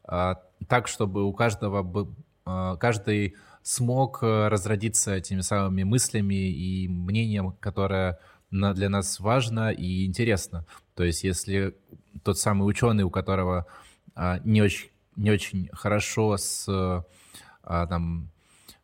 а, 0.05 0.43
так, 0.69 0.89
чтобы 0.89 1.25
у 1.25 1.33
каждого 1.33 1.83
бы, 1.83 2.15
а, 2.45 2.77
каждый 2.77 3.37
смог 3.63 4.23
э, 4.23 4.49
разродиться 4.49 5.15
этими 5.15 5.43
самыми 5.43 5.83
мыслями 5.83 6.51
и 6.51 6.89
мнением, 6.89 7.53
которое 7.53 8.19
для 8.51 8.89
нас 8.89 9.21
важно 9.21 9.71
и 9.71 10.05
интересно. 10.07 10.67
То 10.95 11.05
есть 11.05 11.25
если 11.25 11.77
тот 12.23 12.39
самый 12.39 12.65
ученый, 12.69 13.05
у 13.05 13.11
которого 13.11 13.67
а, 14.15 14.41
не, 14.45 14.61
очень, 14.61 14.91
не 15.17 15.31
очень 15.31 15.69
хорошо 15.73 16.37
с, 16.37 16.67
а, 16.69 17.87
там, 17.87 18.31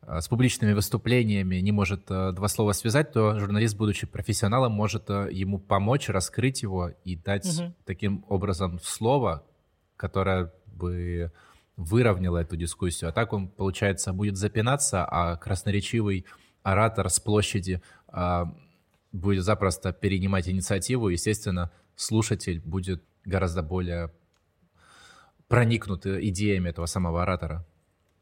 а, 0.02 0.20
с 0.20 0.28
публичными 0.28 0.72
выступлениями, 0.72 1.56
не 1.56 1.72
может 1.72 2.06
два 2.06 2.48
слова 2.48 2.72
связать, 2.72 3.12
то 3.12 3.38
журналист, 3.38 3.76
будучи 3.76 4.06
профессионалом, 4.06 4.72
может 4.72 5.08
ему 5.08 5.58
помочь, 5.58 6.08
раскрыть 6.08 6.62
его 6.62 6.90
и 7.04 7.16
дать 7.16 7.46
угу. 7.46 7.74
таким 7.84 8.24
образом 8.28 8.78
слово, 8.82 9.44
которое 9.96 10.52
бы 10.66 11.32
выровняло 11.76 12.38
эту 12.38 12.56
дискуссию. 12.56 13.10
А 13.10 13.12
так 13.12 13.32
он, 13.32 13.48
получается, 13.48 14.12
будет 14.12 14.36
запинаться, 14.36 15.04
а 15.04 15.36
красноречивый 15.36 16.24
оратор 16.62 17.10
с 17.10 17.20
площади 17.20 17.82
будет 19.16 19.44
запросто 19.44 19.92
перенимать 19.92 20.48
инициативу. 20.48 21.08
Естественно, 21.08 21.70
слушатель 21.96 22.60
будет 22.60 23.02
гораздо 23.24 23.62
более 23.62 24.12
проникнут 25.48 26.06
идеями 26.06 26.70
этого 26.70 26.86
самого 26.86 27.22
оратора. 27.22 27.66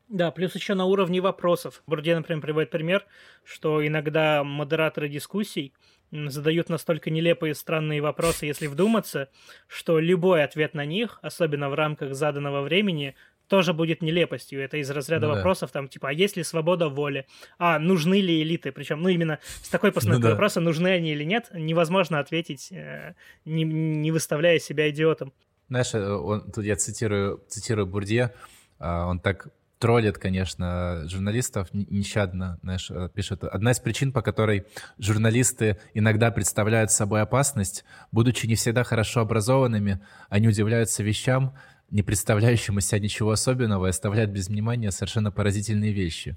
Да, 0.09 0.31
плюс 0.31 0.55
еще 0.55 0.75
на 0.75 0.85
уровне 0.85 1.21
вопросов. 1.21 1.83
Бурдье, 1.87 2.15
например, 2.15 2.43
приводит 2.43 2.71
пример, 2.71 3.07
что 3.43 3.85
иногда 3.87 4.45
модераторы 4.45 5.09
дискуссий 5.09 5.73
задают 6.13 6.69
настолько 6.69 7.11
нелепые 7.11 7.55
странные 7.55 8.03
вопросы, 8.03 8.47
если 8.47 8.67
вдуматься, 8.67 9.29
что 9.67 9.99
любой 9.99 10.45
ответ 10.45 10.75
на 10.75 10.85
них, 10.85 11.19
особенно 11.23 11.71
в 11.71 11.75
рамках 11.75 12.15
заданного 12.15 12.61
времени, 12.61 13.17
тоже 13.49 13.73
будет 13.73 14.03
нелепостью. 14.03 14.63
Это 14.63 14.77
из 14.79 14.91
разряда 14.91 15.29
ну, 15.29 15.35
вопросов, 15.35 15.71
да. 15.71 15.81
там, 15.81 15.89
типа, 15.89 16.09
а 16.09 16.13
есть 16.13 16.37
ли 16.37 16.43
свобода 16.43 16.89
воли? 16.89 17.27
А 17.59 17.79
нужны 17.79 18.21
ли 18.21 18.43
элиты? 18.43 18.73
Причем, 18.73 19.03
ну, 19.03 19.09
именно 19.09 19.39
с 19.63 19.69
такой 19.69 19.93
постановкой 19.93 20.23
ну, 20.23 20.29
да. 20.29 20.35
вопроса, 20.35 20.61
нужны 20.61 20.89
они 20.89 21.13
или 21.13 21.25
нет, 21.25 21.51
невозможно 21.53 22.19
ответить, 22.19 22.73
э, 22.73 23.15
не, 23.45 23.65
не 23.65 24.11
выставляя 24.11 24.59
себя 24.59 24.89
идиотом. 24.91 25.33
Знаешь, 25.69 25.95
э, 25.95 26.07
он, 26.07 26.51
тут 26.51 26.65
я 26.65 26.77
цитирую, 26.77 27.43
цитирую 27.49 27.87
Бурдье, 27.87 28.35
а, 28.79 29.07
он 29.07 29.21
так 29.21 29.49
троллит, 29.79 30.17
конечно, 30.19 31.05
журналистов 31.09 31.69
нещадно, 31.73 32.59
знаешь, 32.63 32.91
э, 32.91 33.11
пишет. 33.13 33.45
Одна 33.45 33.73
из 33.73 33.81
причин, 33.81 34.13
по 34.13 34.23
которой 34.23 34.65
журналисты 34.99 35.79
иногда 35.93 36.31
представляют 36.31 36.91
собой 36.91 37.21
опасность, 37.21 37.85
будучи 38.11 38.47
не 38.47 38.55
всегда 38.55 38.83
хорошо 38.85 39.21
образованными, 39.21 40.01
они 40.31 40.49
удивляются 40.49 41.03
вещам, 41.03 41.55
не 41.95 42.03
представляющим 42.03 42.77
из 42.79 42.89
себя 42.89 42.99
ничего 42.99 43.31
особенного 43.31 43.87
и 43.87 43.91
оставляют 43.91 44.33
без 44.33 44.49
внимания 44.49 44.91
совершенно 44.91 45.31
поразительные 45.31 45.93
вещи. 45.93 46.37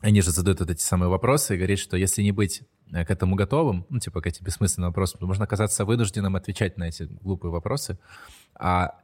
Они 0.00 0.22
же 0.22 0.30
задают 0.30 0.60
вот 0.60 0.70
эти 0.70 0.80
самые 0.80 1.10
вопросы 1.10 1.54
и 1.54 1.58
говорят, 1.58 1.78
что 1.78 1.98
если 1.98 2.22
не 2.22 2.32
быть 2.32 2.62
э, 2.90 3.04
к 3.04 3.10
этому 3.10 3.34
готовым, 3.36 3.84
ну, 3.90 3.98
типа, 3.98 4.22
к 4.22 4.26
этим 4.26 4.46
бессмысленным 4.46 4.88
вопросам, 4.88 5.20
то 5.20 5.26
можно 5.26 5.44
оказаться 5.44 5.84
вынужденным 5.84 6.34
отвечать 6.34 6.78
на 6.78 6.84
эти 6.84 7.02
глупые 7.02 7.52
вопросы, 7.52 7.98
а 8.54 8.94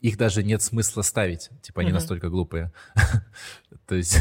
их 0.00 0.16
даже 0.16 0.42
нет 0.42 0.62
смысла 0.62 1.02
ставить, 1.02 1.50
типа, 1.60 1.82
они 1.82 1.90
mm-hmm. 1.90 1.94
настолько 1.94 2.30
глупые. 2.30 2.72
То 3.86 3.96
есть 3.96 4.18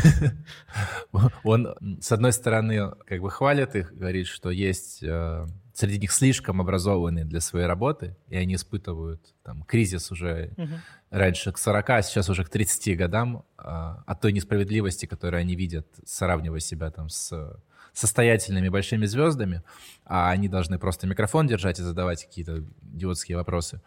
он, 1.44 1.74
с 2.02 2.12
одной 2.12 2.34
стороны, 2.34 2.92
как 3.06 3.22
бы 3.22 3.32
хвалит 3.32 3.76
их, 3.76 3.94
говорит, 3.94 4.28
что 4.28 4.50
есть 4.50 5.04
э, 5.04 5.46
среди 5.78 6.00
них 6.00 6.12
слишком 6.12 6.60
образованные 6.60 7.24
для 7.24 7.40
своей 7.40 7.68
работы, 7.68 8.18
и 8.30 8.36
они 8.36 8.56
испытывают 8.56 9.22
там 9.44 9.62
кризис 9.62 10.12
уже 10.12 10.52
угу. 10.58 10.74
раньше 11.12 11.52
к 11.52 11.60
40, 11.60 11.90
а 11.92 12.02
сейчас 12.02 12.30
уже 12.30 12.44
к 12.44 12.50
30 12.50 12.98
годам 12.98 13.46
а, 13.58 14.02
от 14.08 14.20
той 14.20 14.34
несправедливости, 14.34 15.06
которую 15.06 15.40
они 15.40 15.56
видят, 15.56 15.86
сравнивая 16.04 16.62
себя 16.62 16.90
там 16.90 17.10
с 17.10 17.62
состоятельными 17.94 18.70
большими 18.70 19.06
звездами, 19.06 19.62
а 20.04 20.32
они 20.32 20.50
должны 20.50 20.80
просто 20.80 21.06
микрофон 21.06 21.46
держать 21.46 21.80
и 21.80 21.84
задавать 21.84 22.26
какие-то 22.26 22.64
идиотские 22.96 23.38
вопросы. 23.38 23.80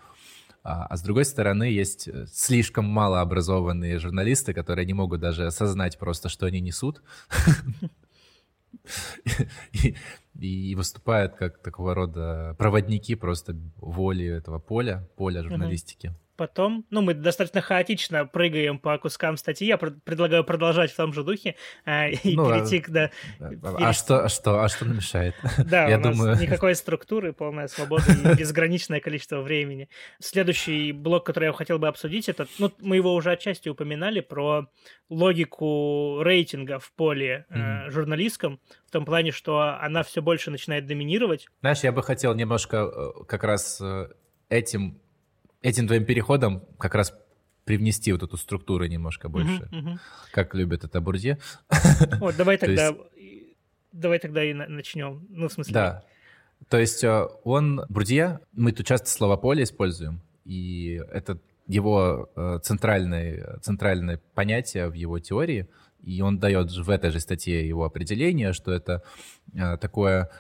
А, 0.63 0.87
а 0.87 0.97
с 0.97 1.03
другой 1.03 1.25
стороны, 1.25 1.65
есть 1.65 2.09
слишком 2.33 2.85
малообразованные 2.85 3.99
журналисты, 3.99 4.55
которые 4.55 4.87
не 4.87 4.95
могут 4.95 5.21
даже 5.21 5.45
осознать 5.45 5.99
просто, 5.99 6.29
что 6.29 6.47
они 6.47 6.61
несут. 6.61 7.03
и, 9.73 9.97
и 10.39 10.75
выступают 10.75 11.35
как 11.35 11.63
такого 11.63 11.95
рода 11.95 12.55
проводники 12.59 13.15
просто 13.15 13.57
воли 13.77 14.27
этого 14.27 14.59
поля, 14.59 15.09
поля 15.17 15.43
журналистики 15.43 16.15
потом, 16.41 16.87
ну, 16.89 17.03
мы 17.03 17.13
достаточно 17.13 17.61
хаотично 17.61 18.25
прыгаем 18.25 18.79
по 18.79 18.97
кускам 18.97 19.37
статьи, 19.37 19.69
я 19.69 19.77
пр- 19.77 19.93
предлагаю 20.05 20.43
продолжать 20.43 20.91
в 20.91 20.97
том 20.97 21.13
же 21.13 21.23
духе 21.23 21.55
э, 21.85 22.13
и 22.13 22.35
ну, 22.35 22.49
перейти 22.49 22.81
к... 22.81 22.89
Да, 22.89 23.11
а, 23.39 23.93
что, 23.93 24.25
а 24.25 24.31
что, 24.31 24.63
а 24.63 24.69
что 24.71 24.87
намешает? 24.87 25.35
Да, 25.59 25.87
я 25.87 25.99
у 25.99 26.01
нас 26.01 26.17
думаю... 26.17 26.41
никакой 26.41 26.75
структуры, 26.77 27.35
полная 27.35 27.69
свобода 27.69 28.05
и 28.11 28.39
безграничное 28.39 29.01
количество 29.01 29.43
времени. 29.43 29.91
Следующий 30.19 30.93
блок, 30.93 31.27
который 31.27 31.45
я 31.45 31.53
хотел 31.53 31.79
бы 31.79 31.89
обсудить, 31.89 32.31
это, 32.31 32.47
ну, 32.59 32.73
мы 32.81 32.97
его 32.97 33.15
уже 33.15 33.33
отчасти 33.33 33.69
упоминали, 33.69 34.21
про 34.21 34.71
логику 35.11 36.23
рейтинга 36.23 36.79
в 36.79 36.91
поле 36.93 37.45
э, 37.51 37.91
журналистском, 37.91 38.61
в 38.87 38.91
том 38.93 39.05
плане, 39.05 39.31
что 39.31 39.77
она 39.79 40.03
все 40.05 40.23
больше 40.23 40.51
начинает 40.51 40.87
доминировать. 40.87 41.49
Знаешь, 41.61 41.81
я 41.81 41.93
бы 41.93 42.03
хотел 42.03 42.33
немножко 42.35 42.91
э, 42.91 43.25
как 43.27 43.45
раз 43.45 43.79
э, 43.83 44.09
этим 44.49 45.03
этим 45.63 45.87
твоим 45.87 46.05
переходом 46.05 46.65
как 46.79 46.95
раз 46.95 47.15
привнести 47.65 48.13
вот 48.13 48.23
эту 48.23 48.37
структуру 48.37 48.87
немножко 48.87 49.29
больше, 49.29 49.69
uh-huh, 49.71 49.85
uh-huh. 49.85 49.99
как 50.33 50.55
любят 50.55 50.85
это 50.85 51.01
Бурдье. 51.01 51.39
Вот, 52.19 52.37
давай 52.39 52.57
тогда, 52.57 52.89
есть... 53.17 53.57
давай 53.93 54.19
тогда 54.19 54.43
и 54.43 54.53
начнем. 54.53 55.27
Ну, 55.29 55.49
в 55.49 55.53
смысле... 55.53 55.73
Да. 55.73 56.05
То 56.69 56.79
есть 56.79 57.05
э, 57.05 57.27
он, 57.45 57.83
Бурдье, 57.89 58.41
мы 58.53 58.73
тут 58.73 58.87
часто 58.87 59.09
слово 59.09 59.37
«поле» 59.37 59.63
используем, 59.63 60.21
и 60.45 61.01
это 61.11 61.39
его 61.67 62.29
э, 62.35 62.59
центральное, 62.63 63.59
центральное 63.63 64.21
понятие 64.35 64.89
в 64.89 64.95
его 64.95 65.19
теории, 65.21 65.69
и 66.03 66.21
он 66.23 66.39
дает 66.39 66.71
в 66.71 66.91
этой 66.91 67.11
же 67.11 67.21
статье 67.21 67.67
его 67.67 67.85
определение, 67.85 68.53
что 68.53 68.73
это 68.73 69.03
э, 69.55 69.77
такое 69.79 70.31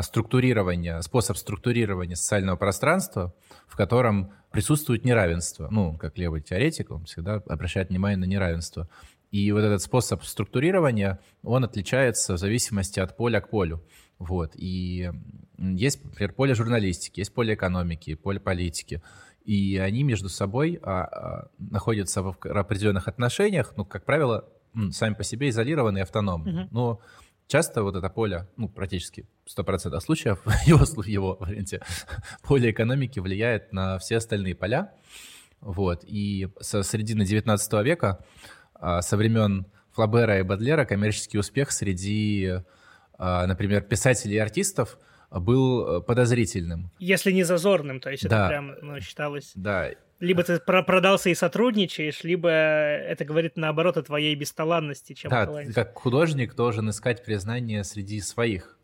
структурирование, 0.00 1.02
способ 1.02 1.36
структурирования 1.36 2.16
социального 2.16 2.56
пространства, 2.56 3.34
в 3.66 3.76
котором 3.76 4.32
присутствует 4.50 5.04
неравенство. 5.04 5.68
Ну, 5.70 5.98
как 5.98 6.16
левый 6.16 6.40
теоретик, 6.40 6.90
он 6.90 7.04
всегда 7.04 7.42
обращает 7.46 7.90
внимание 7.90 8.16
на 8.16 8.24
неравенство. 8.24 8.88
И 9.30 9.52
вот 9.52 9.60
этот 9.60 9.82
способ 9.82 10.24
структурирования, 10.24 11.18
он 11.42 11.62
отличается 11.64 12.34
в 12.34 12.38
зависимости 12.38 13.00
от 13.00 13.18
поля 13.18 13.42
к 13.42 13.50
полю. 13.50 13.84
Вот. 14.18 14.52
И 14.54 15.10
есть, 15.58 16.02
например, 16.04 16.32
поле 16.32 16.54
журналистики, 16.54 17.20
есть 17.20 17.34
поле 17.34 17.52
экономики, 17.52 18.14
поле 18.14 18.40
политики. 18.40 19.02
И 19.44 19.76
они 19.76 20.04
между 20.04 20.28
собой 20.28 20.80
а, 20.82 21.02
а, 21.02 21.48
находятся 21.58 22.22
в 22.22 22.36
определенных 22.44 23.08
отношениях, 23.08 23.74
ну, 23.76 23.84
как 23.84 24.04
правило, 24.04 24.48
сами 24.92 25.14
по 25.14 25.24
себе 25.24 25.48
изолированы 25.48 25.98
и 25.98 26.02
автономны. 26.02 26.48
Uh-huh. 26.48 26.68
Но 26.70 27.00
часто 27.46 27.82
вот 27.82 27.96
это 27.96 28.08
поле, 28.08 28.48
ну, 28.56 28.68
практически 28.68 29.26
100% 29.46 29.98
случаев 30.00 30.40
его, 30.66 31.02
его 31.04 31.36
варианте, 31.38 31.80
поле 32.42 32.70
экономики 32.70 33.18
влияет 33.20 33.72
на 33.72 33.98
все 33.98 34.16
остальные 34.16 34.54
поля. 34.54 34.92
Вот. 35.60 36.04
И 36.04 36.48
со 36.60 36.82
середины 36.82 37.24
19 37.24 37.84
века, 37.84 38.24
а, 38.74 39.02
со 39.02 39.16
времен 39.16 39.66
Флабера 39.92 40.38
и 40.38 40.42
Бадлера, 40.42 40.84
коммерческий 40.84 41.38
успех 41.38 41.72
среди, 41.72 42.60
а, 43.18 43.46
например, 43.46 43.82
писателей 43.82 44.36
и 44.36 44.38
артистов 44.38 44.98
был 45.30 45.98
э, 45.98 46.00
подозрительным. 46.02 46.90
Если 46.98 47.32
не 47.32 47.42
зазорным, 47.42 48.00
то 48.00 48.10
есть 48.10 48.28
да. 48.28 48.42
это 48.42 48.48
прям 48.48 48.74
ну, 48.80 49.00
считалось... 49.00 49.52
Да, 49.54 49.90
Либо 50.18 50.42
ты 50.42 50.58
продался 50.58 51.28
и 51.28 51.34
сотрудничаешь, 51.34 52.24
либо 52.24 52.48
это 52.48 53.24
говорит 53.24 53.56
наоборот 53.56 53.98
о 53.98 54.02
твоей 54.02 54.34
бесталанности, 54.34 55.12
чем 55.12 55.30
Да, 55.30 55.44
таланте. 55.44 55.74
как 55.74 55.94
художник 55.98 56.54
должен 56.54 56.88
искать 56.88 57.22
признание 57.22 57.84
среди 57.84 58.20
своих, 58.20 58.78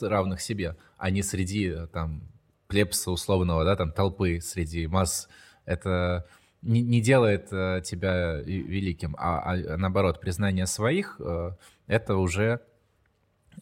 равных 0.00 0.40
себе, 0.40 0.76
а 0.96 1.10
не 1.10 1.22
среди 1.22 1.74
там 1.92 2.22
плебса 2.68 3.10
условного, 3.10 3.64
да, 3.64 3.74
там 3.74 3.92
толпы, 3.92 4.40
среди 4.40 4.86
масс. 4.86 5.28
Это 5.64 6.26
не, 6.62 6.82
не 6.82 7.00
делает 7.00 7.48
э, 7.52 7.82
тебя 7.84 8.36
великим, 8.42 9.16
а, 9.18 9.52
а 9.52 9.76
наоборот, 9.76 10.20
признание 10.20 10.66
своих 10.66 11.16
э,— 11.20 11.52
это 11.86 12.16
уже 12.16 12.60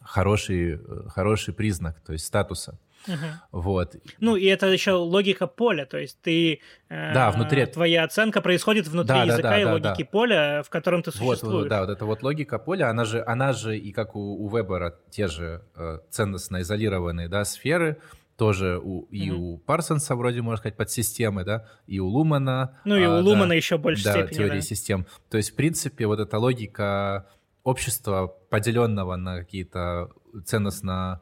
хороший, 0.01 0.75
э, 0.75 1.07
хороший 1.09 1.53
признак, 1.53 1.99
то 2.01 2.13
есть 2.13 2.25
статуса. 2.25 2.79
Угу. 3.07 3.61
Вот. 3.61 3.95
Ну, 4.19 4.35
и 4.35 4.45
это 4.45 4.67
еще 4.67 4.91
логика 4.91 5.47
поля, 5.47 5.85
то 5.85 5.97
есть 5.97 6.19
ты... 6.21 6.61
Э, 6.89 7.13
да, 7.13 7.31
внутри... 7.31 7.65
Твоя 7.65 8.03
оценка 8.03 8.41
происходит 8.41 8.87
внутри 8.87 9.15
да, 9.15 9.23
языка 9.23 9.49
да, 9.49 9.49
да, 9.49 9.61
и 9.61 9.65
логики 9.65 10.03
да. 10.03 10.09
поля, 10.09 10.63
в 10.63 10.69
котором 10.69 11.03
ты 11.03 11.11
существуешь. 11.11 11.41
Вот, 11.41 11.67
да, 11.67 11.81
вот 11.81 11.89
эта 11.89 12.05
вот 12.05 12.23
логика 12.23 12.59
поля, 12.59 12.89
она 12.89 13.05
же, 13.05 13.23
она 13.25 13.53
же 13.53 13.77
и 13.77 13.91
как 13.91 14.15
у, 14.15 14.43
у 14.43 14.49
Вебера 14.49 14.95
те 15.09 15.27
же 15.27 15.63
э, 15.75 15.99
ценностно 16.09 16.61
изолированные, 16.61 17.27
да, 17.27 17.45
сферы, 17.45 17.97
тоже 18.37 18.79
у, 18.83 19.03
mm-hmm. 19.03 19.07
и 19.11 19.31
у 19.31 19.57
Парсонса 19.57 20.15
вроде, 20.15 20.41
можно 20.41 20.57
сказать, 20.57 20.75
подсистемы, 20.75 21.43
да, 21.43 21.65
и 21.87 21.99
у 21.99 22.07
Лумана. 22.07 22.77
Ну, 22.85 22.95
и 22.95 23.03
а, 23.03 23.17
у 23.17 23.21
Лумана 23.21 23.49
да, 23.49 23.55
еще 23.55 23.77
больше 23.77 24.03
да, 24.03 24.11
степени, 24.11 24.37
теории 24.37 24.59
да. 24.59 24.61
систем. 24.61 25.05
То 25.29 25.37
есть, 25.37 25.51
в 25.51 25.55
принципе, 25.55 26.05
вот 26.05 26.19
эта 26.19 26.37
логика 26.37 27.27
общества, 27.63 28.27
поделенного 28.49 29.15
на 29.15 29.39
какие-то 29.39 30.09
ценностно 30.45 31.21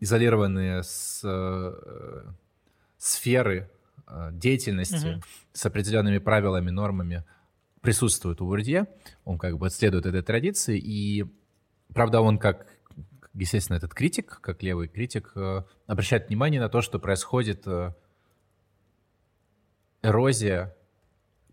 изолированные 0.00 0.82
с, 0.82 1.20
э, 1.22 2.32
сферы 2.98 3.70
э, 4.06 4.30
деятельности 4.32 5.14
угу. 5.14 5.22
с 5.52 5.66
определенными 5.66 6.18
правилами, 6.18 6.70
нормами 6.70 7.24
присутствует 7.80 8.40
у 8.40 8.46
Бурдье. 8.46 8.86
Он 9.24 9.38
как 9.38 9.58
бы 9.58 9.70
следует 9.70 10.06
этой 10.06 10.22
традиции. 10.22 10.78
И, 10.78 11.24
правда, 11.94 12.20
он 12.20 12.38
как, 12.38 12.66
естественно, 13.34 13.76
этот 13.76 13.94
критик, 13.94 14.40
как 14.40 14.62
левый 14.62 14.88
критик, 14.88 15.32
э, 15.34 15.62
обращает 15.86 16.28
внимание 16.28 16.60
на 16.60 16.68
то, 16.68 16.80
что 16.80 16.98
происходит 16.98 17.66
э, 17.66 17.94
эрозия 20.02 20.74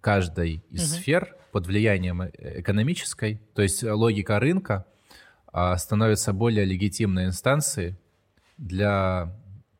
каждой 0.01 0.63
из 0.69 0.91
угу. 0.91 0.99
сфер 0.99 1.35
под 1.51 1.67
влиянием 1.67 2.21
э, 2.21 2.31
экономической. 2.61 3.41
То 3.53 3.61
есть 3.61 3.83
логика 3.83 4.39
рынка 4.39 4.85
э, 5.51 5.75
становится 5.77 6.33
более 6.33 6.65
легитимной 6.65 7.25
инстанцией 7.25 7.97
для 8.57 9.33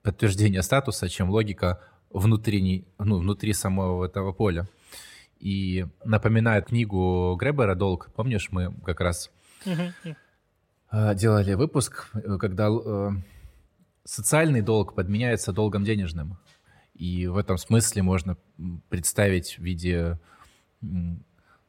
подтверждения 0.03 0.61
статуса, 0.61 1.09
чем 1.09 1.29
логика 1.29 1.81
внутренней, 2.09 2.87
ну, 2.97 3.17
внутри 3.17 3.53
самого 3.53 4.05
этого 4.05 4.31
поля. 4.31 4.67
И 5.39 5.85
напоминает 6.03 6.67
книгу 6.67 7.35
Гребера 7.39 7.75
«Долг». 7.75 8.09
Помнишь, 8.15 8.49
мы 8.51 8.73
как 8.85 9.01
раз 9.01 9.29
uh-huh. 9.65 11.15
делали 11.15 11.53
выпуск, 11.53 12.09
когда 12.39 12.69
э, 12.69 13.09
социальный 14.03 14.61
долг 14.61 14.95
подменяется 14.95 15.51
долгом 15.51 15.83
денежным. 15.83 16.37
И 16.95 17.27
в 17.27 17.37
этом 17.37 17.57
смысле 17.57 18.01
можно 18.01 18.37
представить 18.89 19.59
в 19.59 19.61
виде 19.61 20.19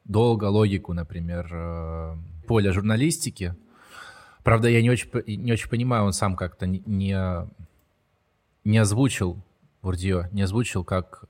долга 0.04 0.44
логику, 0.44 0.94
например, 0.94 1.48
э, 1.52 2.16
поля 2.46 2.72
журналистики– 2.72 3.54
Правда, 4.49 4.70
я 4.70 4.80
не 4.80 4.88
очень, 4.88 5.11
не 5.26 5.53
очень 5.53 5.68
понимаю, 5.68 6.05
он 6.05 6.14
сам 6.14 6.34
как-то 6.34 6.66
не, 6.66 7.14
не 8.64 8.78
озвучил 8.78 9.44
Бурдье, 9.82 10.30
не 10.32 10.40
озвучил, 10.40 10.84
как 10.84 11.24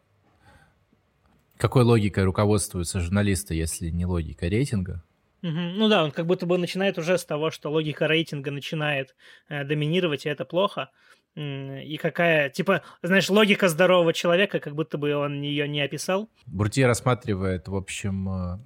какой 1.57 1.83
логикой 1.83 2.23
руководствуются 2.23 3.01
журналисты, 3.01 3.57
если 3.57 3.91
не 3.91 4.07
логика 4.07 4.47
рейтинга. 4.47 5.03
Угу. 5.43 5.51
Ну 5.51 5.89
да, 5.89 6.05
он 6.05 6.13
как 6.13 6.27
будто 6.27 6.47
бы 6.47 6.59
начинает 6.59 6.97
уже 6.97 7.19
с 7.19 7.25
того, 7.25 7.51
что 7.51 7.73
логика 7.73 8.07
рейтинга 8.07 8.53
начинает 8.53 9.17
э, 9.49 9.65
доминировать, 9.65 10.25
и 10.25 10.29
это 10.29 10.45
плохо. 10.45 10.91
И 11.35 11.99
какая, 12.01 12.51
типа, 12.51 12.83
знаешь, 13.03 13.29
логика 13.31 13.69
здорового 13.69 14.13
человека, 14.13 14.61
как 14.61 14.77
будто 14.77 14.97
бы 14.97 15.13
он 15.17 15.43
ее 15.43 15.67
не 15.67 15.81
описал. 15.81 16.31
Бурдье 16.47 16.87
рассматривает, 16.87 17.67
в 17.67 17.75
общем, 17.75 18.29
э, 18.29 18.59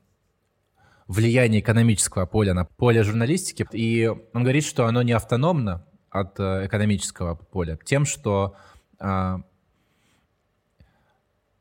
влияние 1.12 1.60
экономического 1.60 2.26
поля 2.26 2.54
на 2.54 2.64
поле 2.64 3.02
журналистики. 3.02 3.66
И 3.72 4.06
он 4.06 4.42
говорит, 4.42 4.64
что 4.64 4.86
оно 4.86 5.02
не 5.02 5.12
автономно 5.12 5.86
от 6.10 6.40
э, 6.40 6.66
экономического 6.66 7.34
поля 7.34 7.78
тем, 7.84 8.04
что 8.04 8.54
а, 8.98 9.42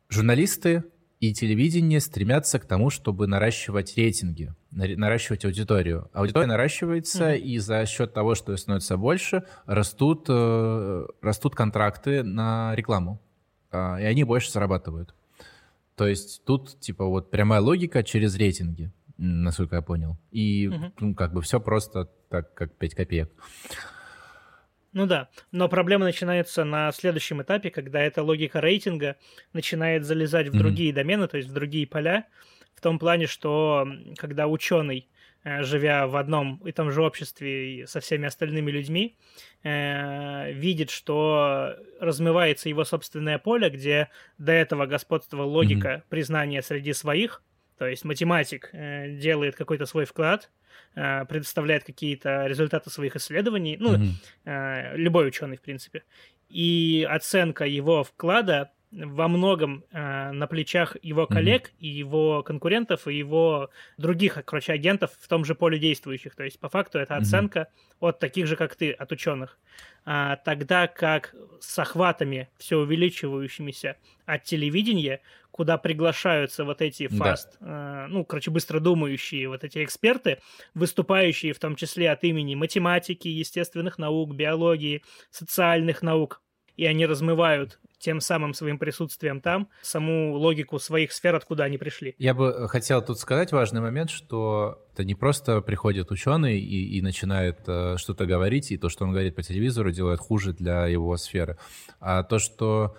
журналисты 0.09 0.83
и 1.19 1.33
телевидение 1.33 1.99
стремятся 1.99 2.59
к 2.59 2.65
тому, 2.65 2.89
чтобы 2.89 3.27
наращивать 3.27 3.95
рейтинги, 3.95 4.53
наращивать 4.71 5.45
аудиторию. 5.45 6.09
Аудитория 6.13 6.47
наращивается, 6.47 7.33
mm-hmm. 7.33 7.39
и 7.39 7.57
за 7.59 7.85
счет 7.85 8.13
того, 8.13 8.35
что 8.35 8.55
становится 8.57 8.97
больше, 8.97 9.43
растут, 9.65 10.25
э, 10.29 11.05
растут 11.21 11.55
контракты 11.55 12.23
на 12.23 12.73
рекламу, 12.75 13.21
а, 13.69 13.97
и 13.99 14.03
они 14.03 14.23
больше 14.23 14.51
зарабатывают. 14.51 15.13
То 15.95 16.07
есть 16.07 16.43
тут 16.45 16.79
типа 16.79 17.05
вот 17.05 17.29
прямая 17.29 17.61
логика 17.61 18.03
через 18.03 18.35
рейтинги 18.35 18.91
насколько 19.21 19.75
я 19.75 19.81
понял. 19.81 20.17
И 20.31 20.67
угу. 20.67 20.91
ну, 20.99 21.15
как 21.15 21.33
бы 21.33 21.41
все 21.41 21.59
просто 21.59 22.05
так, 22.29 22.53
как 22.53 22.75
5 22.77 22.95
копеек. 22.95 23.31
Ну 24.93 25.05
да, 25.05 25.29
но 25.51 25.69
проблема 25.69 26.05
начинается 26.05 26.65
на 26.65 26.91
следующем 26.91 27.41
этапе, 27.41 27.69
когда 27.69 28.01
эта 28.01 28.23
логика 28.23 28.59
рейтинга 28.59 29.15
начинает 29.53 30.03
залезать 30.03 30.49
в 30.49 30.53
mm-hmm. 30.53 30.57
другие 30.57 30.91
домены, 30.93 31.29
то 31.29 31.37
есть 31.37 31.49
в 31.49 31.53
другие 31.53 31.87
поля, 31.87 32.27
в 32.75 32.81
том 32.81 32.99
плане, 32.99 33.27
что 33.27 33.87
когда 34.17 34.47
ученый, 34.47 35.07
э, 35.45 35.63
живя 35.63 36.07
в 36.07 36.17
одном 36.17 36.57
и 36.67 36.73
том 36.73 36.91
же 36.91 37.03
обществе 37.03 37.87
со 37.87 38.01
всеми 38.01 38.27
остальными 38.27 38.69
людьми, 38.69 39.15
э, 39.63 40.51
видит, 40.51 40.89
что 40.89 41.77
размывается 42.01 42.67
его 42.67 42.83
собственное 42.83 43.37
поле, 43.37 43.69
где 43.69 44.09
до 44.37 44.51
этого 44.51 44.87
господствовала 44.87 45.49
логика 45.49 45.87
mm-hmm. 45.87 46.09
признания 46.09 46.61
среди 46.61 46.91
своих, 46.91 47.41
то 47.81 47.87
есть 47.87 48.05
математик 48.05 48.69
э, 48.73 49.09
делает 49.09 49.55
какой-то 49.55 49.87
свой 49.87 50.05
вклад, 50.05 50.51
э, 50.93 51.25
предоставляет 51.25 51.83
какие-то 51.83 52.45
результаты 52.45 52.91
своих 52.91 53.15
исследований, 53.15 53.75
ну, 53.79 53.95
mm-hmm. 53.95 54.11
э, 54.45 54.97
любой 54.97 55.27
ученый, 55.27 55.57
в 55.57 55.61
принципе. 55.61 56.03
И 56.47 57.07
оценка 57.09 57.65
его 57.65 58.03
вклада 58.03 58.69
во 58.91 59.27
многом 59.27 59.85
э, 59.91 60.31
на 60.31 60.47
плечах 60.47 60.97
его 61.01 61.25
коллег 61.25 61.67
mm-hmm. 61.67 61.79
и 61.79 61.87
его 61.87 62.43
конкурентов 62.43 63.07
и 63.07 63.15
его 63.15 63.69
других, 63.97 64.37
короче, 64.45 64.73
агентов 64.73 65.11
в 65.19 65.27
том 65.27 65.45
же 65.45 65.55
поле 65.55 65.79
действующих. 65.79 66.35
То 66.35 66.43
есть 66.43 66.59
по 66.59 66.67
факту 66.67 66.99
это 66.99 67.15
оценка 67.15 67.59
mm-hmm. 67.59 68.09
от 68.09 68.19
таких 68.19 68.47
же, 68.47 68.55
как 68.55 68.75
ты, 68.75 68.91
от 68.91 69.11
ученых. 69.11 69.57
А, 70.03 70.35
тогда 70.37 70.87
как 70.87 71.33
с 71.59 71.79
охватами 71.79 72.49
все 72.57 72.77
увеличивающимися 72.77 73.97
от 74.25 74.43
телевидения, 74.43 75.21
куда 75.51 75.77
приглашаются 75.77 76.65
вот 76.65 76.81
эти 76.81 77.07
фаст, 77.07 77.57
да. 77.61 78.05
э, 78.05 78.07
ну, 78.09 78.25
короче, 78.25 78.51
быстродумающие 78.51 79.47
вот 79.47 79.63
эти 79.63 79.83
эксперты, 79.83 80.39
выступающие 80.73 81.53
в 81.53 81.59
том 81.59 81.75
числе 81.75 82.11
от 82.11 82.23
имени 82.23 82.55
математики, 82.55 83.27
естественных 83.27 83.97
наук, 83.97 84.33
биологии, 84.33 85.03
социальных 85.29 86.01
наук, 86.01 86.41
и 86.75 86.85
они 86.85 87.05
размывают 87.05 87.79
тем 88.01 88.19
самым 88.19 88.53
своим 88.53 88.77
присутствием 88.77 89.39
там 89.39 89.69
саму 89.81 90.33
логику 90.35 90.79
своих 90.79 91.11
сфер, 91.11 91.35
откуда 91.35 91.63
они 91.63 91.77
пришли. 91.77 92.15
Я 92.17 92.33
бы 92.33 92.67
хотел 92.67 93.01
тут 93.01 93.19
сказать 93.19 93.51
важный 93.51 93.79
момент, 93.79 94.09
что 94.09 94.83
это 94.93 95.03
не 95.03 95.15
просто 95.15 95.61
приходит 95.61 96.11
ученый 96.11 96.59
и, 96.59 96.97
и 96.97 97.01
начинает 97.01 97.59
э, 97.67 97.95
что-то 97.97 98.25
говорить, 98.25 98.71
и 98.71 98.77
то, 98.77 98.89
что 98.89 99.05
он 99.05 99.11
говорит 99.11 99.35
по 99.35 99.43
телевизору, 99.43 99.91
делает 99.91 100.19
хуже 100.19 100.53
для 100.53 100.87
его 100.87 101.15
сферы, 101.17 101.57
а 101.99 102.23
то, 102.23 102.39
что 102.39 102.95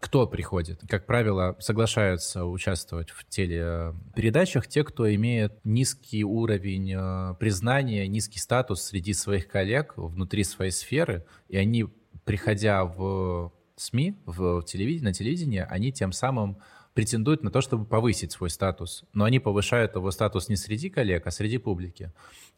кто 0.00 0.26
приходит? 0.26 0.80
Как 0.88 1.04
правило, 1.04 1.56
соглашаются 1.60 2.46
участвовать 2.46 3.10
в 3.10 3.28
телепередачах 3.28 4.66
те, 4.66 4.82
кто 4.82 5.14
имеет 5.14 5.52
низкий 5.62 6.24
уровень 6.24 6.94
э, 6.96 7.34
признания, 7.38 8.08
низкий 8.08 8.38
статус 8.38 8.82
среди 8.82 9.12
своих 9.12 9.46
коллег 9.46 9.92
внутри 9.96 10.42
своей 10.44 10.70
сферы, 10.70 11.26
и 11.48 11.58
они, 11.58 11.86
приходя 12.24 12.84
в 12.84 13.52
СМИ, 13.80 14.16
в 14.26 14.62
телевидении, 14.62 15.04
на 15.04 15.12
телевидении, 15.12 15.66
они 15.68 15.92
тем 15.92 16.12
самым 16.12 16.58
претендуют 16.94 17.42
на 17.42 17.50
то, 17.50 17.60
чтобы 17.60 17.84
повысить 17.84 18.32
свой 18.32 18.50
статус. 18.50 19.04
Но 19.12 19.24
они 19.24 19.38
повышают 19.38 19.94
его 19.94 20.10
статус 20.10 20.48
не 20.48 20.56
среди 20.56 20.90
коллег, 20.90 21.26
а 21.26 21.30
среди 21.30 21.58
публики. 21.58 22.12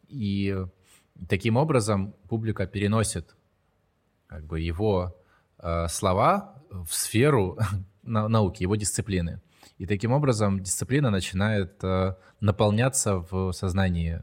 И 0.08 0.56
таким 1.28 1.56
образом 1.56 2.14
публика 2.28 2.66
переносит 2.66 3.36
как 4.26 4.46
бы 4.46 4.60
его 4.60 5.16
э, 5.58 5.86
слова 5.88 6.62
в 6.70 6.92
сферу 6.92 7.58
науки, 8.02 8.62
его 8.62 8.76
дисциплины. 8.76 9.40
И 9.78 9.86
таким 9.86 10.12
образом 10.12 10.60
дисциплина 10.60 11.10
начинает 11.10 11.82
э, 11.84 12.14
наполняться 12.40 13.18
в 13.18 13.52
сознании 13.52 14.20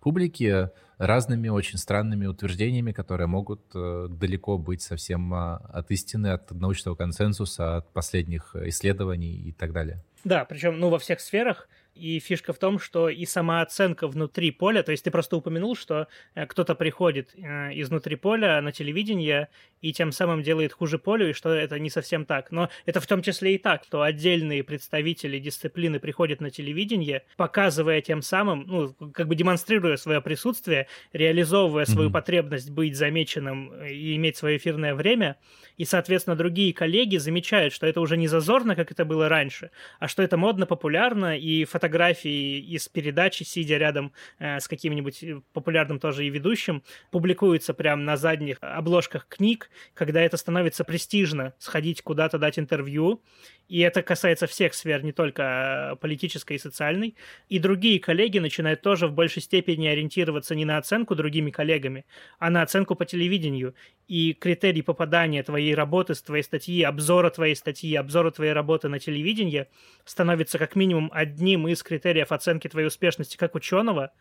публики 0.00 0.70
разными, 0.98 1.48
очень 1.48 1.78
странными 1.78 2.26
утверждениями, 2.26 2.92
которые 2.92 3.26
могут 3.26 3.60
э, 3.74 4.08
далеко 4.10 4.58
быть 4.58 4.82
совсем 4.82 5.32
а, 5.34 5.56
от 5.56 5.90
истины, 5.90 6.28
от 6.28 6.50
научного 6.50 6.94
консенсуса, 6.94 7.76
от 7.76 7.92
последних 7.92 8.54
исследований 8.56 9.34
и 9.34 9.52
так 9.52 9.72
далее. 9.72 10.02
Да, 10.24 10.44
причем, 10.44 10.78
ну, 10.78 10.88
во 10.88 10.98
всех 10.98 11.20
сферах 11.20 11.68
и 11.94 12.18
фишка 12.18 12.52
в 12.52 12.58
том, 12.58 12.78
что 12.78 13.08
и 13.08 13.24
сама 13.24 13.62
оценка 13.62 14.08
внутри 14.08 14.50
поля, 14.50 14.82
то 14.82 14.90
есть 14.90 15.04
ты 15.04 15.10
просто 15.10 15.36
упомянул, 15.36 15.76
что 15.76 16.08
э, 16.34 16.46
кто-то 16.46 16.74
приходит 16.74 17.34
э, 17.36 17.70
изнутри 17.80 18.16
поля 18.16 18.60
на 18.60 18.72
телевидение 18.72 19.48
и 19.80 19.92
тем 19.92 20.10
самым 20.12 20.42
делает 20.42 20.72
хуже 20.72 20.98
полю, 20.98 21.30
и 21.30 21.32
что 21.32 21.50
это 21.50 21.78
не 21.78 21.90
совсем 21.90 22.24
так. 22.24 22.50
Но 22.50 22.68
это 22.84 23.00
в 23.00 23.06
том 23.06 23.22
числе 23.22 23.54
и 23.54 23.58
так, 23.58 23.84
что 23.84 24.02
отдельные 24.02 24.64
представители 24.64 25.38
дисциплины 25.38 26.00
приходят 26.00 26.40
на 26.40 26.50
телевидение, 26.50 27.22
показывая 27.36 28.00
тем 28.00 28.22
самым, 28.22 28.64
ну, 28.66 29.10
как 29.12 29.28
бы 29.28 29.36
демонстрируя 29.36 29.96
свое 29.96 30.20
присутствие, 30.20 30.88
реализовывая 31.12 31.84
свою 31.84 32.08
mm-hmm. 32.08 32.12
потребность 32.12 32.70
быть 32.70 32.96
замеченным 32.96 33.72
и 33.84 34.16
иметь 34.16 34.36
свое 34.36 34.56
эфирное 34.56 34.94
время, 34.94 35.36
и, 35.76 35.84
соответственно, 35.84 36.36
другие 36.36 36.72
коллеги 36.72 37.18
замечают, 37.18 37.72
что 37.72 37.86
это 37.86 38.00
уже 38.00 38.16
не 38.16 38.26
зазорно, 38.26 38.74
как 38.74 38.90
это 38.90 39.04
было 39.04 39.28
раньше, 39.28 39.70
а 40.00 40.08
что 40.08 40.22
это 40.22 40.36
модно, 40.36 40.66
популярно, 40.66 41.38
и 41.38 41.64
фото 41.64 41.83
фотографии 41.84 42.60
из 42.60 42.88
передачи, 42.88 43.42
сидя 43.42 43.76
рядом 43.76 44.12
э, 44.38 44.58
с 44.58 44.68
каким-нибудь 44.68 45.22
э, 45.22 45.40
популярным 45.52 45.98
тоже 45.98 46.24
и 46.24 46.30
ведущим, 46.30 46.82
публикуются 47.10 47.74
прямо 47.74 48.02
на 48.02 48.16
задних 48.16 48.56
обложках 48.60 49.28
книг, 49.28 49.70
когда 49.92 50.22
это 50.22 50.38
становится 50.38 50.84
престижно 50.84 51.52
сходить 51.58 52.00
куда-то 52.00 52.38
дать 52.38 52.58
интервью, 52.58 53.20
и 53.68 53.80
это 53.80 54.02
касается 54.02 54.46
всех 54.46 54.74
сфер, 54.74 55.02
не 55.02 55.12
только 55.12 55.92
э, 55.92 55.96
политической 55.96 56.56
и 56.56 56.58
социальной. 56.58 57.16
И 57.48 57.58
другие 57.58 57.98
коллеги 57.98 58.38
начинают 58.38 58.82
тоже 58.82 59.06
в 59.06 59.12
большей 59.12 59.40
степени 59.40 59.86
ориентироваться 59.86 60.54
не 60.54 60.64
на 60.64 60.76
оценку 60.76 61.14
другими 61.14 61.50
коллегами, 61.50 62.04
а 62.38 62.50
на 62.50 62.62
оценку 62.62 62.94
по 62.94 63.06
телевидению. 63.06 63.74
И 64.06 64.34
критерий 64.34 64.82
попадания 64.82 65.42
твоей 65.42 65.74
работы 65.74 66.14
с 66.14 66.20
твоей 66.20 66.42
статьи, 66.42 66.82
обзора 66.82 67.30
твоей 67.30 67.56
статьи, 67.56 67.94
обзора 67.94 68.30
твоей 68.30 68.52
работы 68.52 68.88
на 68.88 68.98
телевидении 68.98 69.66
становится 70.04 70.58
как 70.58 70.76
минимум 70.76 71.10
одним 71.14 71.66
из 71.66 71.73
критериев 71.82 72.32
оценки 72.32 72.68
твоей 72.68 72.86
успешности 72.86 73.36
как 73.36 73.54
ученого, 73.54 74.12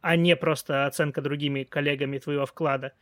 а 0.00 0.16
не 0.16 0.36
просто 0.36 0.86
оценка 0.86 1.22
другими 1.22 1.64
коллегами 1.64 2.18
твоего 2.18 2.46
вклада 2.46 2.92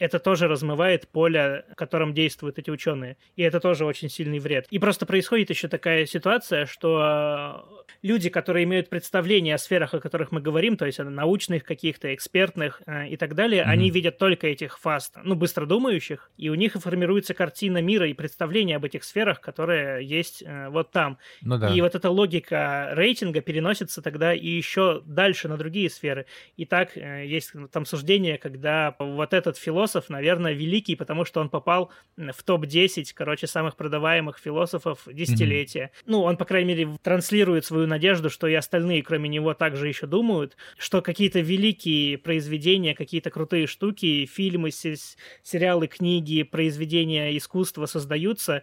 это 0.00 0.18
тоже 0.18 0.48
размывает 0.48 1.06
поле, 1.08 1.64
в 1.70 1.74
котором 1.76 2.14
действуют 2.14 2.58
эти 2.58 2.70
ученые. 2.70 3.18
И 3.36 3.42
это 3.42 3.60
тоже 3.60 3.84
очень 3.84 4.08
сильный 4.08 4.38
вред. 4.38 4.66
И 4.70 4.78
просто 4.78 5.04
происходит 5.04 5.50
еще 5.50 5.68
такая 5.68 6.06
ситуация, 6.06 6.64
что 6.64 7.84
люди, 8.02 8.30
которые 8.30 8.64
имеют 8.64 8.88
представление 8.88 9.54
о 9.54 9.58
сферах, 9.58 9.92
о 9.92 10.00
которых 10.00 10.32
мы 10.32 10.40
говорим, 10.40 10.78
то 10.78 10.86
есть 10.86 10.98
о 11.00 11.04
научных 11.04 11.64
каких-то, 11.64 12.14
экспертных 12.14 12.80
э, 12.86 13.08
и 13.08 13.16
так 13.18 13.34
далее, 13.34 13.62
mm-hmm. 13.62 13.70
они 13.70 13.90
видят 13.90 14.16
только 14.16 14.46
этих 14.46 14.78
фаст, 14.78 15.16
ну, 15.22 15.34
быстродумающих, 15.34 16.30
и 16.38 16.48
у 16.48 16.54
них 16.54 16.76
и 16.76 16.78
формируется 16.80 17.34
картина 17.34 17.82
мира 17.82 18.08
и 18.08 18.14
представление 18.14 18.76
об 18.76 18.86
этих 18.86 19.04
сферах, 19.04 19.42
которые 19.42 20.04
есть 20.04 20.42
э, 20.42 20.70
вот 20.70 20.90
там. 20.92 21.18
Ну, 21.42 21.58
да. 21.58 21.68
И 21.74 21.80
вот 21.82 21.94
эта 21.94 22.08
логика 22.08 22.88
рейтинга 22.92 23.42
переносится 23.42 24.00
тогда 24.00 24.32
и 24.32 24.46
еще 24.46 25.02
дальше 25.04 25.48
на 25.48 25.58
другие 25.58 25.90
сферы. 25.90 26.24
И 26.56 26.64
так 26.64 26.96
э, 26.96 27.26
есть 27.26 27.52
там 27.70 27.84
суждение, 27.84 28.38
когда 28.38 28.96
вот 28.98 29.34
этот 29.34 29.58
философ 29.58 29.89
философ, 29.90 30.10
наверное, 30.10 30.52
великий, 30.52 30.96
потому 30.96 31.24
что 31.24 31.40
он 31.40 31.48
попал 31.48 31.90
в 32.16 32.42
топ-10, 32.42 33.12
короче, 33.14 33.46
самых 33.46 33.76
продаваемых 33.76 34.38
философов 34.38 35.00
десятилетия. 35.06 35.90
Mm-hmm. 35.92 36.04
Ну, 36.06 36.22
он, 36.22 36.36
по 36.36 36.44
крайней 36.44 36.74
мере, 36.74 36.98
транслирует 37.02 37.64
свою 37.64 37.86
надежду, 37.86 38.30
что 38.30 38.46
и 38.46 38.54
остальные, 38.54 39.02
кроме 39.02 39.28
него, 39.28 39.54
также 39.54 39.88
еще 39.88 40.06
думают, 40.06 40.56
что 40.78 41.02
какие-то 41.02 41.40
великие 41.40 42.18
произведения, 42.18 42.94
какие-то 42.94 43.30
крутые 43.30 43.66
штуки, 43.66 44.26
фильмы, 44.26 44.70
сериалы, 44.70 45.86
книги, 45.88 46.42
произведения 46.42 47.36
искусства 47.36 47.86
создаются 47.86 48.62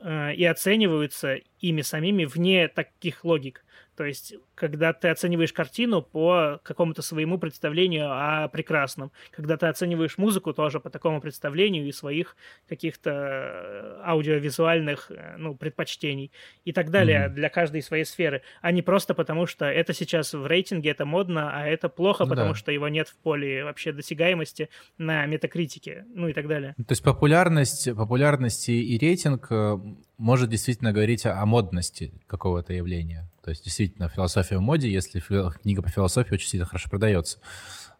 э, 0.00 0.34
и 0.34 0.44
оцениваются 0.44 1.38
ими 1.60 1.82
самими 1.82 2.24
вне 2.24 2.68
таких 2.68 3.24
логик. 3.24 3.64
То 4.00 4.06
есть, 4.06 4.32
когда 4.54 4.94
ты 4.94 5.08
оцениваешь 5.08 5.52
картину 5.52 6.00
по 6.00 6.58
какому-то 6.62 7.02
своему 7.02 7.36
представлению 7.36 8.08
о 8.10 8.48
прекрасном, 8.48 9.12
когда 9.30 9.58
ты 9.58 9.66
оцениваешь 9.66 10.16
музыку 10.16 10.54
тоже 10.54 10.80
по 10.80 10.88
такому 10.88 11.20
представлению 11.20 11.86
и 11.86 11.92
своих 11.92 12.34
каких-то 12.66 13.10
э, 13.10 14.00
аудиовизуальных 14.02 15.10
э, 15.10 15.36
ну, 15.36 15.54
предпочтений 15.54 16.32
и 16.64 16.72
так 16.72 16.90
далее 16.90 17.26
mm-hmm. 17.26 17.34
для 17.34 17.50
каждой 17.50 17.82
своей 17.82 18.06
сферы, 18.06 18.40
а 18.62 18.72
не 18.72 18.80
просто 18.80 19.12
потому, 19.12 19.44
что 19.44 19.66
это 19.66 19.92
сейчас 19.92 20.32
в 20.32 20.46
рейтинге, 20.46 20.92
это 20.92 21.04
модно, 21.04 21.50
а 21.52 21.66
это 21.66 21.90
плохо, 21.90 22.24
ну, 22.24 22.30
потому 22.30 22.52
да. 22.52 22.54
что 22.54 22.72
его 22.72 22.88
нет 22.88 23.06
в 23.06 23.18
поле 23.18 23.64
вообще 23.64 23.92
досягаемости 23.92 24.70
на 24.96 25.26
метакритике, 25.26 26.06
ну 26.14 26.26
и 26.28 26.32
так 26.32 26.48
далее. 26.48 26.74
То 26.78 26.92
есть 26.92 27.02
популярность, 27.02 27.94
популярность 27.94 28.70
и 28.70 28.96
рейтинг 28.98 29.48
э, 29.50 29.76
может 30.20 30.50
действительно 30.50 30.92
говорить 30.92 31.24
о 31.24 31.44
модности 31.46 32.12
какого-то 32.26 32.74
явления. 32.74 33.28
То 33.42 33.50
есть 33.50 33.64
действительно 33.64 34.08
философия 34.08 34.58
в 34.58 34.60
моде, 34.60 34.92
если 34.92 35.18
книга 35.62 35.82
по 35.82 35.88
философии 35.88 36.34
очень 36.34 36.48
сильно 36.48 36.66
хорошо 36.66 36.90
продается. 36.90 37.38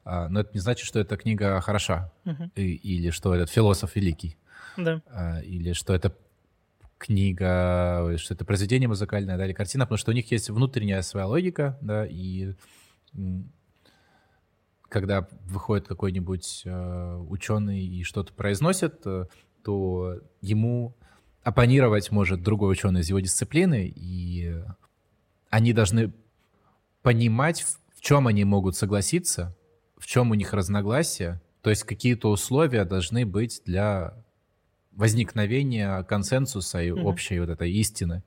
А, 0.05 0.29
но 0.29 0.41
это 0.41 0.51
не 0.53 0.61
значит, 0.61 0.87
что 0.87 1.01
эта 1.01 1.17
книга 1.17 1.61
хороша. 1.63 2.13
Uh-huh. 2.27 2.51
И, 2.57 2.75
или 2.75 3.11
что 3.11 3.35
этот 3.35 3.49
философ 3.49 3.97
великий. 3.97 4.37
Да. 4.77 5.01
А, 5.07 5.41
или 5.41 5.73
что 5.73 5.95
это 5.95 6.15
книга, 6.99 8.15
что 8.19 8.35
это 8.35 8.45
произведение 8.45 8.89
музыкальное, 8.89 9.39
да, 9.39 9.47
или 9.47 9.55
картина, 9.55 9.87
потому 9.87 9.97
что 9.97 10.11
у 10.11 10.15
них 10.15 10.31
есть 10.31 10.51
внутренняя 10.51 11.01
своя 11.01 11.27
логика, 11.27 11.79
да, 11.81 12.05
и 12.07 12.53
когда 14.91 15.27
выходит 15.47 15.89
какой-нибудь 15.89 16.63
э, 16.67 17.17
ученый 17.29 17.81
и 17.81 18.03
что-то 18.03 18.35
произносит, 18.35 19.01
э, 19.07 19.27
то 19.65 20.19
ему 20.43 20.95
оппонировать 21.43 22.11
может 22.11 22.43
другой 22.43 22.73
ученый 22.73 23.01
из 23.01 23.09
его 23.09 23.21
дисциплины, 23.21 23.93
и 23.95 24.63
они 25.49 25.73
должны 25.73 26.13
понимать, 27.03 27.65
в 27.95 28.01
чем 28.01 28.27
они 28.27 28.45
могут 28.45 28.77
согласиться, 28.77 29.57
в 29.99 30.07
чем 30.07 30.31
у 30.31 30.35
них 30.35 30.53
разногласия, 30.53 31.41
то 31.63 31.71
есть 31.71 31.85
какие-то 31.85 32.31
условия 32.31 32.85
должны 32.85 33.27
быть 33.27 33.63
для 33.65 34.15
возникновения 34.93 36.03
консенсуса 36.05 36.83
и 36.83 36.91
mm-hmm. 36.91 37.03
общей 37.03 37.41
вот 37.41 37.49
этой 37.49 37.71
истины, 37.73 38.23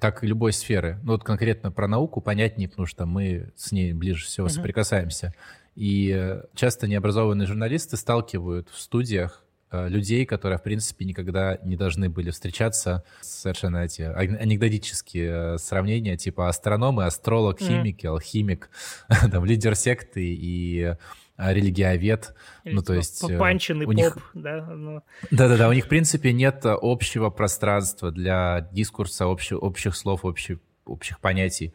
так 0.00 0.24
и 0.24 0.26
любой 0.26 0.52
сферы. 0.52 0.98
Ну 1.02 1.12
вот 1.12 1.24
конкретно 1.24 1.70
про 1.70 1.88
науку 1.88 2.20
понятнее, 2.20 2.68
потому 2.68 2.86
что 2.86 3.06
мы 3.06 3.52
с 3.56 3.70
ней 3.72 3.92
ближе 3.92 4.24
всего 4.24 4.46
mm-hmm. 4.46 4.50
соприкасаемся. 4.50 5.34
И 5.74 6.40
часто 6.54 6.86
необразованные 6.86 7.46
журналисты 7.46 7.96
сталкивают 7.96 8.68
в 8.70 8.80
студиях 8.80 9.43
людей, 9.88 10.26
которые, 10.26 10.58
в 10.58 10.62
принципе, 10.62 11.04
никогда 11.04 11.58
не 11.62 11.76
должны 11.76 12.08
были 12.08 12.30
встречаться. 12.30 13.04
Совершенно 13.20 13.78
эти 13.78 14.02
анекдотические 14.02 15.54
э, 15.54 15.58
сравнения, 15.58 16.16
типа 16.16 16.48
астрономы, 16.48 17.04
астролог, 17.04 17.60
химик, 17.60 18.04
mm. 18.04 18.08
алхимик, 18.08 18.70
там, 19.30 19.44
лидер 19.44 19.74
секты 19.74 20.34
и 20.34 20.96
э, 21.36 21.52
религиовед, 21.52 22.34
Или, 22.64 22.74
ну 22.74 22.82
то 22.82 22.92
типа 22.92 22.96
есть 22.96 23.38
панчин 23.38 23.82
у 23.82 23.86
поп, 23.86 23.94
них... 23.94 24.30
да, 24.34 24.66
ну... 24.66 25.02
да-да-да, 25.30 25.68
у 25.68 25.72
них 25.72 25.86
в 25.86 25.88
принципе 25.88 26.32
нет 26.32 26.60
общего 26.64 27.30
пространства 27.30 28.10
для 28.10 28.68
дискурса, 28.72 29.26
общих, 29.26 29.62
общих 29.62 29.96
слов, 29.96 30.24
общих, 30.24 30.58
общих 30.84 31.20
понятий, 31.20 31.74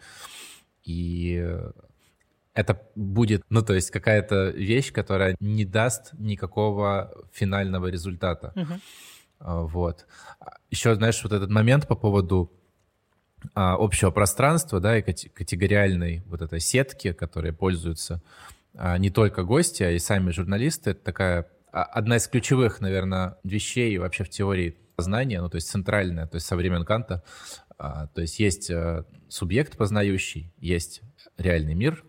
и 0.83 1.57
это 2.59 2.81
будет, 2.95 3.43
ну, 3.49 3.61
то 3.61 3.73
есть 3.73 3.89
какая-то 3.89 4.49
вещь, 4.49 4.91
которая 4.91 5.35
не 5.39 5.63
даст 5.63 6.11
никакого 6.13 7.09
финального 7.31 7.87
результата. 7.87 8.51
Uh-huh. 8.55 9.67
Вот. 9.67 10.05
Еще, 10.69 10.93
знаешь, 10.95 11.23
вот 11.23 11.31
этот 11.31 11.49
момент 11.49 11.87
по 11.87 11.95
поводу 11.95 12.51
а, 13.53 13.75
общего 13.75 14.11
пространства, 14.11 14.81
да, 14.81 14.97
и 14.97 15.01
категориальной 15.01 16.23
вот 16.25 16.41
этой 16.41 16.59
сетки, 16.59 17.13
которые 17.13 17.53
пользуются 17.53 18.21
а, 18.75 18.97
не 18.97 19.09
только 19.09 19.43
гости, 19.43 19.83
а 19.83 19.91
и 19.91 19.99
сами 19.99 20.31
журналисты, 20.31 20.91
это 20.91 21.01
такая 21.01 21.47
а, 21.71 21.83
одна 21.83 22.17
из 22.17 22.27
ключевых, 22.27 22.81
наверное, 22.81 23.37
вещей 23.45 23.97
вообще 23.97 24.25
в 24.25 24.29
теории 24.29 24.75
знания, 24.97 25.41
ну, 25.41 25.49
то 25.49 25.55
есть 25.55 25.69
центральная, 25.69 26.27
то 26.27 26.35
есть 26.35 26.45
со 26.45 26.57
времен 26.57 26.83
Канта, 26.83 27.23
а, 27.77 28.07
то 28.07 28.19
есть 28.19 28.37
есть 28.41 28.69
а, 28.69 29.05
субъект 29.29 29.77
познающий, 29.77 30.51
есть 30.57 31.01
реальный 31.37 31.75
мир, 31.75 32.03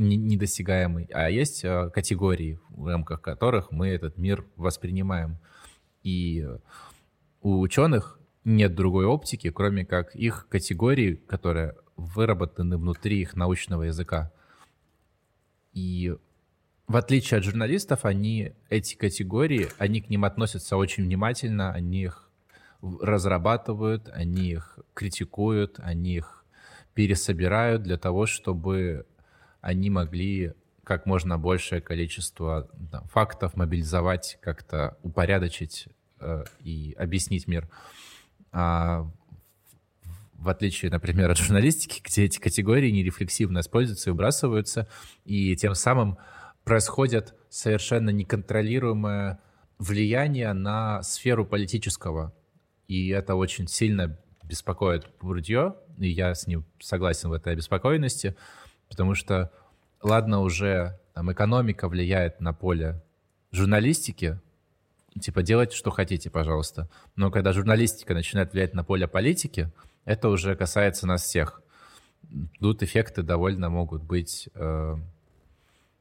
недосягаемый, 0.00 1.08
а 1.12 1.28
есть 1.28 1.64
э, 1.64 1.90
категории, 1.90 2.58
в 2.70 2.86
рамках 2.86 3.20
которых 3.20 3.70
мы 3.70 3.88
этот 3.88 4.16
мир 4.16 4.46
воспринимаем. 4.56 5.38
И 6.02 6.46
у 7.42 7.60
ученых 7.60 8.18
нет 8.44 8.74
другой 8.74 9.04
оптики, 9.04 9.50
кроме 9.50 9.84
как 9.84 10.14
их 10.14 10.48
категории, 10.48 11.14
которые 11.14 11.76
выработаны 11.96 12.78
внутри 12.78 13.20
их 13.20 13.36
научного 13.36 13.84
языка. 13.84 14.32
И 15.72 16.16
в 16.86 16.96
отличие 16.96 17.38
от 17.38 17.44
журналистов, 17.44 18.04
они 18.04 18.54
эти 18.70 18.96
категории, 18.96 19.68
они 19.78 20.00
к 20.00 20.08
ним 20.08 20.24
относятся 20.24 20.76
очень 20.76 21.04
внимательно, 21.04 21.72
они 21.72 22.04
их 22.04 22.30
разрабатывают, 22.82 24.08
они 24.08 24.52
их 24.52 24.78
критикуют, 24.94 25.78
они 25.78 26.16
их 26.16 26.44
пересобирают 26.94 27.82
для 27.82 27.98
того, 27.98 28.26
чтобы 28.26 29.06
они 29.60 29.90
могли 29.90 30.54
как 30.84 31.06
можно 31.06 31.38
большее 31.38 31.80
количество 31.80 32.68
там, 32.90 33.06
фактов 33.08 33.56
мобилизовать, 33.56 34.38
как-то 34.40 34.96
упорядочить 35.02 35.88
э, 36.18 36.44
и 36.60 36.94
объяснить 36.98 37.46
мир. 37.46 37.68
А 38.52 39.08
в 40.34 40.48
отличие, 40.48 40.90
например, 40.90 41.30
от 41.30 41.38
журналистики, 41.38 42.00
где 42.02 42.24
эти 42.24 42.38
категории 42.38 42.90
нерефлексивно 42.90 43.60
используются 43.60 44.10
и 44.10 44.12
выбрасываются, 44.12 44.88
и 45.24 45.54
тем 45.54 45.74
самым 45.74 46.18
происходит 46.64 47.34
совершенно 47.50 48.10
неконтролируемое 48.10 49.38
влияние 49.78 50.52
на 50.52 51.02
сферу 51.02 51.44
политического. 51.44 52.34
И 52.88 53.08
это 53.08 53.34
очень 53.34 53.68
сильно 53.68 54.18
беспокоит 54.42 55.06
Бурдье, 55.20 55.74
и 55.98 56.08
я 56.08 56.34
с 56.34 56.46
ним 56.46 56.64
согласен 56.80 57.28
в 57.28 57.32
этой 57.34 57.52
обеспокоенности, 57.52 58.34
потому 58.90 59.14
что, 59.14 59.50
ладно, 60.02 60.40
уже 60.40 60.98
там, 61.14 61.32
экономика 61.32 61.88
влияет 61.88 62.40
на 62.40 62.52
поле 62.52 63.02
журналистики, 63.52 64.38
типа 65.18 65.42
делайте, 65.42 65.74
что 65.74 65.90
хотите, 65.90 66.28
пожалуйста. 66.28 66.90
Но 67.16 67.30
когда 67.30 67.52
журналистика 67.52 68.12
начинает 68.12 68.52
влиять 68.52 68.74
на 68.74 68.84
поле 68.84 69.08
политики, 69.08 69.70
это 70.04 70.28
уже 70.28 70.54
касается 70.56 71.06
нас 71.06 71.22
всех. 71.22 71.62
Тут 72.60 72.82
эффекты 72.82 73.22
довольно 73.22 73.70
могут 73.70 74.02
быть 74.02 74.48
э, 74.54 74.96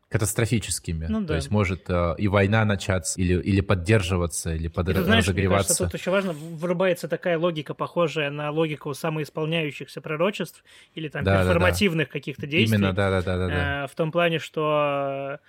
катастрофическими. 0.10 1.06
Ну, 1.08 1.22
да. 1.22 1.28
То 1.28 1.36
есть 1.36 1.52
может 1.52 1.88
э, 1.88 2.16
и 2.18 2.28
война 2.28 2.66
начаться, 2.66 3.20
или, 3.22 3.40
или 3.40 3.62
поддерживаться, 3.62 4.54
или 4.56 4.68
под, 4.68 4.90
и, 4.90 4.94
знаешь, 4.94 5.26
разогреваться. 5.26 5.68
Кажется, 5.68 5.86
тут 5.86 6.00
еще 6.00 6.10
важно, 6.10 6.34
вырубается 6.34 7.08
такая 7.08 7.38
логика, 7.38 7.76
похожая 7.76 8.32
на 8.32 8.50
логику 8.50 8.94
самоисполняющихся 8.96 10.02
пророчеств 10.02 10.64
или 10.96 11.10
там 11.10 11.24
да, 11.24 11.44
перформативных 11.44 12.08
да, 12.08 12.10
да. 12.10 12.20
каких-то 12.20 12.48
действий. 12.48 12.78
Именно, 12.78 12.94
да-да-да. 12.94 13.84
Э, 13.84 13.88
в 13.88 13.96
том 13.96 14.12
плане, 14.12 14.40
что 14.40 15.40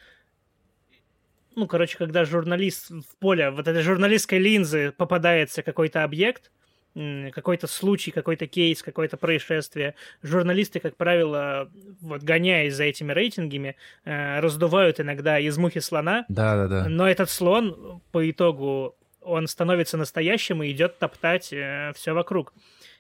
ну, 1.57 1.67
короче, 1.67 1.97
когда 1.97 2.25
журналист 2.25 2.91
в 2.91 3.17
поле 3.19 3.51
вот 3.51 3.67
этой 3.67 3.83
журналистской 3.83 4.39
линзы 4.39 4.93
попадается 4.93 5.63
какой-то 5.63 6.05
объект, 6.05 6.51
какой-то 6.95 7.67
случай, 7.67 8.11
какой-то 8.11 8.47
кейс, 8.47 8.83
какое-то 8.83 9.17
происшествие, 9.17 9.95
журналисты, 10.23 10.81
как 10.81 10.97
правило, 10.97 11.71
вот 12.01 12.23
гоняясь 12.23 12.75
за 12.75 12.85
этими 12.85 13.13
рейтингами, 13.13 13.77
э, 14.05 14.41
раздувают 14.41 15.01
иногда 15.01 15.39
из 15.39 15.57
мухи 15.57 15.81
слона. 15.81 16.25
Да, 16.29 16.57
да, 16.57 16.69
да. 16.69 16.89
Но 16.89 17.09
этот 17.09 17.31
слон 17.31 18.01
по 18.11 18.29
итогу 18.29 18.97
он 19.21 19.47
становится 19.47 19.97
настоящим 19.97 20.63
и 20.63 20.71
идет 20.71 20.99
топтать 20.99 21.53
э, 21.53 21.93
все 21.95 22.13
вокруг. 22.13 22.53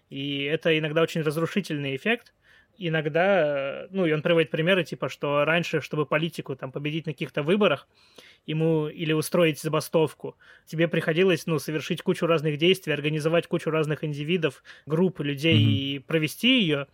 И 0.08 0.44
это 0.44 0.76
иногда 0.78 1.02
очень 1.02 1.22
разрушительный 1.22 1.96
эффект. 1.96 2.32
Иногда, 2.78 3.84
э, 3.84 3.88
ну, 3.90 4.06
и 4.06 4.12
он 4.12 4.22
приводит 4.22 4.50
примеры, 4.50 4.84
типа, 4.84 5.08
что 5.08 5.44
раньше, 5.44 5.80
чтобы 5.80 6.06
политику 6.06 6.56
там 6.56 6.72
победить 6.72 7.06
на 7.06 7.12
каких-то 7.12 7.42
выборах, 7.42 7.88
ему 8.46 8.88
или 8.88 9.12
устроить 9.12 9.60
забастовку. 9.60 10.36
Тебе 10.66 10.88
приходилось, 10.88 11.46
ну, 11.46 11.58
совершить 11.58 12.02
кучу 12.02 12.26
разных 12.26 12.58
действий, 12.58 12.92
организовать 12.92 13.46
кучу 13.46 13.70
разных 13.70 14.04
индивидов, 14.04 14.62
групп 14.86 15.20
людей 15.20 15.56
mm-hmm. 15.56 15.70
и 15.70 15.98
провести 16.00 16.60
ее, 16.60 16.86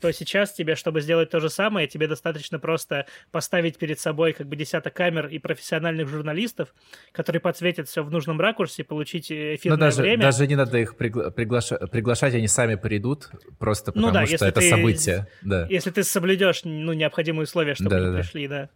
то 0.00 0.12
сейчас 0.12 0.52
тебе, 0.52 0.74
чтобы 0.74 1.00
сделать 1.00 1.30
то 1.30 1.40
же 1.40 1.48
самое, 1.48 1.86
тебе 1.86 2.08
достаточно 2.08 2.58
просто 2.58 3.06
поставить 3.30 3.78
перед 3.78 3.98
собой 3.98 4.32
как 4.32 4.48
бы 4.48 4.56
десяток 4.56 4.92
камер 4.94 5.28
и 5.28 5.38
профессиональных 5.38 6.08
журналистов, 6.08 6.74
которые 7.12 7.40
подсветят 7.40 7.88
все 7.88 8.02
в 8.02 8.10
нужном 8.10 8.40
ракурсе, 8.40 8.84
получить 8.84 9.30
э, 9.30 9.54
эфирное 9.54 9.78
Но 9.78 9.84
даже, 9.86 10.02
время. 10.02 10.22
даже 10.22 10.46
не 10.46 10.56
надо 10.56 10.78
их 10.78 10.94
пригла- 10.98 11.32
приглаша- 11.34 11.86
приглашать, 11.86 12.34
они 12.34 12.48
сами 12.48 12.74
придут, 12.74 13.30
просто 13.58 13.92
ну 13.94 14.08
потому 14.08 14.08
ну, 14.08 14.12
да, 14.12 14.36
что 14.36 14.46
это 14.46 14.60
ты, 14.60 14.70
событие. 14.70 15.26
Да. 15.42 15.66
Если 15.70 15.90
ты 15.90 16.02
соблюдешь 16.02 16.64
ну, 16.64 16.92
необходимые 16.92 17.44
условия, 17.44 17.74
чтобы 17.74 17.90
да, 17.90 17.96
они 17.96 18.06
да, 18.06 18.18
пришли, 18.18 18.48
да. 18.48 18.70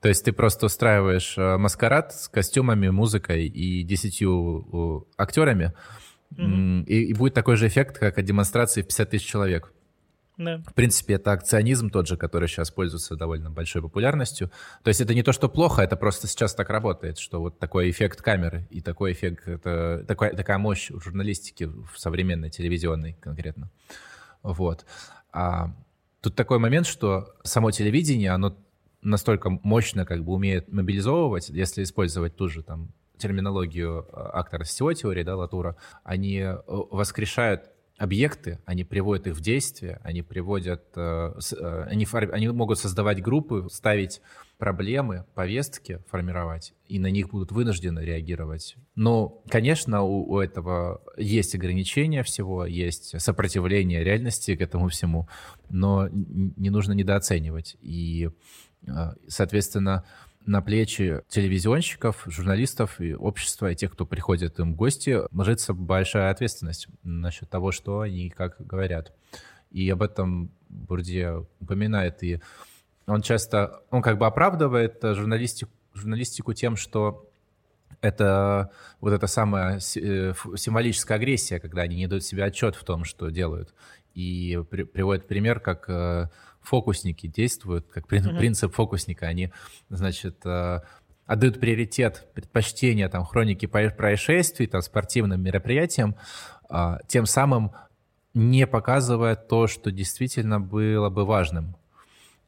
То 0.00 0.08
есть 0.08 0.24
ты 0.24 0.32
просто 0.32 0.66
устраиваешь 0.66 1.36
э, 1.38 1.56
маскарад 1.56 2.12
с 2.12 2.28
костюмами, 2.28 2.88
музыкой 2.88 3.46
и 3.46 3.82
десятью 3.82 5.08
актерами, 5.16 5.72
mm-hmm. 6.34 6.84
и, 6.84 7.04
и 7.04 7.14
будет 7.14 7.34
такой 7.34 7.56
же 7.56 7.66
эффект, 7.66 7.98
как 7.98 8.18
от 8.18 8.24
демонстрации 8.24 8.82
в 8.82 8.86
50 8.86 9.10
тысяч 9.10 9.26
человек. 9.26 9.72
Да. 10.36 10.58
В 10.66 10.74
принципе, 10.74 11.14
это 11.14 11.32
акционизм 11.32 11.88
тот 11.88 12.06
же, 12.06 12.18
который 12.18 12.46
сейчас 12.46 12.70
пользуется 12.70 13.16
довольно 13.16 13.50
большой 13.50 13.80
популярностью. 13.80 14.50
То 14.82 14.88
есть 14.88 15.00
это 15.00 15.14
не 15.14 15.22
то, 15.22 15.32
что 15.32 15.48
плохо, 15.48 15.80
это 15.80 15.96
просто 15.96 16.26
сейчас 16.26 16.54
так 16.54 16.68
работает, 16.68 17.18
что 17.18 17.40
вот 17.40 17.58
такой 17.58 17.90
эффект 17.90 18.20
камеры 18.20 18.66
и 18.70 18.82
такой 18.82 19.12
эффект, 19.12 19.48
это, 19.48 20.04
такая, 20.06 20.34
такая 20.34 20.58
мощь 20.58 20.90
в 20.90 21.00
журналистике, 21.00 21.68
в 21.68 21.92
современной 21.96 22.50
телевизионной 22.50 23.14
конкретно. 23.14 23.70
Вот. 24.42 24.84
А 25.32 25.74
тут 26.20 26.36
такой 26.36 26.58
момент, 26.58 26.86
что 26.86 27.34
само 27.42 27.70
телевидение, 27.70 28.30
оно 28.30 28.56
настолько 29.06 29.50
мощно 29.50 30.04
как 30.04 30.24
бы 30.24 30.32
умеет 30.32 30.72
мобилизовывать, 30.72 31.48
если 31.48 31.82
использовать 31.82 32.36
ту 32.36 32.48
же 32.48 32.62
там 32.62 32.92
терминологию 33.16 34.06
а, 34.12 34.40
актора 34.40 34.64
сетевой 34.64 34.94
теории, 34.94 35.22
да, 35.22 35.36
Латура, 35.36 35.76
они 36.04 36.38
э, 36.38 36.56
воскрешают 36.66 37.70
объекты, 37.98 38.60
они 38.66 38.84
приводят 38.84 39.26
их 39.26 39.34
в 39.34 39.40
действие, 39.40 40.00
они 40.04 40.22
приводят, 40.22 40.84
э, 40.96 41.32
э, 41.58 41.82
они, 41.88 42.06
они 42.12 42.48
могут 42.48 42.78
создавать 42.78 43.22
группы, 43.22 43.68
ставить 43.70 44.20
проблемы, 44.58 45.24
повестки 45.34 46.00
формировать, 46.08 46.74
и 46.88 46.98
на 46.98 47.10
них 47.10 47.30
будут 47.30 47.52
вынуждены 47.52 48.00
реагировать. 48.00 48.76
Но, 48.94 49.42
конечно, 49.48 50.02
у, 50.02 50.30
у 50.30 50.40
этого 50.40 51.02
есть 51.16 51.54
ограничения 51.54 52.22
всего, 52.22 52.66
есть 52.66 53.18
сопротивление 53.20 54.04
реальности 54.04 54.56
к 54.56 54.60
этому 54.60 54.88
всему, 54.88 55.28
но 55.70 56.08
не 56.10 56.70
нужно 56.70 56.92
недооценивать. 56.92 57.76
И 57.80 58.30
соответственно, 59.28 60.04
на 60.46 60.62
плечи 60.62 61.22
телевизионщиков, 61.28 62.22
журналистов 62.26 63.00
и 63.00 63.14
общества, 63.14 63.72
и 63.72 63.74
тех, 63.74 63.92
кто 63.92 64.06
приходит 64.06 64.58
им 64.60 64.74
в 64.74 64.76
гости, 64.76 65.20
ложится 65.32 65.74
большая 65.74 66.30
ответственность 66.30 66.86
насчет 67.02 67.50
того, 67.50 67.72
что 67.72 68.00
они 68.00 68.30
как 68.30 68.56
говорят. 68.58 69.12
И 69.72 69.90
об 69.90 70.02
этом 70.02 70.50
Бурдье 70.68 71.46
упоминает. 71.60 72.22
И 72.22 72.40
он 73.06 73.22
часто, 73.22 73.82
он 73.90 74.02
как 74.02 74.18
бы 74.18 74.26
оправдывает 74.26 74.98
журналистику, 75.02 75.72
журналистику 75.94 76.52
тем, 76.52 76.76
что 76.76 77.28
это 78.00 78.70
вот 79.00 79.12
эта 79.12 79.26
самая 79.26 79.76
э, 79.78 79.78
символическая 80.56 81.16
агрессия, 81.18 81.58
когда 81.58 81.82
они 81.82 81.96
не 81.96 82.06
дают 82.06 82.24
себе 82.24 82.44
отчет 82.44 82.76
в 82.76 82.84
том, 82.84 83.04
что 83.04 83.30
делают. 83.30 83.74
И 84.14 84.62
при, 84.70 84.84
приводит 84.84 85.26
пример, 85.26 85.60
как 85.60 85.88
э, 85.88 86.28
фокусники 86.66 87.26
действуют, 87.26 87.86
как 87.88 88.06
mm-hmm. 88.06 88.38
принцип 88.38 88.74
фокусника. 88.74 89.26
Они, 89.26 89.52
значит, 89.88 90.44
э, 90.44 90.80
отдают 91.26 91.60
приоритет, 91.60 92.28
предпочтение 92.34 93.08
там 93.08 93.24
хроники 93.24 93.66
происшествий, 93.66 94.66
там 94.66 94.82
спортивным 94.82 95.42
мероприятиям, 95.42 96.16
а, 96.68 96.98
тем 97.08 97.26
самым 97.26 97.72
не 98.34 98.66
показывая 98.66 99.34
то, 99.34 99.66
что 99.66 99.90
действительно 99.90 100.60
было 100.60 101.08
бы 101.08 101.24
важным. 101.24 101.76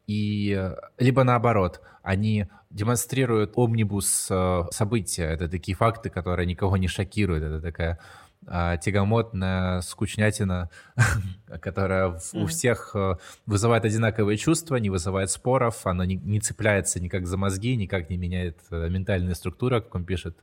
И 0.07 0.55
э, 0.55 0.77
либо 0.99 1.25
наоборот, 1.25 1.81
они 2.03 2.47
демонстрируют 2.71 3.53
омнибус 3.57 4.29
э, 4.31 4.63
события. 4.71 5.25
Это 5.25 5.49
такие 5.49 5.75
факты, 5.75 6.11
которые 6.11 6.47
никого 6.47 6.77
не 6.77 6.89
шокируют. 6.89 7.43
Это 7.43 7.61
такая 7.63 7.99
а, 8.47 8.77
тягомотная 8.77 9.81
скучнятина, 9.81 10.71
которая 11.61 12.19
у 12.33 12.47
всех 12.47 12.93
э, 12.95 13.17
вызывает 13.47 13.85
одинаковые 13.85 14.39
чувства, 14.39 14.77
не 14.77 14.91
вызывает 14.91 15.31
споров, 15.31 15.87
она 15.87 16.07
не, 16.07 16.17
не 16.17 16.41
цепляется 16.41 17.01
никак 17.01 17.27
за 17.27 17.37
мозги, 17.37 17.77
никак 17.77 18.09
не 18.11 18.17
меняет 18.17 18.59
э, 18.71 18.89
ментальные 18.89 19.35
структуры, 19.35 19.81
как 19.83 19.95
он 19.95 20.05
пишет, 20.05 20.37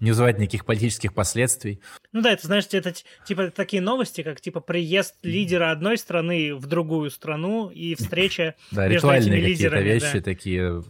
не 0.00 0.10
вызывает 0.10 0.38
никаких 0.38 0.64
политических 0.64 1.12
последствий. 1.14 1.80
Ну 2.12 2.22
да, 2.22 2.32
это, 2.32 2.46
знаешь, 2.46 2.66
это 2.70 2.94
типа 3.26 3.50
такие 3.50 3.82
новости, 3.82 4.22
как 4.22 4.40
типа 4.40 4.60
приезд 4.60 5.16
лидера 5.22 5.72
одной 5.72 5.98
страны 5.98 6.54
в 6.54 6.66
другую 6.66 7.10
страну 7.10 7.68
и 7.70 7.94
встреча 7.94 8.54
да, 8.70 8.86
ритуальные 8.86 9.42
какие-то 9.42 9.80
вещи 9.80 10.20
такие, 10.20 10.84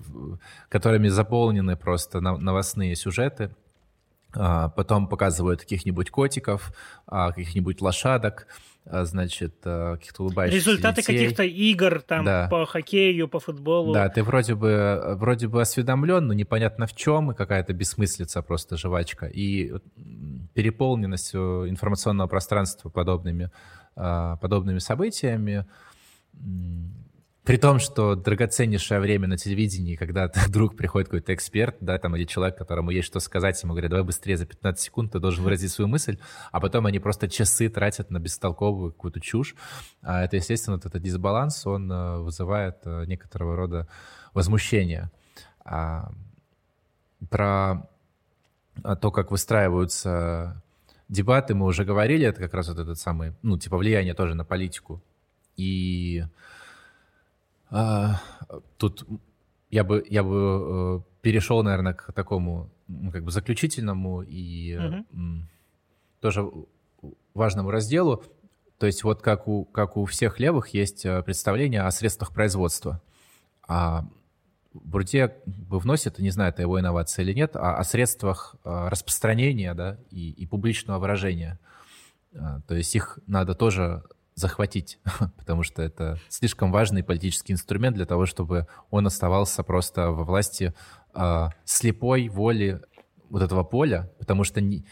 которыми 0.69 1.09
заполнены 1.09 1.77
просто 1.77 2.21
новостные 2.21 2.95
сюжеты. 2.95 3.55
А, 4.35 4.69
потом 4.69 5.09
показывают 5.09 5.61
каких-нибудь 5.61 6.11
котиков, 6.11 6.73
а, 7.07 7.33
каких-нибудь 7.33 7.81
лошадок, 7.81 8.47
а, 8.85 9.05
значит, 9.05 9.55
каких-то 9.63 10.23
улыбающихся 10.23 10.71
Результаты 10.71 11.03
каких-то 11.03 11.45
игр 11.45 12.03
там 12.03 12.25
да. 12.25 12.49
по 12.51 12.67
хоккею, 12.67 13.29
по 13.29 13.41
футболу. 13.41 13.95
Да, 13.95 14.09
ты 14.11 14.23
вроде 14.23 14.55
бы, 14.55 15.17
вроде 15.17 15.49
бы 15.49 15.63
осведомлен, 15.63 16.27
но 16.27 16.35
непонятно 16.35 16.87
в 16.87 16.95
чем, 16.95 17.33
и 17.33 17.35
какая-то 17.35 17.73
бессмыслица 17.73 18.43
просто 18.43 18.77
жвачка. 18.77 19.27
И 19.27 19.73
переполненность 20.53 21.35
информационного 21.35 22.29
пространства 22.29 22.91
подобными, 22.91 23.51
подобными 23.95 24.79
событиями 24.79 25.67
при 27.49 27.57
том, 27.57 27.79
что 27.79 28.15
драгоценнейшее 28.15 29.01
время 29.01 29.27
на 29.27 29.39
телевидении, 29.39 29.97
когда 29.97 30.31
вдруг 30.47 30.77
приходит 30.77 31.09
какой-то 31.09 31.33
эксперт, 31.33 31.79
да, 31.81 31.97
там, 31.97 32.15
или 32.15 32.25
человек, 32.25 32.59
которому 32.59 32.91
есть 32.91 33.07
что 33.07 33.21
сказать, 33.21 33.63
ему 33.63 33.73
говорят, 33.73 33.91
давай 33.91 34.05
быстрее 34.05 34.37
за 34.37 34.45
15 34.45 34.79
секунд 34.79 35.13
ты 35.13 35.19
должен 35.19 35.43
выразить 35.43 35.71
свою 35.71 35.89
мысль, 35.89 36.19
а 36.53 36.61
потом 36.61 36.85
они 36.85 36.99
просто 36.99 37.27
часы 37.27 37.71
тратят 37.71 38.11
на 38.11 38.19
бестолковую 38.19 38.93
какую-то 38.93 39.23
чушь. 39.23 39.55
А 40.03 40.25
это, 40.25 40.37
естественно, 40.37 40.77
вот 40.77 40.85
этот 40.85 41.01
дисбаланс, 41.01 41.67
он 41.67 41.91
э, 41.91 42.19
вызывает 42.19 42.81
э, 42.85 43.07
некоторого 43.07 43.57
рода 43.57 43.89
возмущение. 44.35 45.11
А, 45.65 46.13
про 47.31 47.89
то, 49.01 49.11
как 49.11 49.31
выстраиваются 49.31 50.63
дебаты, 51.09 51.55
мы 51.55 51.65
уже 51.65 51.87
говорили, 51.87 52.27
это 52.27 52.41
как 52.41 52.53
раз 52.53 52.69
вот 52.69 52.79
этот 52.79 52.99
самый, 52.99 53.33
ну, 53.41 53.57
типа 53.57 53.79
влияние 53.79 54.13
тоже 54.13 54.35
на 54.35 54.45
политику. 54.45 55.03
И 55.57 56.25
а, 57.71 58.21
тут 58.77 59.07
я 59.71 59.85
бы, 59.85 60.05
я 60.09 60.23
бы 60.23 61.01
э, 61.01 61.01
перешел, 61.21 61.63
наверное, 61.63 61.93
к 61.93 62.13
такому 62.13 62.71
ну, 62.87 63.11
как 63.11 63.25
бы 63.25 63.31
заключительному 63.31 64.23
и 64.23 64.73
mm-hmm. 64.73 65.43
тоже 66.21 66.51
важному 67.35 67.71
разделу. 67.71 68.25
То 68.79 68.87
есть 68.87 69.05
вот 69.05 69.21
как 69.21 69.49
у, 69.49 69.65
как 69.65 69.97
у 69.97 70.05
всех 70.07 70.41
левых 70.41 70.69
есть 70.69 71.05
э, 71.05 71.23
представление 71.23 71.83
о 71.83 71.91
средствах 71.91 72.33
производства. 72.33 73.03
А 73.67 74.09
Бурдье 74.73 75.37
вносит, 75.45 76.19
не 76.19 76.31
знаю, 76.31 76.51
это 76.51 76.63
его 76.63 76.81
инновация 76.81 77.25
или 77.25 77.35
нет, 77.35 77.57
о, 77.57 77.77
о 77.77 77.85
средствах 77.85 78.55
э, 78.65 78.89
распространения 78.89 79.75
да, 79.75 79.99
и, 80.11 80.31
и 80.31 80.47
публичного 80.47 80.99
выражения. 80.99 81.59
То 82.69 82.75
есть 82.75 82.95
их 82.95 83.19
надо 83.27 83.55
тоже 83.55 84.05
захватить, 84.39 84.99
потому 85.37 85.63
что 85.63 85.83
это 85.83 86.19
слишком 86.29 86.73
важный 86.73 87.03
политический 87.03 87.53
инструмент 87.53 87.97
для 87.97 88.07
того, 88.07 88.27
чтобы 88.27 88.67
он 88.91 89.07
оставался 89.07 89.63
просто 89.63 90.11
во 90.11 90.25
власти 90.25 90.75
э, 91.15 91.49
слепой 91.65 92.29
воли 92.29 92.81
вот 93.31 93.43
этого 93.43 93.63
поля, 93.63 94.11
потому 94.19 94.45
что 94.45 94.61
ни, 94.61 94.85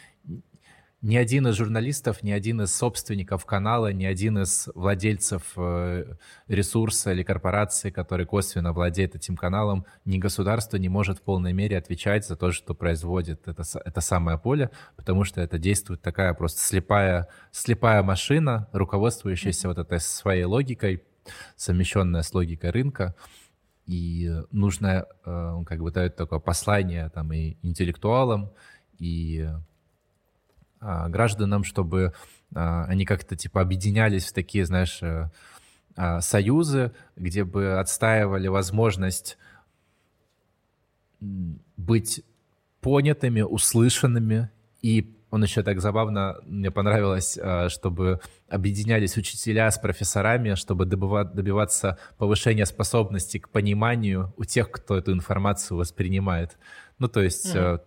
ни 1.02 1.16
один 1.16 1.46
из 1.46 1.56
журналистов, 1.56 2.22
ни 2.22 2.30
один 2.30 2.62
из 2.62 2.74
собственников 2.74 3.44
канала, 3.44 3.92
ни 3.92 4.04
один 4.04 4.38
из 4.38 4.68
владельцев 4.74 5.52
э, 5.56 6.14
ресурса 6.48 7.12
или 7.12 7.22
корпорации, 7.22 7.90
который 7.90 8.24
косвенно 8.24 8.72
владеет 8.72 9.14
этим 9.14 9.36
каналом, 9.36 9.84
ни 10.04 10.18
государство 10.18 10.78
не 10.78 10.88
может 10.88 11.18
в 11.18 11.22
полной 11.22 11.52
мере 11.52 11.76
отвечать 11.76 12.26
за 12.26 12.34
то, 12.34 12.50
что 12.50 12.74
производит 12.74 13.46
это, 13.46 13.62
это 13.84 14.00
самое 14.00 14.38
поле, 14.38 14.70
потому 14.96 15.24
что 15.24 15.40
это 15.42 15.58
действует 15.58 16.00
такая 16.00 16.32
просто 16.32 16.60
слепая, 16.60 17.28
слепая 17.52 18.02
машина, 18.02 18.68
руководствующаяся 18.72 19.68
вот 19.68 19.78
этой 19.78 20.00
своей 20.00 20.44
логикой, 20.44 21.02
совмещенная 21.56 22.22
с 22.22 22.32
логикой 22.32 22.70
рынка. 22.70 23.14
И 23.84 24.32
нужно, 24.50 25.06
э, 25.24 25.62
как 25.66 25.80
бы 25.80 25.90
дает 25.92 26.16
такое 26.16 26.40
послание 26.40 27.10
там 27.10 27.32
и 27.32 27.58
интеллектуалам, 27.62 28.50
и 28.98 29.48
гражданам, 30.80 31.64
чтобы 31.64 32.12
а, 32.54 32.84
они 32.84 33.04
как-то 33.04 33.36
типа 33.36 33.60
объединялись 33.60 34.26
в 34.26 34.32
такие, 34.32 34.64
знаешь, 34.66 35.02
э, 35.02 35.30
а, 35.96 36.20
союзы, 36.20 36.92
где 37.16 37.44
бы 37.44 37.78
отстаивали 37.78 38.48
возможность 38.48 39.38
быть 41.20 42.22
понятыми, 42.80 43.40
услышанными 43.40 44.50
и 44.82 45.12
он 45.30 45.42
еще 45.42 45.62
так 45.62 45.80
забавно, 45.80 46.36
мне 46.44 46.70
понравилось, 46.70 47.36
чтобы 47.68 48.20
объединялись 48.48 49.16
учителя 49.16 49.70
с 49.70 49.76
профессорами, 49.76 50.54
чтобы 50.54 50.86
добиваться 50.86 51.98
повышения 52.16 52.64
способности 52.64 53.38
к 53.38 53.48
пониманию 53.48 54.32
у 54.36 54.44
тех, 54.44 54.70
кто 54.70 54.96
эту 54.96 55.12
информацию 55.12 55.76
воспринимает. 55.78 56.56
Ну, 56.98 57.08
то 57.08 57.20
есть 57.20 57.54
угу. 57.54 57.80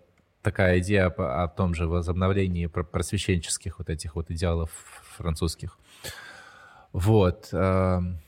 Такая 0.50 0.80
идея 0.80 1.10
о, 1.10 1.44
о 1.44 1.48
том 1.48 1.76
же 1.76 1.86
возобновлении 1.86 2.66
просвещенческих 2.66 3.78
вот 3.78 3.90
этих 3.90 4.16
вот 4.16 4.32
идеалов 4.32 4.72
французских. 5.16 5.78
Вот. 6.92 7.50
Эм, 7.52 8.20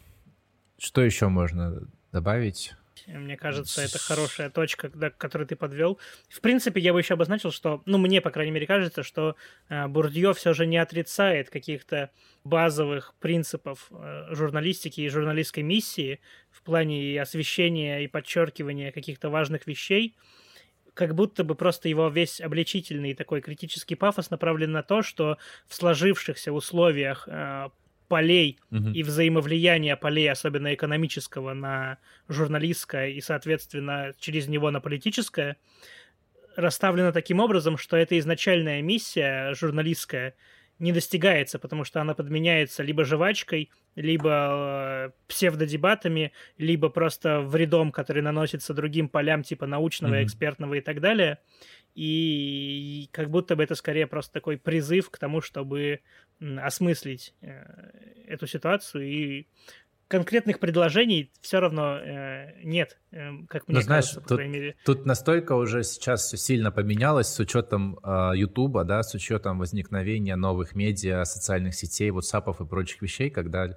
что 0.77 1.01
еще 1.01 1.29
можно 1.29 1.81
добавить? 2.11 2.75
Мне 3.07 3.37
кажется, 3.37 3.81
это 3.81 3.97
хорошая 3.97 4.51
точка, 4.51 4.89
к 4.91 5.17
которой 5.17 5.47
ты 5.47 5.55
подвел. 5.55 5.97
В 6.29 6.41
принципе, 6.41 6.79
я 6.79 6.93
бы 6.93 6.99
еще 6.99 7.15
обозначил, 7.15 7.51
что, 7.51 7.81
ну, 7.87 7.97
мне, 7.97 8.21
по 8.21 8.29
крайней 8.29 8.51
мере, 8.51 8.67
кажется, 8.67 9.01
что 9.01 9.35
э, 9.67 9.87
Бурдье 9.87 10.35
все 10.35 10.53
же 10.53 10.67
не 10.67 10.77
отрицает 10.77 11.49
каких-то 11.49 12.11
базовых 12.43 13.15
принципов 13.19 13.87
э, 13.89 14.27
журналистики 14.35 15.01
и 15.01 15.09
журналистской 15.09 15.63
миссии 15.63 16.19
в 16.51 16.61
плане 16.61 17.19
освещения 17.19 18.03
и 18.03 18.07
подчеркивания 18.07 18.91
каких-то 18.91 19.31
важных 19.31 19.65
вещей 19.65 20.15
как 21.01 21.15
будто 21.15 21.43
бы 21.43 21.55
просто 21.55 21.89
его 21.89 22.09
весь 22.09 22.39
обличительный 22.39 23.15
такой 23.15 23.41
критический 23.41 23.95
пафос 23.95 24.29
направлен 24.29 24.71
на 24.71 24.83
то, 24.83 25.01
что 25.01 25.39
в 25.67 25.73
сложившихся 25.73 26.53
условиях 26.53 27.27
э, 27.27 27.69
полей 28.07 28.59
угу. 28.69 28.89
и 28.89 29.01
взаимовлияния 29.01 29.95
полей, 29.95 30.29
особенно 30.29 30.71
экономического, 30.75 31.55
на 31.55 31.97
журналистское 32.29 33.07
и, 33.07 33.19
соответственно, 33.19 34.13
через 34.19 34.47
него 34.47 34.69
на 34.69 34.79
политическое, 34.79 35.57
расставлено 36.55 37.11
таким 37.11 37.39
образом, 37.39 37.79
что 37.79 37.97
эта 37.97 38.19
изначальная 38.19 38.83
миссия 38.83 39.55
журналистская 39.55 40.35
не 40.81 40.91
достигается, 40.91 41.59
потому 41.59 41.83
что 41.83 42.01
она 42.01 42.15
подменяется 42.15 42.81
либо 42.81 43.05
жвачкой, 43.05 43.69
либо 43.95 44.29
э, 44.29 45.09
псевдодебатами, 45.27 46.31
либо 46.57 46.89
просто 46.89 47.39
вредом, 47.41 47.91
который 47.91 48.23
наносится 48.23 48.73
другим 48.73 49.07
полям 49.07 49.43
типа 49.43 49.67
научного, 49.67 50.15
mm-hmm. 50.15 50.23
экспертного 50.23 50.73
и 50.73 50.81
так 50.81 50.99
далее. 50.99 51.37
И 51.93 53.09
как 53.11 53.29
будто 53.29 53.55
бы 53.55 53.63
это 53.63 53.75
скорее 53.75 54.07
просто 54.07 54.33
такой 54.33 54.57
призыв 54.57 55.11
к 55.11 55.19
тому, 55.19 55.41
чтобы 55.41 55.99
осмыслить 56.39 57.35
э, 57.41 57.63
эту 58.27 58.47
ситуацию 58.47 59.07
и 59.07 59.47
конкретных 60.11 60.59
предложений 60.59 61.31
все 61.39 61.61
равно 61.61 61.97
э, 61.97 62.61
нет, 62.63 62.99
э, 63.11 63.29
как 63.47 63.65
мне 63.69 63.77
Но, 63.77 63.81
знаешь, 63.81 64.03
кажется, 64.03 64.21
по 64.21 64.27
тут, 64.27 64.37
крайней 64.37 64.53
мере. 64.53 64.75
Тут 64.83 65.05
настолько 65.05 65.53
уже 65.53 65.83
сейчас 65.83 66.25
все 66.25 66.35
сильно 66.35 66.69
поменялось 66.69 67.27
с 67.27 67.39
учетом 67.39 67.97
э, 68.03 68.31
Ютуба, 68.35 68.83
да, 68.83 69.03
с 69.03 69.13
учетом 69.13 69.57
возникновения 69.57 70.35
новых 70.35 70.75
медиа, 70.75 71.23
социальных 71.23 71.75
сетей, 71.75 72.09
WhatsApp 72.09 72.61
и 72.61 72.67
прочих 72.67 73.01
вещей, 73.01 73.29
когда 73.29 73.73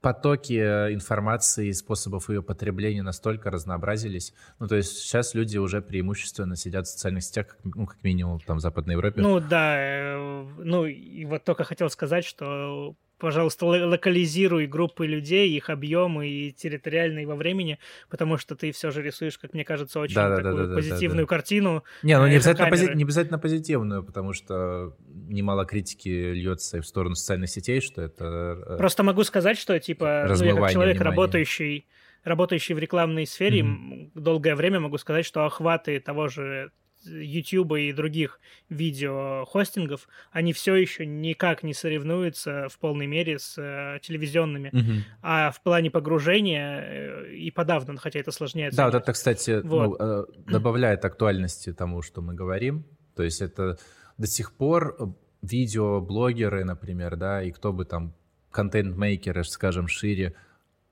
потоки 0.00 0.54
э, 0.54 0.92
информации 0.92 1.68
и 1.68 1.72
способов 1.72 2.28
ее 2.28 2.42
потребления 2.42 3.02
настолько 3.02 3.48
разнообразились. 3.50 4.34
Ну, 4.58 4.66
то 4.66 4.74
есть 4.74 4.98
сейчас 4.98 5.34
люди 5.34 5.56
уже 5.56 5.80
преимущественно 5.82 6.56
сидят 6.56 6.86
в 6.86 6.90
социальных 6.90 7.22
сетях, 7.22 7.46
как, 7.46 7.58
ну, 7.76 7.86
как 7.86 8.02
минимум, 8.02 8.40
там, 8.40 8.56
в 8.56 8.60
Западной 8.60 8.94
Европе. 8.94 9.20
Ну, 9.20 9.38
да. 9.38 9.76
Э, 9.78 10.44
ну, 10.58 10.84
и 10.84 11.24
вот 11.26 11.44
только 11.44 11.62
хотел 11.62 11.88
сказать, 11.90 12.24
что 12.24 12.96
пожалуйста, 13.22 13.66
локализируй 13.66 14.66
группы 14.66 15.06
людей, 15.06 15.48
их 15.50 15.70
объемы 15.70 16.28
и 16.28 16.50
территориальные 16.50 17.24
во 17.24 17.36
времени, 17.36 17.78
потому 18.10 18.36
что 18.36 18.56
ты 18.56 18.72
все 18.72 18.90
же 18.90 19.00
рисуешь, 19.00 19.38
как 19.38 19.54
мне 19.54 19.64
кажется, 19.64 20.00
очень 20.00 20.16
да, 20.16 20.36
такую 20.36 20.56
да, 20.56 20.66
да, 20.66 20.74
позитивную 20.74 21.24
да, 21.24 21.30
да. 21.30 21.36
картину. 21.36 21.84
Не, 22.02 22.18
ну 22.18 22.26
не 22.26 22.34
обязательно, 22.34 22.68
пози- 22.68 22.94
не 22.94 23.04
обязательно 23.04 23.38
позитивную, 23.38 24.02
потому 24.02 24.32
что 24.32 24.96
немало 25.28 25.64
критики 25.64 26.08
льется 26.08 26.82
в 26.82 26.86
сторону 26.86 27.14
социальных 27.14 27.48
сетей, 27.48 27.80
что 27.80 28.02
это... 28.02 28.58
Э, 28.66 28.76
Просто 28.76 29.04
могу 29.04 29.22
сказать, 29.22 29.56
что, 29.56 29.78
типа, 29.78 30.26
ну, 30.28 30.44
я 30.44 30.54
как 30.56 30.72
человек, 30.72 30.96
внимания. 30.96 31.10
работающий 31.10 31.86
работающий 32.24 32.74
в 32.74 32.78
рекламной 32.78 33.26
сфере, 33.26 33.60
mm-hmm. 33.60 34.10
долгое 34.14 34.54
время 34.56 34.80
могу 34.80 34.98
сказать, 34.98 35.24
что 35.26 35.44
охваты 35.44 35.98
того 36.00 36.28
же 36.28 36.70
YouTube 37.04 37.72
и 37.74 37.92
других 37.92 38.40
видеохостингов, 38.68 40.08
они 40.30 40.52
все 40.52 40.74
еще 40.74 41.06
никак 41.06 41.62
не 41.62 41.74
соревнуются 41.74 42.68
в 42.68 42.78
полной 42.78 43.06
мере 43.06 43.38
с 43.38 43.56
э, 43.58 43.98
телевизионными. 44.00 44.70
Угу. 44.72 45.04
А 45.22 45.50
в 45.50 45.62
плане 45.62 45.90
погружения 45.90 46.80
э, 46.80 47.34
и 47.34 47.50
подавно, 47.50 47.96
хотя 47.98 48.20
это 48.20 48.32
сложнее. 48.32 48.70
Да, 48.72 48.86
вот 48.86 48.94
это, 48.94 49.12
кстати, 49.12 49.60
ну, 49.62 49.88
вот. 49.88 49.98
ну, 49.98 50.06
э, 50.06 50.24
добавляет 50.46 51.04
актуальности 51.04 51.72
тому, 51.72 52.02
что 52.02 52.22
мы 52.22 52.34
говорим. 52.34 52.84
То 53.14 53.22
есть 53.22 53.40
это 53.40 53.78
до 54.18 54.26
сих 54.26 54.52
пор 54.52 54.96
э, 54.98 55.04
видеоблогеры, 55.42 56.64
например, 56.64 57.16
да, 57.16 57.42
и 57.42 57.50
кто 57.50 57.72
бы 57.72 57.84
там, 57.84 58.14
контент-мейкеры, 58.50 59.44
скажем, 59.44 59.88
шире, 59.88 60.34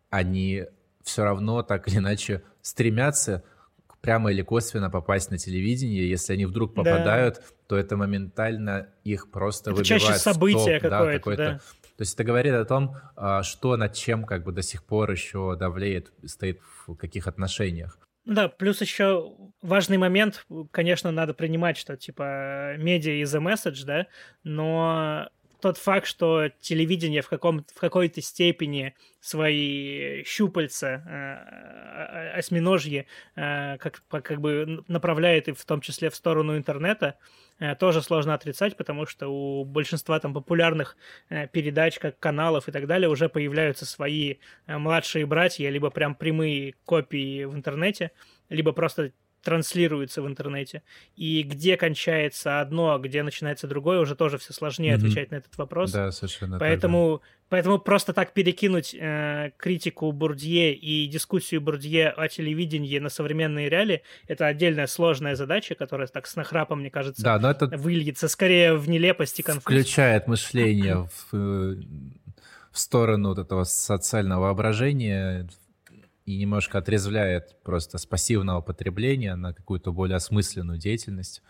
они 0.08 0.64
все 1.02 1.24
равно 1.24 1.62
так 1.62 1.88
или 1.88 1.98
иначе 1.98 2.42
стремятся 2.62 3.44
прямо 4.00 4.32
или 4.32 4.42
косвенно 4.42 4.90
попасть 4.90 5.30
на 5.30 5.38
телевидение. 5.38 6.08
Если 6.08 6.32
они 6.32 6.46
вдруг 6.46 6.74
попадают, 6.74 7.36
да. 7.36 7.42
то 7.68 7.76
это 7.76 7.96
моментально 7.96 8.88
их 9.04 9.30
просто 9.30 9.70
это 9.70 9.78
выбивает 9.78 10.02
чаще 10.02 10.18
событие 10.18 10.80
какое-то, 10.80 11.36
да, 11.36 11.52
да. 11.52 11.58
То 11.96 12.02
есть 12.02 12.14
это 12.14 12.24
говорит 12.24 12.54
о 12.54 12.64
том, 12.64 12.96
а, 13.14 13.42
что 13.42 13.76
над 13.76 13.92
чем 13.92 14.24
как 14.24 14.42
бы 14.42 14.52
до 14.52 14.62
сих 14.62 14.84
пор 14.84 15.10
еще 15.10 15.54
давлеет, 15.56 16.12
стоит 16.24 16.58
в 16.86 16.94
каких 16.94 17.26
отношениях. 17.26 17.98
Да, 18.24 18.48
плюс 18.48 18.80
еще 18.80 19.34
важный 19.60 19.98
момент, 19.98 20.46
конечно, 20.70 21.10
надо 21.10 21.34
принимать, 21.34 21.76
что 21.76 21.96
типа 21.96 22.76
медиа 22.78 23.22
is 23.22 23.36
a 23.36 23.40
message, 23.40 23.84
да, 23.84 24.06
но 24.44 25.28
тот 25.60 25.76
факт, 25.78 26.06
что 26.06 26.48
телевидение 26.60 27.22
в, 27.22 27.28
каком, 27.28 27.64
в 27.74 27.80
какой-то 27.80 28.20
степени 28.20 28.94
свои 29.20 30.24
щупальца, 30.24 31.04
э, 31.06 32.38
осьминожьи, 32.38 33.06
э, 33.36 33.78
как, 33.78 34.02
как 34.08 34.40
бы 34.40 34.82
направляет 34.88 35.48
и 35.48 35.52
в 35.52 35.64
том 35.64 35.80
числе 35.80 36.10
в 36.10 36.16
сторону 36.16 36.56
интернета, 36.56 37.18
э, 37.58 37.74
тоже 37.76 38.02
сложно 38.02 38.34
отрицать, 38.34 38.76
потому 38.76 39.06
что 39.06 39.28
у 39.28 39.64
большинства 39.64 40.18
там 40.18 40.34
популярных 40.34 40.96
э, 41.28 41.46
передач, 41.48 41.98
как 41.98 42.18
каналов 42.18 42.68
и 42.68 42.72
так 42.72 42.86
далее, 42.86 43.08
уже 43.08 43.28
появляются 43.28 43.86
свои 43.86 44.36
э, 44.66 44.78
младшие 44.78 45.26
братья, 45.26 45.68
либо 45.68 45.90
прям 45.90 46.14
прямые 46.14 46.74
копии 46.84 47.44
в 47.44 47.54
интернете, 47.54 48.12
либо 48.48 48.72
просто 48.72 49.12
транслируется 49.42 50.22
в 50.22 50.26
интернете, 50.26 50.82
и 51.16 51.42
где 51.42 51.76
кончается 51.76 52.60
одно, 52.60 52.94
а 52.94 52.98
где 52.98 53.22
начинается 53.22 53.66
другое, 53.66 54.00
уже 54.00 54.14
тоже 54.14 54.38
все 54.38 54.52
сложнее 54.52 54.92
mm-hmm. 54.92 54.96
отвечать 54.96 55.30
на 55.30 55.36
этот 55.36 55.56
вопрос. 55.58 55.92
Да, 55.92 56.10
совершенно. 56.12 56.58
Поэтому, 56.58 57.22
поэтому 57.48 57.78
просто 57.78 58.12
так 58.12 58.32
перекинуть 58.32 58.94
э, 58.94 59.52
критику 59.56 60.12
Бурдье 60.12 60.74
и 60.74 61.06
дискуссию 61.06 61.60
Бурдье 61.60 62.08
о 62.08 62.28
телевидении 62.28 62.98
на 62.98 63.08
современные 63.08 63.68
реалии 63.68 64.02
это 64.26 64.46
отдельная 64.46 64.86
сложная 64.86 65.36
задача, 65.36 65.74
которая 65.74 66.06
так 66.06 66.26
с 66.26 66.36
нахрапом, 66.36 66.80
мне 66.80 66.90
кажется, 66.90 67.22
да, 67.22 67.38
но 67.38 67.50
это 67.50 67.66
выльется 67.66 68.28
скорее 68.28 68.74
в 68.74 68.88
нелепость 68.88 69.40
и. 69.40 69.42
Включает 69.42 70.26
мышление 70.26 71.08
в, 71.08 71.34
э, 71.34 71.82
в 72.70 72.78
сторону 72.78 73.30
вот 73.30 73.38
этого 73.38 73.64
социального 73.64 74.42
воображения, 74.42 75.48
и 76.30 76.38
немножко 76.38 76.78
отрезвляет 76.78 77.60
просто 77.62 77.98
с 77.98 78.06
пассивного 78.06 78.60
потребления 78.60 79.34
на 79.34 79.52
какую-то 79.52 79.92
более 79.92 80.16
осмысленную 80.16 80.78
деятельность. 80.78 81.42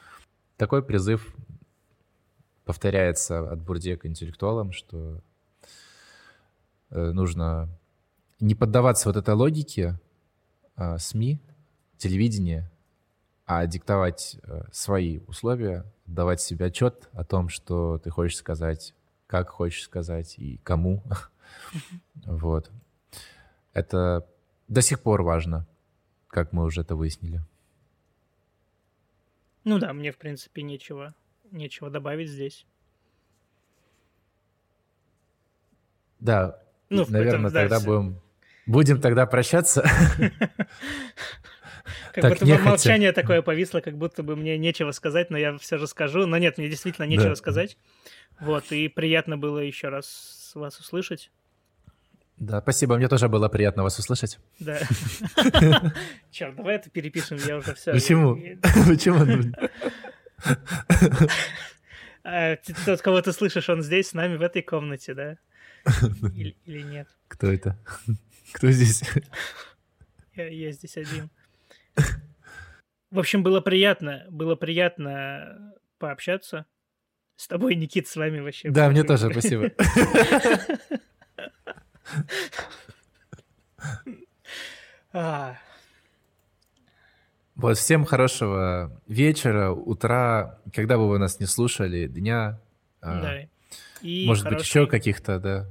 Такой 0.57 0.83
призыв 0.83 1.35
повторяется 2.65 3.51
от 3.51 3.61
Бурдье 3.61 3.97
к 3.97 4.07
интеллектуалам, 4.07 4.73
что 4.73 5.21
э, 6.91 7.11
нужно 7.13 7.69
не 8.39 8.55
поддаваться 8.55 9.09
вот 9.09 9.17
этой 9.17 9.35
логике 9.35 9.99
а, 10.77 10.97
СМИ, 10.97 11.39
телевидения, 11.99 12.71
а 13.45 13.67
диктовать 13.67 14.39
э, 14.45 14.63
свои 14.73 15.19
условия, 15.27 15.85
давать 16.07 16.41
себе 16.41 16.67
отчет 16.67 17.11
о 17.13 17.25
том, 17.25 17.51
что 17.51 17.99
ты 17.99 18.09
хочешь 18.09 18.39
сказать, 18.39 18.95
как 19.27 19.51
хочешь 19.51 19.85
сказать 19.85 20.39
и 20.39 20.59
кому. 20.59 21.03
Вот. 22.25 22.71
Это 23.73 24.25
до 24.71 24.83
сих 24.83 25.03
пор 25.03 25.23
важно, 25.23 25.67
как 26.29 26.53
мы 26.53 26.65
уже 26.65 26.81
это 26.81 26.95
выяснили. 26.95 27.43
Ну 29.65 29.79
да, 29.79 29.93
мне, 29.93 30.13
в 30.13 30.17
принципе, 30.17 30.63
нечего, 30.63 31.15
нечего 31.51 31.91
добавить 31.91 32.31
здесь. 32.31 32.65
Да, 36.21 36.63
ну, 36.89 37.05
наверное, 37.09 37.51
этом, 37.51 37.53
тогда 37.53 37.81
да, 37.81 37.85
будем, 37.85 38.21
будем 38.67 39.01
тогда 39.01 39.27
прощаться. 39.27 39.85
Как 42.13 42.23
так, 42.23 42.33
будто 42.33 42.47
бы 42.47 42.59
молчание 42.59 43.13
такое 43.13 43.41
повисло, 43.43 43.81
как 43.81 43.97
будто 43.97 44.23
бы 44.23 44.37
мне 44.37 44.59
нечего 44.59 44.91
сказать, 44.91 45.31
но 45.31 45.39
я 45.39 45.57
все 45.59 45.79
же 45.79 45.87
скажу. 45.87 46.27
Но 46.27 46.39
нет, 46.39 46.59
мне 46.59 46.69
действительно 46.69 47.05
нечего 47.05 47.31
да. 47.31 47.37
сказать. 47.37 47.77
Вот, 48.41 48.71
и 48.71 48.89
приятно 48.89 49.39
было 49.39 49.59
еще 49.59 49.89
раз 49.89 50.53
вас 50.55 50.79
услышать. 50.79 51.31
Да, 52.41 52.63
спасибо, 52.63 52.97
мне 52.97 53.07
тоже 53.07 53.29
было 53.29 53.51
приятно 53.51 53.83
вас 53.83 53.99
услышать. 53.99 54.39
Да. 54.61 54.81
Черт, 56.31 56.57
давай 56.57 56.77
это 56.77 56.89
перепишем, 56.89 57.37
я 57.47 57.59
уже 57.59 57.75
все. 57.75 57.93
Почему? 57.93 58.35
Почему? 58.89 59.55
А, 62.25 62.57
тот, 62.87 63.03
кого 63.03 63.21
ты 63.21 63.33
слышишь, 63.33 63.69
он 63.69 63.83
здесь 63.83 64.09
с 64.09 64.15
нами 64.15 64.37
в 64.37 64.43
этой 64.43 64.63
комнате, 64.63 65.13
да? 65.13 65.37
Или, 66.35 66.83
нет? 66.83 67.09
Кто 67.29 67.53
это? 67.53 67.79
Кто 68.53 68.71
здесь? 68.71 69.03
Я 70.35 70.73
здесь 70.73 70.97
один. 70.97 71.29
В 73.11 73.19
общем, 73.19 73.43
было 73.43 73.61
приятно, 73.61 74.25
было 74.31 74.55
приятно 74.55 75.75
пообщаться. 75.99 76.65
С 77.37 77.49
тобой, 77.49 77.75
Никит, 77.75 78.09
с 78.09 78.17
вами 78.17 78.41
вообще. 78.41 78.71
Да, 78.71 78.89
мне 78.89 79.05
тоже, 79.05 79.31
спасибо. 79.31 79.73
Вот, 87.61 87.77
всем 87.77 88.07
хорошего 88.07 89.03
вечера, 89.07 89.71
утра, 89.71 90.59
когда 90.73 90.97
бы 90.97 91.09
вы 91.09 91.19
нас 91.19 91.41
не 91.41 91.47
слушали, 91.47 92.07
дня. 92.07 92.59
А, 93.03 93.21
да. 93.21 93.35
И 94.01 94.25
может 94.27 94.49
быть, 94.49 94.61
еще 94.61 94.87
каких-то, 94.87 95.39
да. 95.39 95.67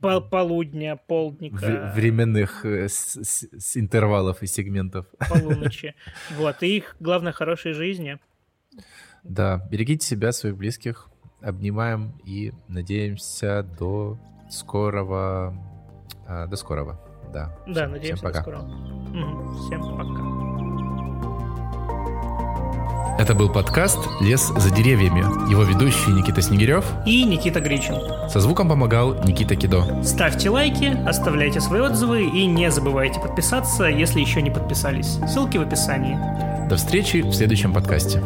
Пол 0.00 0.20
полудня, 0.20 0.96
полдника. 0.96 1.92
Временных 1.96 2.64
э, 2.64 2.88
с, 2.88 3.16
с, 3.16 3.48
с 3.58 3.76
интервалов 3.76 4.42
и 4.42 4.46
сегментов. 4.46 5.06
Полуночи. 5.28 5.94
Вот, 6.36 6.62
и 6.62 6.76
их, 6.76 6.94
главное, 7.00 7.32
хорошей 7.32 7.72
жизни. 7.72 8.18
Да, 9.24 9.66
берегите 9.70 10.06
себя, 10.06 10.30
своих 10.32 10.56
близких. 10.56 11.08
Обнимаем 11.40 12.12
и 12.24 12.52
надеемся 12.68 13.62
до 13.62 14.18
скорого. 14.48 15.54
А, 16.26 16.46
до 16.46 16.56
скорого. 16.56 16.98
Да. 17.32 17.50
Да, 17.66 17.72
всем, 17.72 17.90
надеемся, 17.92 18.16
всем 18.16 18.32
пока. 18.32 18.38
до 18.38 18.42
скорого. 18.42 18.64
Угу. 18.64 19.54
Всем 19.66 19.96
пока. 19.96 20.44
Это 23.16 23.32
был 23.34 23.48
подкаст 23.48 23.98
«Лес 24.20 24.52
за 24.56 24.74
деревьями». 24.74 25.20
Его 25.48 25.62
ведущие 25.62 26.14
Никита 26.14 26.42
Снегирев 26.42 26.84
и 27.06 27.24
Никита 27.24 27.60
Гричин. 27.60 27.94
Со 28.28 28.40
звуком 28.40 28.68
помогал 28.68 29.14
Никита 29.24 29.54
Кидо. 29.54 30.02
Ставьте 30.02 30.50
лайки, 30.50 30.96
оставляйте 31.06 31.60
свои 31.60 31.80
отзывы 31.80 32.24
и 32.24 32.46
не 32.46 32.70
забывайте 32.72 33.20
подписаться, 33.20 33.84
если 33.84 34.20
еще 34.20 34.42
не 34.42 34.50
подписались. 34.50 35.20
Ссылки 35.28 35.58
в 35.58 35.62
описании. 35.62 36.18
До 36.68 36.74
встречи 36.76 37.22
в 37.22 37.32
следующем 37.32 37.72
подкасте. 37.72 38.20